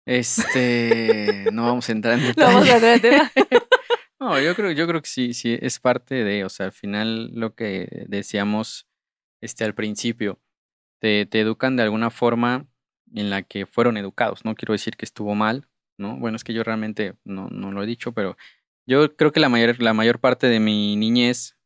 Este, 0.04 1.46
no 1.52 1.64
vamos 1.66 1.88
a 1.88 1.92
entrar 1.92 2.18
en 2.18 2.26
No 2.28 2.34
vamos 2.36 2.68
a 2.68 2.78
detalle. 2.80 2.94
entrar 2.96 3.30
en 3.34 3.40
tema. 3.48 3.66
No, 4.18 4.40
yo 4.40 4.54
creo, 4.56 4.70
yo 4.70 4.86
creo 4.88 5.02
que 5.02 5.08
sí, 5.10 5.34
sí, 5.34 5.58
es 5.60 5.78
parte 5.78 6.24
de, 6.24 6.42
o 6.46 6.48
sea, 6.48 6.66
al 6.66 6.72
final 6.72 7.32
lo 7.34 7.54
que 7.54 8.06
decíamos 8.08 8.88
este, 9.42 9.62
al 9.64 9.74
principio, 9.74 10.40
te, 11.00 11.26
te 11.26 11.40
educan 11.40 11.76
de 11.76 11.82
alguna 11.82 12.08
forma 12.08 12.66
en 13.14 13.28
la 13.28 13.42
que 13.42 13.66
fueron 13.66 13.98
educados. 13.98 14.42
No 14.46 14.54
quiero 14.54 14.72
decir 14.72 14.96
que 14.96 15.04
estuvo 15.04 15.34
mal, 15.34 15.68
¿no? 15.98 16.16
Bueno, 16.16 16.36
es 16.36 16.44
que 16.44 16.52
yo 16.52 16.62
realmente 16.62 17.14
no, 17.24 17.48
no 17.48 17.72
lo 17.72 17.82
he 17.82 17.86
dicho, 17.86 18.12
pero 18.12 18.36
yo 18.86 19.16
creo 19.16 19.32
que 19.32 19.40
la 19.40 19.48
mayor, 19.48 19.80
la 19.82 19.94
mayor 19.94 20.20
parte 20.20 20.46
de 20.48 20.60
mi 20.60 20.96
niñez 20.96 21.56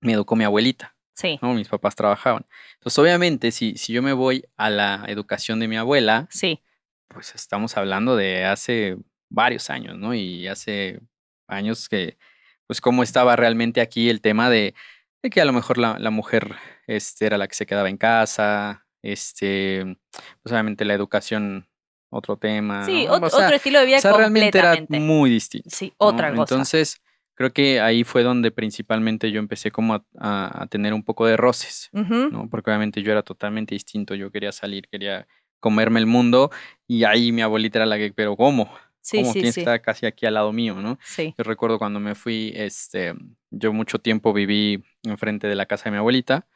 me 0.00 0.12
educó 0.12 0.36
mi 0.36 0.44
abuelita, 0.44 0.96
Sí, 1.14 1.38
¿no? 1.40 1.54
Mis 1.54 1.68
papás 1.68 1.94
trabajaban. 1.94 2.44
Entonces, 2.74 2.98
obviamente, 2.98 3.52
si, 3.52 3.76
si 3.76 3.92
yo 3.92 4.02
me 4.02 4.12
voy 4.12 4.44
a 4.56 4.68
la 4.68 5.04
educación 5.06 5.60
de 5.60 5.68
mi 5.68 5.76
abuela, 5.76 6.26
sí, 6.30 6.60
pues 7.08 7.34
estamos 7.34 7.76
hablando 7.76 8.16
de 8.16 8.44
hace 8.44 8.96
varios 9.30 9.70
años, 9.70 9.96
¿no? 9.96 10.14
Y 10.14 10.48
hace 10.48 11.00
años 11.46 11.88
que, 11.88 12.18
pues, 12.66 12.80
cómo 12.80 13.02
estaba 13.02 13.36
realmente 13.36 13.80
aquí 13.80 14.10
el 14.10 14.20
tema 14.20 14.50
de, 14.50 14.74
de 15.22 15.30
que 15.30 15.40
a 15.40 15.44
lo 15.44 15.52
mejor 15.52 15.78
la, 15.78 15.98
la 15.98 16.10
mujer 16.10 16.56
este, 16.86 17.26
era 17.26 17.38
la 17.38 17.46
que 17.46 17.54
se 17.54 17.66
quedaba 17.66 17.88
en 17.88 17.96
casa, 17.96 18.86
este, 19.02 19.98
pues 20.42 20.52
obviamente 20.52 20.84
la 20.84 20.94
educación 20.94 21.68
otro 22.14 22.36
tema. 22.36 22.84
Sí, 22.86 23.06
¿no? 23.06 23.14
O 23.14 23.30
sea, 23.30 23.46
otro 23.46 23.56
estilo 23.56 23.80
de 23.80 23.86
vida 23.86 23.98
o 23.98 24.00
sea, 24.00 24.12
realmente 24.12 24.58
era 24.58 24.76
completamente. 24.76 25.00
muy 25.12 25.30
distinto. 25.30 25.68
Sí, 25.70 25.92
¿no? 26.00 26.06
otra 26.06 26.30
cosa. 26.30 26.42
Entonces, 26.54 27.02
creo 27.34 27.52
que 27.52 27.80
ahí 27.80 28.04
fue 28.04 28.22
donde 28.22 28.50
principalmente 28.50 29.30
yo 29.30 29.38
empecé 29.40 29.70
como 29.70 29.94
a, 29.94 30.04
a- 30.18 30.62
a 30.62 30.66
tener 30.66 30.94
un 30.94 31.02
poco 31.02 31.26
de 31.26 31.36
roces, 31.36 31.90
Ujú, 31.92 32.28
¿no? 32.30 32.48
Porque 32.48 32.70
obviamente 32.70 33.02
yo 33.02 33.12
era 33.12 33.22
totalmente 33.22 33.74
distinto, 33.74 34.14
yo 34.14 34.30
quería 34.30 34.52
salir, 34.52 34.88
quería 34.88 35.26
comerme 35.60 35.98
el 36.00 36.06
mundo 36.06 36.50
y 36.86 37.04
ahí 37.04 37.32
mi 37.32 37.42
abuelita 37.42 37.78
era 37.78 37.86
la 37.86 37.96
que, 37.96 38.12
pero 38.14 38.36
¿cómo? 38.36 38.70
Sí, 39.00 39.18
¿Cómo 39.18 39.28
sí, 39.32 39.40
tienes 39.40 39.54
sí. 39.54 39.60
que 39.60 39.60
estar 39.62 39.82
casi 39.82 40.06
aquí 40.06 40.24
al 40.26 40.34
lado 40.34 40.52
mío, 40.52 40.76
no? 40.76 40.98
Sí. 41.04 41.34
Yo 41.36 41.44
recuerdo 41.44 41.78
cuando 41.78 42.00
me 42.00 42.14
fui, 42.14 42.52
este, 42.54 43.14
yo 43.50 43.72
mucho 43.72 43.98
tiempo 43.98 44.32
viví 44.32 44.82
enfrente 45.02 45.46
de 45.46 45.54
la 45.54 45.66
casa 45.66 45.84
de 45.84 45.90
mi 45.92 45.96
abuelita 45.98 46.46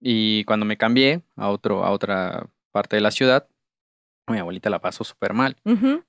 y 0.00 0.44
cuando 0.44 0.66
me 0.66 0.76
cambié 0.76 1.22
a 1.36 1.48
otro, 1.48 1.84
a 1.84 1.90
otra 1.90 2.48
parte 2.72 2.96
de 2.96 3.02
la 3.02 3.10
ciudad, 3.10 3.48
mi 4.32 4.38
abuelita 4.38 4.70
la 4.70 4.80
pasó 4.80 5.04
súper 5.04 5.32
mal, 5.34 5.56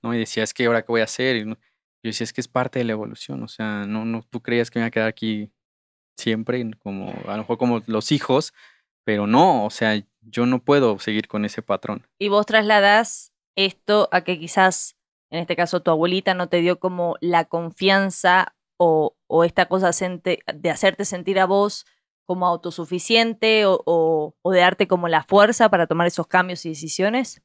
¿no? 0.01 0.13
Y 0.13 0.19
decía, 0.19 0.43
es 0.43 0.53
que 0.53 0.65
ahora 0.65 0.81
qué 0.83 0.91
voy 0.91 1.01
a 1.01 1.05
hacer, 1.05 1.35
y 1.37 1.45
yo 1.45 1.55
decía, 2.03 2.23
es 2.25 2.33
que 2.33 2.41
es 2.41 2.47
parte 2.47 2.79
de 2.79 2.85
la 2.85 2.93
evolución, 2.93 3.43
o 3.43 3.47
sea, 3.47 3.85
no, 3.85 4.05
no, 4.05 4.23
tú 4.29 4.41
creías 4.41 4.69
que 4.71 4.79
me 4.79 4.83
iba 4.83 4.87
a 4.87 4.91
quedar 4.91 5.07
aquí 5.07 5.51
siempre, 6.17 6.69
como, 6.79 7.09
a 7.27 7.31
lo 7.31 7.37
mejor 7.39 7.57
como 7.57 7.81
los 7.87 8.11
hijos, 8.11 8.53
pero 9.03 9.27
no, 9.27 9.65
o 9.65 9.69
sea, 9.69 10.01
yo 10.21 10.45
no 10.45 10.63
puedo 10.63 10.99
seguir 10.99 11.27
con 11.27 11.45
ese 11.45 11.61
patrón. 11.61 12.07
Y 12.19 12.27
vos 12.29 12.45
trasladas 12.45 13.33
esto 13.55 14.07
a 14.11 14.21
que 14.23 14.39
quizás, 14.39 14.95
en 15.31 15.39
este 15.39 15.55
caso, 15.55 15.81
tu 15.81 15.91
abuelita 15.91 16.33
no 16.33 16.47
te 16.49 16.57
dio 16.61 16.79
como 16.79 17.15
la 17.21 17.45
confianza 17.45 18.55
o, 18.77 19.15
o 19.27 19.43
esta 19.43 19.67
cosa 19.67 19.91
de 19.91 20.69
hacerte 20.69 21.05
sentir 21.05 21.39
a 21.39 21.45
vos 21.45 21.85
como 22.25 22.47
autosuficiente 22.47 23.65
o, 23.65 23.81
o- 23.85 24.35
o 24.41 24.51
de 24.51 24.59
darte 24.59 24.87
como 24.87 25.07
la 25.07 25.23
fuerza 25.23 25.69
para 25.69 25.87
tomar 25.87 26.07
esos 26.07 26.27
cambios 26.27 26.65
y 26.65 26.69
decisiones. 26.69 27.41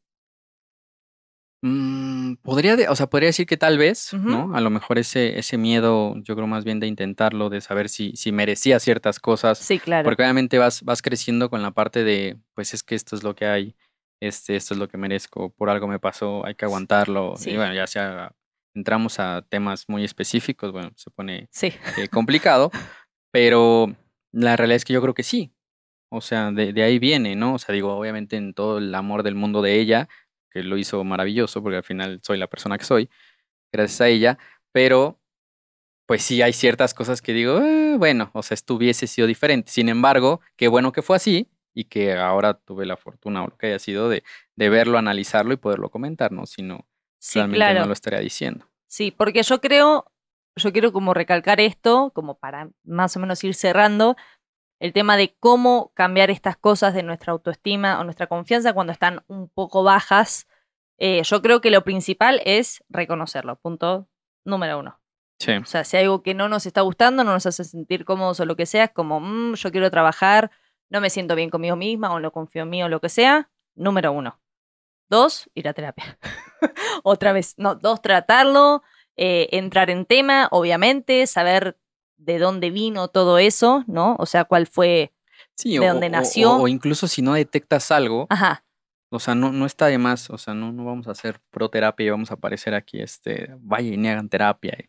Mm, 1.62 2.34
podría, 2.42 2.76
de- 2.76 2.88
o 2.88 2.94
sea, 2.96 3.06
podría 3.08 3.28
decir 3.28 3.46
que 3.46 3.56
tal 3.56 3.78
vez, 3.78 4.12
Ujú. 4.12 4.28
¿no? 4.28 4.54
A 4.56 4.60
lo 4.60 4.70
mejor 4.70 4.98
ese, 4.98 5.38
ese 5.38 5.56
miedo, 5.56 6.14
yo 6.22 6.34
creo 6.34 6.46
más 6.46 6.64
bien 6.64 6.80
de 6.80 6.86
intentarlo, 6.86 7.48
de 7.48 7.60
saber 7.60 7.88
si, 7.88 8.12
si 8.14 8.30
merecía 8.30 8.78
ciertas 8.78 9.18
cosas, 9.18 9.58
Sí, 9.58 9.78
claro. 9.78 10.04
porque 10.04 10.22
obviamente 10.22 10.58
vas, 10.58 10.82
vas 10.82 11.02
creciendo 11.02 11.48
con 11.50 11.62
la 11.62 11.70
parte 11.72 12.04
de, 12.04 12.36
pues 12.54 12.74
es 12.74 12.82
que 12.82 12.94
esto 12.94 13.16
es 13.16 13.22
lo 13.22 13.34
que 13.34 13.46
hay, 13.46 13.74
este, 14.20 14.54
esto 14.56 14.74
es 14.74 14.78
lo 14.78 14.88
que 14.88 14.98
merezco, 14.98 15.50
por 15.50 15.70
algo 15.70 15.88
me 15.88 15.98
pasó, 15.98 16.44
hay 16.46 16.54
que 16.54 16.66
aguantarlo, 16.66 17.34
Sí. 17.36 17.50
y 17.50 17.56
bueno, 17.56 17.74
ya 17.74 17.86
sea, 17.86 18.32
entramos 18.74 19.18
a 19.18 19.42
temas 19.48 19.86
muy 19.88 20.04
específicos, 20.04 20.72
bueno, 20.72 20.92
se 20.94 21.10
pone 21.10 21.48
Sí. 21.50 21.72
eh, 21.96 22.08
complicado, 22.08 22.70
pero 23.32 23.94
la 24.32 24.56
realidad 24.56 24.76
es 24.76 24.84
que 24.84 24.92
yo 24.92 25.00
creo 25.02 25.14
que 25.14 25.22
sí. 25.22 25.52
O 26.08 26.20
sea, 26.20 26.52
de, 26.52 26.72
de 26.72 26.82
ahí 26.84 26.98
viene, 27.00 27.34
¿no? 27.34 27.54
O 27.54 27.58
sea, 27.58 27.74
digo, 27.74 27.92
obviamente 27.96 28.36
en 28.36 28.54
todo 28.54 28.78
el 28.78 28.94
amor 28.94 29.22
del 29.24 29.34
mundo 29.34 29.60
de 29.60 29.80
ella, 29.80 30.08
que 30.56 30.62
lo 30.62 30.76
hizo 30.78 31.02
maravilloso, 31.04 31.62
porque 31.62 31.76
al 31.76 31.84
final 31.84 32.20
soy 32.22 32.38
la 32.38 32.46
persona 32.46 32.78
que 32.78 32.84
soy, 32.84 33.10
gracias 33.72 34.00
a 34.00 34.08
ella, 34.08 34.38
pero 34.72 35.20
pues 36.06 36.22
sí 36.22 36.40
hay 36.42 36.52
ciertas 36.52 36.94
cosas 36.94 37.20
que 37.20 37.32
digo, 37.32 37.58
"Eh, 37.60 37.96
bueno, 37.98 38.30
o 38.32 38.42
sea, 38.42 38.54
esto 38.54 38.74
hubiese 38.74 39.06
sido 39.06 39.26
diferente. 39.26 39.70
Sin 39.72 39.88
embargo, 39.88 40.40
qué 40.56 40.68
bueno 40.68 40.92
que 40.92 41.02
fue 41.02 41.16
así 41.16 41.50
y 41.74 41.84
que 41.84 42.14
ahora 42.14 42.54
tuve 42.54 42.86
la 42.86 42.96
fortuna 42.96 43.42
o 43.42 43.48
lo 43.48 43.56
que 43.58 43.66
haya 43.66 43.78
sido 43.78 44.08
de, 44.08 44.22
de 44.54 44.68
verlo, 44.70 44.98
analizarlo 44.98 45.52
y 45.52 45.56
poderlo 45.56 45.90
comentar, 45.90 46.32
¿no? 46.32 46.46
Si 46.46 46.62
no, 46.62 46.86
Sí, 47.18 47.38
realmente 47.38 47.58
claro. 47.64 47.80
no 47.80 47.86
lo 47.86 47.92
estaría 47.92 48.20
diciendo. 48.20 48.66
Sí, 48.86 49.10
porque 49.10 49.42
yo 49.42 49.60
creo, 49.60 50.06
yo 50.54 50.72
quiero 50.72 50.92
como 50.92 51.12
recalcar 51.12 51.60
esto, 51.60 52.12
como 52.14 52.38
para 52.38 52.70
más 52.84 53.16
o 53.16 53.20
menos 53.20 53.42
ir 53.44 53.54
cerrando, 53.54 54.16
el 54.78 54.92
tema 54.92 55.16
de 55.16 55.34
cómo 55.40 55.92
cambiar 55.94 56.30
estas 56.30 56.56
cosas 56.56 56.94
de 56.94 57.02
nuestra 57.02 57.32
autoestima 57.32 57.98
o 57.98 58.04
nuestra 58.04 58.26
confianza 58.26 58.72
cuando 58.72 58.92
están 58.92 59.24
un 59.26 59.48
poco 59.48 59.82
bajas. 59.82 60.46
Eh, 60.98 61.22
yo 61.22 61.42
creo 61.42 61.60
que 61.60 61.70
lo 61.70 61.84
principal 61.84 62.40
es 62.44 62.84
reconocerlo, 62.88 63.56
punto 63.56 64.08
número 64.44 64.78
uno. 64.78 65.00
Sí, 65.38 65.52
O 65.52 65.66
sea, 65.66 65.84
si 65.84 65.98
hay 65.98 66.04
algo 66.04 66.22
que 66.22 66.32
no 66.32 66.48
nos 66.48 66.64
está 66.64 66.80
gustando, 66.80 67.22
no 67.22 67.32
nos 67.32 67.44
hace 67.44 67.64
sentir 67.64 68.06
cómodos 68.06 68.40
o 68.40 68.46
lo 68.46 68.56
que 68.56 68.64
sea, 68.64 68.84
es 68.84 68.90
como, 68.92 69.20
"Mm, 69.20 69.54
yo 69.54 69.70
quiero 69.70 69.90
trabajar, 69.90 70.50
no 70.88 71.00
me 71.00 71.10
siento 71.10 71.34
bien 71.34 71.50
conmigo 71.50 71.76
misma 71.76 72.12
o 72.12 72.20
no 72.20 72.30
confío 72.32 72.62
en 72.62 72.70
mí 72.70 72.82
o 72.82 72.88
lo 72.88 73.00
que 73.00 73.10
sea, 73.10 73.50
número 73.74 74.12
uno. 74.12 74.40
Dos, 75.10 75.50
ir 75.54 75.68
a 75.68 75.74
terapia. 75.74 76.18
Otra 77.04 77.32
vez, 77.32 77.54
no, 77.58 77.74
dos, 77.74 78.00
tratarlo, 78.00 78.82
eh, 79.16 79.48
entrar 79.52 79.90
en 79.90 80.06
tema, 80.06 80.48
obviamente, 80.50 81.26
saber 81.26 81.78
de 82.16 82.38
dónde 82.38 82.70
vino 82.70 83.08
todo 83.08 83.38
eso, 83.38 83.84
¿no? 83.86 84.16
O 84.18 84.26
sea, 84.26 84.44
cuál 84.44 84.66
fue, 84.66 85.12
sí, 85.54 85.78
de 85.78 85.88
o- 85.88 85.92
dónde 85.92 86.08
nació. 86.08 86.52
o- 86.52 86.62
o 86.62 86.68
incluso 86.68 87.06
si 87.08 87.22
no 87.22 87.34
detectas 87.34 87.90
algo, 87.90 88.26
ajá, 88.30 88.62
O 89.08 89.20
sea, 89.20 89.36
no, 89.36 89.52
no 89.52 89.66
está 89.66 89.86
de 89.86 89.98
más, 89.98 90.30
o 90.30 90.36
sea, 90.36 90.52
no, 90.52 90.72
no 90.72 90.84
vamos 90.84 91.06
a 91.06 91.12
hacer 91.12 91.40
pro 91.50 91.68
terapia 91.70 92.06
y 92.06 92.10
vamos 92.10 92.32
a 92.32 92.34
aparecer 92.34 92.74
aquí, 92.74 93.00
este, 93.00 93.48
vaya 93.60 93.88
y 93.94 94.06
hagan 94.08 94.28
terapia. 94.28 94.72
eh. 94.76 94.88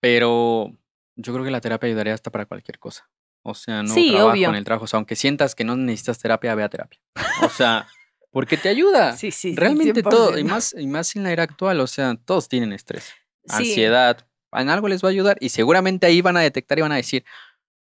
Pero 0.00 0.72
yo 1.16 1.32
creo 1.32 1.44
que 1.44 1.50
la 1.50 1.60
terapia 1.60 1.86
ayudaría 1.88 2.14
hasta 2.14 2.30
para 2.30 2.46
cualquier 2.46 2.78
cosa. 2.78 3.08
O 3.42 3.54
sea, 3.54 3.82
no 3.82 3.92
Sí, 3.92 4.08
trabajo 4.10 4.30
obvio. 4.30 4.48
en 4.48 4.54
el 4.56 4.64
trabajo. 4.64 4.84
O 4.84 4.88
sea, 4.88 4.96
aunque 4.98 5.16
sientas 5.16 5.54
que 5.54 5.64
no 5.64 5.76
necesitas 5.76 6.18
terapia, 6.18 6.54
ve 6.54 6.64
a 6.64 6.68
terapia. 6.68 7.00
O 7.42 7.48
sea, 7.48 7.86
porque 8.30 8.56
te 8.56 8.68
ayuda. 8.68 9.16
sí, 9.16 9.30
sí, 9.30 9.50
sí, 9.50 9.56
Realmente 9.56 10.02
todo, 10.02 10.30
y 10.38 10.42
100%. 10.42 10.48
más, 10.50 10.74
y 10.78 10.86
más 10.86 11.14
en 11.16 11.22
la 11.22 11.32
era 11.32 11.42
actual, 11.44 11.80
o 11.80 11.86
sea, 11.86 12.16
todos 12.24 12.48
tienen 12.48 12.72
estrés, 12.72 13.04
Sí, 13.44 13.56
ansiedad, 13.56 14.26
en 14.52 14.68
algo 14.70 14.88
les 14.88 15.02
va 15.04 15.08
a 15.08 15.12
ayudar 15.12 15.36
y 15.40 15.48
seguramente 15.50 16.06
ahí 16.06 16.20
van 16.22 16.36
a 16.36 16.40
detectar 16.40 16.78
y 16.78 16.82
van 16.82 16.92
a 16.92 16.96
decir, 16.96 17.24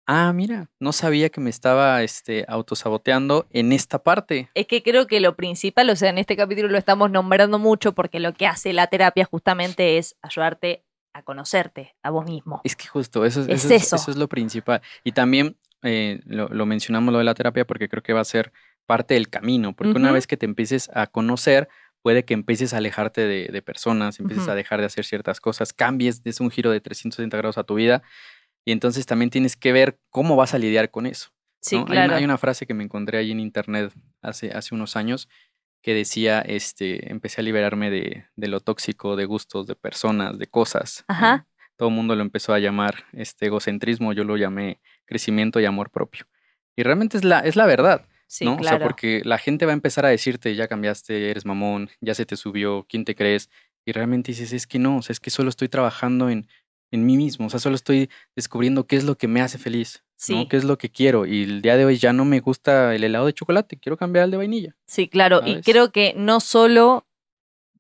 ah, 0.08 0.32
mira, 0.34 0.70
no 0.80 0.92
sabía 0.92 1.30
que 1.30 1.42
me 1.42 1.50
estaba 1.50 2.04
este, 2.04 2.46
autosaboteando 2.48 3.48
en 3.52 3.72
esta 3.72 4.04
parte. 4.04 4.50
Es 4.54 4.68
que 4.68 4.84
creo 4.84 5.08
que 5.08 5.20
lo 5.20 5.36
principal, 5.36 5.90
o 5.90 5.96
sea, 5.96 6.10
en 6.10 6.18
este 6.18 6.36
capítulo 6.36 6.68
lo 6.68 6.78
estamos 6.78 7.10
nombrando 7.12 7.60
mucho 7.60 7.94
porque 7.94 8.20
lo 8.20 8.34
que 8.34 8.48
hace 8.48 8.74
la 8.74 8.88
terapia 8.88 9.26
justamente 9.26 9.98
es 9.98 10.16
ayudarte 10.22 10.84
a 11.14 11.24
conocerte 11.24 11.96
a 12.04 12.10
vos 12.10 12.26
mismo. 12.26 12.62
Es 12.64 12.76
que 12.76 12.88
justo, 12.88 13.26
eso 13.26 13.42
es, 13.42 13.48
Es 13.50 13.66
eso 13.66 13.74
es- 13.74 13.84
eso. 13.84 13.96
eso 13.98 14.12
es 14.12 14.18
lo 14.18 14.28
principal. 14.28 14.82
Y 15.04 15.12
también 15.14 15.58
eh, 15.84 16.20
lo, 16.26 16.48
lo 16.50 16.66
mencionamos 16.66 17.12
lo 17.12 17.18
de 17.18 17.24
la 17.26 17.34
terapia 17.34 17.66
porque 17.66 17.90
creo 17.90 18.04
que 18.04 18.14
va 18.14 18.22
a 18.22 18.26
ser 18.26 18.52
parte 18.86 19.14
del 19.16 19.30
camino, 19.30 19.74
porque 19.74 19.98
una 19.98 20.12
vez 20.12 20.28
que 20.28 20.38
te 20.38 20.46
empieces 20.46 20.90
a 20.94 21.08
conocer, 21.08 21.70
puede 22.02 22.26
que 22.26 22.34
empieces 22.34 22.74
a 22.74 22.78
alejarte 22.78 23.22
de, 23.22 23.50
de 23.52 23.62
personas, 23.62 24.20
empieces 24.20 24.48
a 24.48 24.56
dejar 24.56 24.80
de 24.80 24.86
hacer 24.86 25.06
ciertas 25.06 25.40
cosas, 25.40 25.74
cambies, 25.74 26.24
des 26.24 26.40
un 26.40 26.50
giro 26.50 26.72
de 26.72 26.82
360 26.82 27.38
grados 27.38 27.58
a 27.58 27.64
tu 27.64 27.76
vida 27.76 28.02
y 28.66 28.72
entonces 28.72 29.06
también 29.06 29.30
tienes 29.30 29.56
que 29.56 29.72
ver 29.72 30.00
cómo 30.10 30.36
vas 30.36 30.54
a 30.54 30.58
lidiar 30.58 30.92
con 30.92 31.06
eso. 31.06 31.30
Sí, 31.62 31.76
¿no? 31.76 31.82
Hay 31.82 31.86
una- 31.86 31.94
claro. 31.94 32.16
Hay, 32.16 32.24
una, 32.24 32.38
frase 32.38 32.66
que 32.66 32.74
me 32.74 32.84
encontré 32.84 33.18
ahí 33.20 33.32
en 33.32 33.40
internet 33.40 33.94
hace, 34.22 34.52
hace 34.52 34.74
unos 34.74 34.96
años 34.96 35.30
que 35.84 35.94
decía, 35.94 36.42
este, 36.42 37.12
empecé 37.12 37.42
a 37.42 37.44
liberarme 37.44 37.90
de, 37.90 38.26
de 38.36 38.48
lo 38.48 38.60
tóxico, 38.60 39.16
de 39.16 39.26
gustos, 39.26 39.68
de 39.68 39.76
personas, 39.76 40.38
de 40.38 40.48
cosas. 40.48 41.06
¿no? 41.08 41.16
Ajá. 41.16 41.48
Todo 41.76 41.90
el 41.90 41.96
mundo 41.96 42.16
lo 42.16 42.22
empezó 42.22 42.54
a 42.54 42.60
llamar 42.60 43.06
este 43.14 43.48
egocentrismo, 43.48 44.14
yo 44.14 44.24
lo 44.24 44.38
llamé 44.38 44.80
crecimiento 45.06 45.60
y 45.60 45.66
amor 45.66 45.90
propio. 45.90 46.28
Y 46.76 46.84
realmente 46.84 47.18
es 47.18 47.24
la, 47.24 47.40
es 47.40 47.56
la 47.56 47.66
verdad, 47.66 48.08
Sí, 48.32 48.46
¿no? 48.46 48.54
O 48.54 48.58
claro. 48.58 48.78
sea, 48.78 48.88
porque 48.88 49.22
la 49.26 49.38
gente 49.38 49.66
va 49.66 49.74
a 49.74 49.74
empezar 49.74 50.06
a 50.06 50.10
decirte, 50.10 50.56
ya 50.56 50.70
cambiaste, 50.70 51.30
eres 51.32 51.46
mamón, 51.46 51.90
ya 52.00 52.16
se 52.16 52.26
te 52.26 52.38
subió, 52.38 52.86
¿quién 52.88 53.04
te 53.04 53.14
crees? 53.14 53.50
Y 53.84 53.92
realmente 53.92 54.32
dices, 54.32 54.54
es 54.54 54.68
que 54.68 54.80
no, 54.80 55.00
o 55.00 55.02
sea, 55.02 55.12
es 55.12 55.20
que 55.20 55.30
solo 55.30 55.50
estoy 55.50 55.68
trabajando 55.68 56.30
en, 56.30 56.48
en 56.92 57.06
mí 57.06 57.18
mismo, 57.18 57.48
o 57.48 57.50
sea, 57.50 57.60
solo 57.60 57.76
estoy 57.76 58.10
descubriendo 58.34 58.88
qué 58.88 58.96
es 58.96 59.04
lo 59.04 59.18
que 59.18 59.28
me 59.28 59.42
hace 59.42 59.58
feliz, 59.58 60.06
Sí. 60.16 60.34
¿no? 60.34 60.48
¿Qué 60.48 60.56
es 60.56 60.64
lo 60.64 60.78
que 60.78 60.90
quiero? 60.90 61.26
Y 61.26 61.44
el 61.44 61.62
día 61.62 61.76
de 61.76 61.84
hoy 61.84 61.98
ya 61.98 62.14
no 62.14 62.24
me 62.24 62.40
gusta 62.40 62.96
el 62.96 63.04
helado 63.04 63.26
de 63.26 63.34
chocolate, 63.34 63.78
quiero 63.78 63.98
cambiar 63.98 64.24
al 64.24 64.32
de 64.32 64.38
vainilla. 64.38 64.78
Sí, 64.86 65.10
claro. 65.10 65.42
Y 65.44 65.60
creo 65.62 65.92
que 65.92 66.14
no 66.16 66.40
solo, 66.40 67.06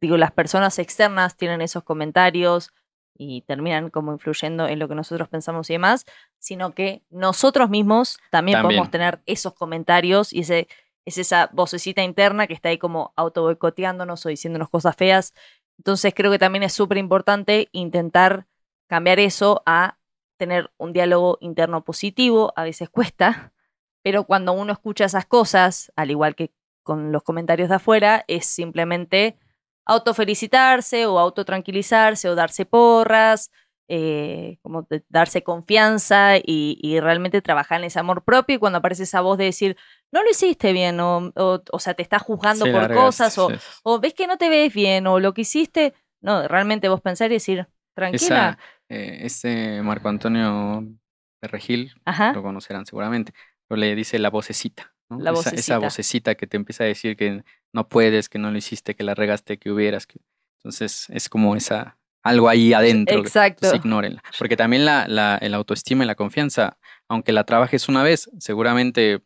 digo, 0.02 0.18
las 0.18 0.32
personas 0.34 0.80
externas 0.80 1.38
tienen 1.38 1.62
esos 1.62 1.84
comentarios 1.84 2.72
y 3.18 3.41
terminan 3.43 3.89
como 3.89 4.12
influyendo 4.12 4.68
en 4.68 4.80
lo 4.80 4.89
que 4.89 4.95
nosotros 4.95 5.30
pensamos 5.30 5.70
y 5.70 5.74
demás, 5.74 6.06
sino 6.42 6.74
que 6.74 7.04
nosotros 7.12 7.70
mismos 7.70 8.18
también, 8.32 8.64
podemos 8.64 8.89
tener 8.89 9.22
esos 9.28 9.54
comentarios 9.54 10.34
y 10.34 10.39
ese, 10.39 10.68
es 11.06 11.20
esa 11.20 11.50
vocecita 11.54 12.02
interna 12.02 12.48
que 12.48 12.56
está 12.56 12.70
ahí 12.70 12.80
como 12.80 13.14
auto 13.16 13.44
boicoteándonos 13.44 14.26
o 14.26 14.30
diciéndonos 14.30 14.68
cosas 14.68 14.96
feas. 14.96 15.34
Entonces 15.78 16.14
creo 16.16 16.32
que 16.32 16.39
también 16.39 16.64
es 16.64 16.74
súper 16.74 16.98
importante 16.98 17.70
intentar 17.72 18.48
cambiar 18.88 19.20
eso 19.20 19.62
a 19.68 20.00
tener 20.38 20.72
un 20.78 20.94
diálogo 20.94 21.38
interno 21.42 21.84
positivo. 21.84 22.54
A 22.56 22.64
veces 22.64 22.89
cuesta, 22.89 23.54
pero 24.02 24.26
cuando 24.26 24.54
uno 24.54 24.74
escucha 24.74 25.06
esas 25.06 25.28
cosas, 25.28 25.92
al 25.96 26.10
igual 26.10 26.36
que 26.36 26.52
con 26.82 27.12
los 27.12 27.22
comentarios 27.22 27.70
de 27.70 27.76
afuera, 27.76 28.26
es 28.28 28.48
simplemente 28.48 29.38
autofelicitarse 29.86 31.06
o 31.06 31.20
autotranquilizarse 31.20 32.30
o 32.30 32.36
darse 32.36 32.66
porras, 32.66 33.52
eh, 33.94 34.58
como 34.62 34.84
de- 34.84 35.04
darse 35.10 35.44
confianza 35.44 36.38
y, 36.38 36.78
y 36.82 37.02
realmente 37.02 37.42
trabajar 37.42 37.80
en 37.82 37.88
ese 37.88 38.00
amor 38.00 38.24
propio. 38.24 38.56
Y 38.56 38.60
cuando 38.60 38.80
aparece 38.80 39.04
esa 39.04 39.20
voz 39.20 39.38
de 39.38 39.44
decir, 39.46 39.76
no 40.14 40.24
lo 40.24 40.30
hiciste 40.30 40.72
bien, 40.72 40.98
o, 41.02 41.32
o, 41.36 41.62
o 41.70 41.80
sea, 41.80 41.94
te 41.94 42.02
estás 42.02 42.22
juzgando 42.22 42.66
por 42.72 42.94
cosas, 42.94 43.38
o, 43.38 43.50
sí. 43.50 43.56
o 43.84 44.00
ves 44.00 44.14
que 44.14 44.28
no 44.28 44.38
te 44.38 44.48
ves 44.50 44.74
bien, 44.74 45.08
o 45.08 45.20
lo 45.20 45.34
que 45.34 45.42
hiciste, 45.42 45.94
no, 46.22 46.48
realmente 46.48 46.88
vos 46.88 47.02
pensar 47.02 47.32
y 47.32 47.36
decir, 47.36 47.68
tranquila. 47.94 48.58
Esa, 48.58 48.60
eh, 48.88 49.20
este 49.24 49.82
Marco 49.82 50.08
Antonio 50.08 50.86
de 51.42 51.48
Regil, 51.50 51.94
Ajá. 52.06 52.32
lo 52.32 52.44
conocerán 52.44 52.86
seguramente, 52.86 53.34
pero 53.68 53.78
le 53.80 53.94
dice 53.96 54.20
la 54.20 54.30
vocecita, 54.30 54.94
¿no? 55.10 55.20
La 55.20 55.32
esa, 55.32 55.50
esa 55.50 55.50
vocecita. 55.50 55.80
vocecita 55.80 56.36
que 56.36 56.48
te 56.48 56.56
empieza 56.56 56.86
a 56.86 56.88
decir 56.88 57.18
que 57.18 57.44
no 57.74 57.89
puedes, 57.89 58.30
que 58.30 58.39
no 58.39 58.52
lo 58.52 58.58
hiciste, 58.58 58.96
que 58.96 59.04
la 59.04 59.16
regaste, 59.16 59.58
que 59.58 59.70
hubieras. 59.70 60.08
que- 60.08 60.20
Entonces 60.60 61.08
es 61.10 61.28
como 61.28 61.56
esa 61.56 61.98
algo 62.24 62.49
ahí 62.49 62.74
adentro. 62.74 63.19
Exacto. 63.19 63.65
Entonces, 63.65 63.80
ignórenla. 63.86 64.24
Porque 64.38 64.57
también 64.57 64.86
la, 64.86 65.07
la, 65.07 65.38
el 65.38 65.53
autoestima 65.53 66.03
y 66.03 66.07
la 66.07 66.15
confianza, 66.15 66.78
aunque 67.07 67.32
la 67.32 67.43
trabajes 67.45 67.89
una 67.89 68.03
vez, 68.03 68.30
seguramente 68.39 69.22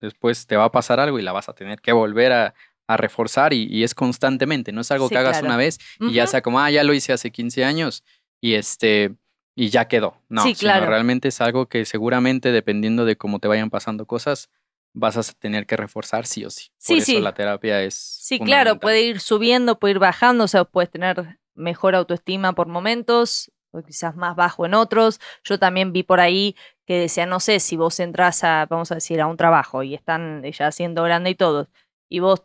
después 0.00 0.46
te 0.46 0.56
va 0.56 0.64
a 0.64 0.72
pasar 0.72 1.00
algo 1.00 1.18
y 1.18 1.22
la 1.22 1.32
vas 1.32 1.48
a 1.48 1.54
tener 1.54 1.80
que 1.80 1.92
volver 1.92 2.32
a, 2.32 2.54
a 2.86 2.96
reforzar 2.96 3.52
y, 3.52 3.66
y 3.70 3.82
es 3.82 3.94
constantemente, 3.94 4.72
no 4.72 4.80
es 4.82 4.90
algo 4.90 5.08
Sí, 5.08 5.14
que 5.14 5.18
hagas 5.18 5.38
claro. 5.38 5.46
una 5.46 5.56
vez 5.56 5.78
y 6.00 6.12
ya 6.12 6.26
sea 6.26 6.40
como, 6.42 6.60
ah, 6.60 6.70
ya 6.70 6.84
lo 6.84 6.94
hice 6.94 7.12
hace 7.12 7.30
15 7.30 7.64
años 7.64 8.04
y 8.40 8.54
este 8.54 9.14
y 9.56 9.70
ya 9.70 9.88
quedó. 9.88 10.22
No, 10.28 10.44
Sí, 10.44 10.54
sino 10.54 10.86
realmente 10.86 11.28
es 11.28 11.40
algo 11.40 11.66
que 11.66 11.84
seguramente 11.84 12.52
dependiendo 12.52 13.04
de 13.04 13.16
cómo 13.16 13.40
te 13.40 13.48
vayan 13.48 13.70
pasando 13.70 14.06
cosas, 14.06 14.50
vas 14.94 15.16
a 15.16 15.22
tener 15.34 15.66
que 15.66 15.76
reforzar 15.76 16.26
sí 16.26 16.44
o 16.44 16.50
sí. 16.50 16.68
Sí, 16.78 16.92
Por 16.92 16.96
eso 16.98 17.06
sí. 17.06 17.20
la 17.20 17.34
terapia 17.34 17.82
es 17.82 17.94
Sí, 17.94 18.38
claro, 18.38 18.78
puede 18.78 19.02
ir 19.02 19.18
subiendo, 19.20 19.78
puede 19.80 19.92
ir 19.94 19.98
bajando, 19.98 20.44
o 20.44 20.48
sea, 20.48 20.64
puedes 20.64 20.90
tener 20.90 21.38
mejor 21.58 21.94
autoestima 21.94 22.54
por 22.54 22.68
momentos, 22.68 23.52
o 23.70 23.82
quizás 23.82 24.16
más 24.16 24.36
bajo 24.36 24.66
en 24.66 24.74
otros. 24.74 25.20
Yo 25.44 25.58
también 25.58 25.92
vi 25.92 26.02
por 26.02 26.20
ahí 26.20 26.56
que 26.86 26.98
decía, 26.98 27.26
no 27.26 27.40
sé, 27.40 27.60
si 27.60 27.76
vos 27.76 28.00
entras 28.00 28.44
a, 28.44 28.66
vamos 28.66 28.90
a 28.92 28.96
decir, 28.96 29.20
a 29.20 29.26
un 29.26 29.36
trabajo 29.36 29.82
y 29.82 29.94
están 29.94 30.42
ya 30.44 30.72
siendo 30.72 31.02
grande 31.02 31.30
y 31.30 31.34
todo, 31.34 31.68
y 32.08 32.20
vos 32.20 32.44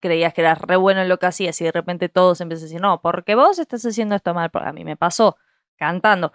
creías 0.00 0.34
que 0.34 0.42
eras 0.42 0.60
re 0.60 0.76
bueno 0.76 1.00
en 1.00 1.08
lo 1.08 1.18
que 1.18 1.26
hacías 1.26 1.60
y 1.60 1.64
de 1.64 1.72
repente 1.72 2.08
todos 2.08 2.40
empiezan 2.40 2.64
a 2.64 2.68
decir, 2.68 2.80
no, 2.80 3.00
porque 3.00 3.34
vos 3.34 3.58
estás 3.58 3.84
haciendo 3.86 4.14
esto 4.14 4.34
mal, 4.34 4.50
a 4.52 4.72
mí 4.72 4.84
me 4.84 4.96
pasó 4.96 5.36
cantando, 5.76 6.32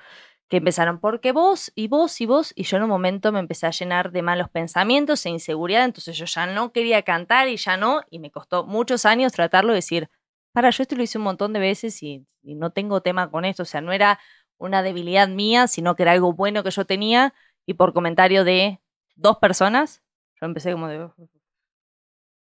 que 0.49 0.57
empezaron, 0.57 0.99
porque 0.99 1.31
vos 1.31 1.71
y 1.75 1.87
vos 1.87 2.19
y 2.21 2.25
vos, 2.25 2.53
y 2.55 2.63
yo 2.63 2.77
en 2.77 2.83
un 2.83 2.89
momento 2.89 3.31
me 3.31 3.39
empecé 3.39 3.67
a 3.67 3.71
llenar 3.71 4.11
de 4.11 4.21
malos 4.23 4.49
pensamientos 4.49 5.25
e 5.25 5.29
inseguridad, 5.29 5.85
entonces 5.85 6.17
yo 6.17 6.25
ya 6.25 6.47
no 6.47 6.71
quería 6.73 7.03
cantar 7.03 7.47
y 7.47 7.57
ya 7.57 7.77
no, 7.77 8.01
y 8.09 8.19
me 8.19 8.31
costó 8.31 8.65
muchos 8.65 9.05
años 9.05 9.31
tratarlo 9.31 9.73
y 9.73 9.75
decir, 9.75 10.09
para, 10.53 10.69
yo 10.69 10.83
esto 10.83 10.95
lo 10.95 11.03
hice 11.03 11.17
un 11.17 11.23
montón 11.23 11.53
de 11.53 11.59
veces 11.59 12.01
y, 12.03 12.25
y 12.41 12.55
no 12.55 12.71
tengo 12.71 13.01
tema 13.01 13.29
con 13.29 13.45
esto, 13.45 13.63
o 13.63 13.65
sea, 13.65 13.81
no 13.81 13.91
era 13.91 14.19
una 14.57 14.83
debilidad 14.83 15.27
mía, 15.27 15.67
sino 15.67 15.95
que 15.95 16.03
era 16.03 16.11
algo 16.11 16.33
bueno 16.33 16.63
que 16.63 16.71
yo 16.71 16.85
tenía, 16.85 17.33
y 17.65 17.73
por 17.73 17.93
comentario 17.93 18.43
de 18.43 18.79
dos 19.15 19.37
personas, 19.37 20.03
yo 20.39 20.45
empecé 20.45 20.71
como 20.71 20.87
de... 20.87 21.09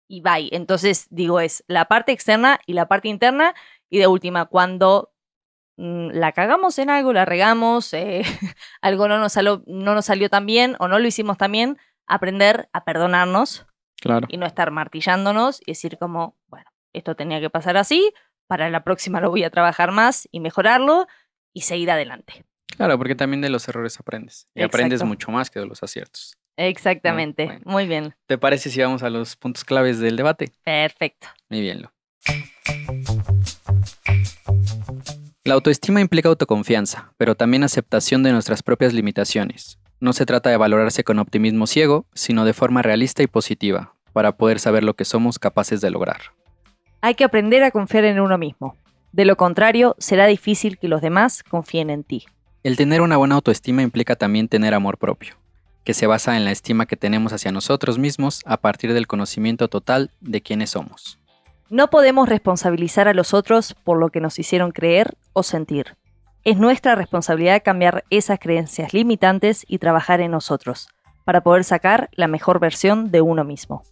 Y 0.06 0.20
bye. 0.20 0.48
Entonces, 0.52 1.06
digo, 1.10 1.40
es 1.40 1.64
la 1.66 1.86
parte 1.86 2.12
externa 2.12 2.60
y 2.66 2.74
la 2.74 2.88
parte 2.88 3.08
interna, 3.08 3.54
y 3.88 3.98
de 3.98 4.06
última, 4.06 4.44
cuando 4.46 5.12
mm, 5.76 6.10
la 6.10 6.32
cagamos 6.32 6.78
en 6.78 6.90
algo, 6.90 7.12
la 7.12 7.24
regamos, 7.24 7.92
eh, 7.94 8.22
algo 8.82 9.08
no 9.08 9.18
nos, 9.18 9.32
salió, 9.32 9.62
no 9.66 9.94
nos 9.94 10.04
salió 10.04 10.28
tan 10.28 10.46
bien 10.46 10.76
o 10.78 10.88
no 10.88 10.98
lo 10.98 11.06
hicimos 11.06 11.38
tan 11.38 11.52
bien, 11.52 11.78
aprender 12.06 12.68
a 12.72 12.84
perdonarnos 12.84 13.66
Claro. 14.00 14.26
y 14.28 14.36
no 14.36 14.44
estar 14.44 14.70
martillándonos 14.70 15.62
y 15.62 15.72
decir 15.72 15.96
como, 15.96 16.36
bueno, 16.48 16.66
esto 16.94 17.14
tenía 17.14 17.40
que 17.40 17.50
pasar 17.50 17.76
así, 17.76 18.12
para 18.46 18.70
la 18.70 18.84
próxima 18.84 19.20
lo 19.20 19.30
voy 19.30 19.44
a 19.44 19.50
trabajar 19.50 19.92
más 19.92 20.28
y 20.32 20.40
mejorarlo 20.40 21.06
y 21.52 21.62
seguir 21.62 21.90
adelante. 21.90 22.44
Claro, 22.76 22.96
porque 22.98 23.14
también 23.14 23.40
de 23.40 23.50
los 23.50 23.68
errores 23.68 23.98
aprendes. 24.00 24.48
Y 24.54 24.62
aprendes 24.62 25.02
mucho 25.04 25.30
más 25.30 25.50
que 25.50 25.60
de 25.60 25.66
los 25.66 25.82
aciertos. 25.82 26.36
Exactamente, 26.56 27.46
bueno. 27.46 27.60
muy 27.64 27.86
bien, 27.86 28.14
¿Te 28.26 28.38
parece 28.38 28.70
si 28.70 28.80
vamos 28.80 29.02
a 29.02 29.10
los 29.10 29.36
puntos 29.36 29.64
claves 29.64 29.98
del 29.98 30.16
debate? 30.16 30.52
perfecto. 30.64 31.26
Muy 31.48 31.60
bien. 31.60 31.88
La 35.42 35.54
autoestima 35.54 36.00
implica 36.00 36.28
autoconfianza, 36.28 37.12
pero 37.16 37.34
también 37.34 37.64
aceptación 37.64 38.22
de 38.22 38.32
nuestras 38.32 38.62
propias 38.62 38.92
limitaciones. 38.92 39.78
No 40.00 40.12
se 40.12 40.26
trata 40.26 40.48
de 40.48 40.56
valorarse 40.56 41.04
con 41.04 41.18
optimismo 41.18 41.66
ciego, 41.66 42.06
sino 42.14 42.44
de 42.44 42.54
forma 42.54 42.82
realista 42.82 43.22
y 43.22 43.26
positiva, 43.26 43.94
para 44.12 44.36
poder 44.36 44.58
saber 44.60 44.84
lo 44.84 44.94
que 44.94 45.04
somos 45.04 45.38
capaces 45.38 45.80
de 45.80 45.90
lograr. 45.90 46.20
Hay 47.04 47.16
que 47.16 47.24
aprender 47.24 47.62
a 47.64 47.70
confiar 47.70 48.06
en 48.06 48.18
uno 48.18 48.38
mismo. 48.38 48.78
De 49.12 49.26
lo 49.26 49.36
contrario, 49.36 49.94
será 49.98 50.24
difícil 50.24 50.78
que 50.78 50.88
los 50.88 51.02
demás 51.02 51.42
confíen 51.42 51.90
en 51.90 52.02
ti. 52.02 52.24
El 52.62 52.78
tener 52.78 53.02
una 53.02 53.18
buena 53.18 53.34
autoestima 53.34 53.82
implica 53.82 54.16
también 54.16 54.48
tener 54.48 54.72
amor 54.72 54.96
propio, 54.96 55.34
que 55.84 55.92
se 55.92 56.06
basa 56.06 56.34
en 56.34 56.46
la 56.46 56.50
estima 56.50 56.86
que 56.86 56.96
tenemos 56.96 57.34
hacia 57.34 57.52
nosotros 57.52 57.98
mismos 57.98 58.40
a 58.46 58.56
partir 58.56 58.94
del 58.94 59.06
conocimiento 59.06 59.68
total 59.68 60.12
de 60.22 60.40
quiénes 60.40 60.70
somos. 60.70 61.18
No 61.68 61.90
podemos 61.90 62.26
responsabilizar 62.26 63.06
a 63.06 63.12
los 63.12 63.34
otros 63.34 63.76
por 63.84 63.98
lo 63.98 64.08
que 64.08 64.22
nos 64.22 64.38
hicieron 64.38 64.70
creer 64.70 65.14
o 65.34 65.42
sentir. 65.42 65.98
Es 66.42 66.56
nuestra 66.56 66.94
responsabilidad 66.94 67.62
cambiar 67.62 68.04
esas 68.08 68.38
creencias 68.38 68.94
limitantes 68.94 69.66
y 69.68 69.76
trabajar 69.76 70.22
en 70.22 70.30
nosotros, 70.30 70.88
para 71.24 71.42
poder 71.42 71.64
sacar 71.64 72.08
la 72.12 72.28
mejor 72.28 72.60
versión 72.60 73.10
de 73.10 73.20
uno 73.20 73.44
mismo. 73.44 73.82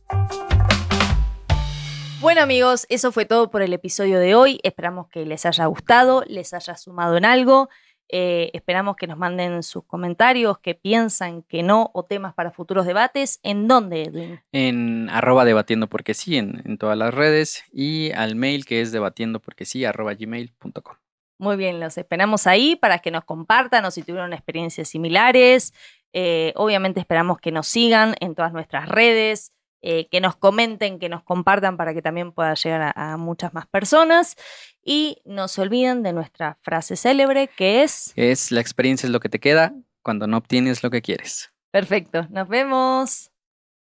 Bueno 2.23 2.41
amigos, 2.41 2.87
eso 2.89 3.11
fue 3.11 3.25
todo 3.25 3.51
por 3.51 3.63
el 3.63 3.73
episodio 3.73 4.21
de 4.21 4.37
hoy. 4.37 4.61
Esperamos 4.63 5.09
que 5.09 5.27
les 5.27 5.45
haya 5.45 5.67
gustado, 5.67 6.23
les 6.29 6.55
haya 6.55 6.77
sumado 6.77 7.17
en 7.17 7.25
algo. 7.25 7.69
Eh, 8.09 8.51
esperamos 8.53 8.95
que 8.95 9.09
nos 9.09 9.19
manden 9.19 9.65
sus 9.65 9.85
comentarios, 9.85 10.61
que 10.61 10.77
piensan 10.77 11.43
que 11.43 11.65
no 11.65 11.91
o 11.95 12.05
temas 12.05 12.33
para 12.33 12.53
futuros 12.53 12.87
debates. 12.87 13.41
¿En 13.43 13.67
dónde, 13.67 14.05
Edwin? 14.05 14.41
En 14.53 15.11
arroba 15.11 15.45
debatiendo 15.45 15.89
porque 15.89 16.15
sí, 16.15 16.37
en, 16.37 16.63
en 16.65 16.79
todas 16.79 16.97
las 16.97 17.13
redes, 17.13 17.65
y 17.73 18.13
al 18.13 18.37
mail 18.37 18.67
que 18.67 18.83
es 18.83 18.93
debatiendo 18.93 19.41
porque 19.41 19.65
sí, 19.65 19.85
arroba 19.85 20.15
gmail.com. 20.15 20.95
Muy 21.39 21.57
bien, 21.57 21.81
los 21.81 21.99
esperamos 21.99 22.47
ahí 22.47 22.77
para 22.77 23.01
que 23.01 23.11
nos 23.11 23.25
compartan 23.25 23.85
o 23.85 23.91
si 23.91 24.05
tuvieron 24.05 24.33
experiencias 24.33 24.89
similares. 24.89 25.75
Eh, 26.13 26.53
obviamente 26.55 27.01
esperamos 27.01 27.41
que 27.41 27.51
nos 27.51 27.67
sigan 27.67 28.15
en 28.21 28.37
todas 28.37 28.53
nuestras 28.53 28.89
redes, 28.89 29.53
eh, 29.83 30.09
que 30.09 30.21
nos 30.21 30.37
comenten, 30.37 30.99
que 30.99 31.09
nos 31.09 31.23
compartan 31.23 31.77
para 31.77 31.93
que 31.93 32.03
también 32.03 32.33
pueda 32.33 32.55
llegar 32.55 32.93
a, 32.95 33.13
a 33.13 33.17
muchas 33.17 33.53
más 33.53 33.67
personas. 33.67 34.37
Y 34.85 35.19
no 35.25 35.49
se 35.49 35.61
olviden 35.61 36.03
de 36.03 36.13
nuestra 36.13 36.59
frase 36.63 36.97
célebre 36.97 37.49
que 37.49 37.83
es... 37.83 38.13
Es 38.17 38.51
la 38.51 38.61
experiencia 38.61 39.07
es 39.07 39.13
lo 39.13 39.21
que 39.21 39.29
te 39.29 39.41
queda 39.41 39.75
cuando 40.03 40.27
no 40.27 40.37
obtienes 40.37 40.83
lo 40.83 40.91
que 40.91 41.03
quieres. 41.03 41.53
Perfecto, 41.71 42.27
nos 42.31 42.49
vemos. 42.49 43.32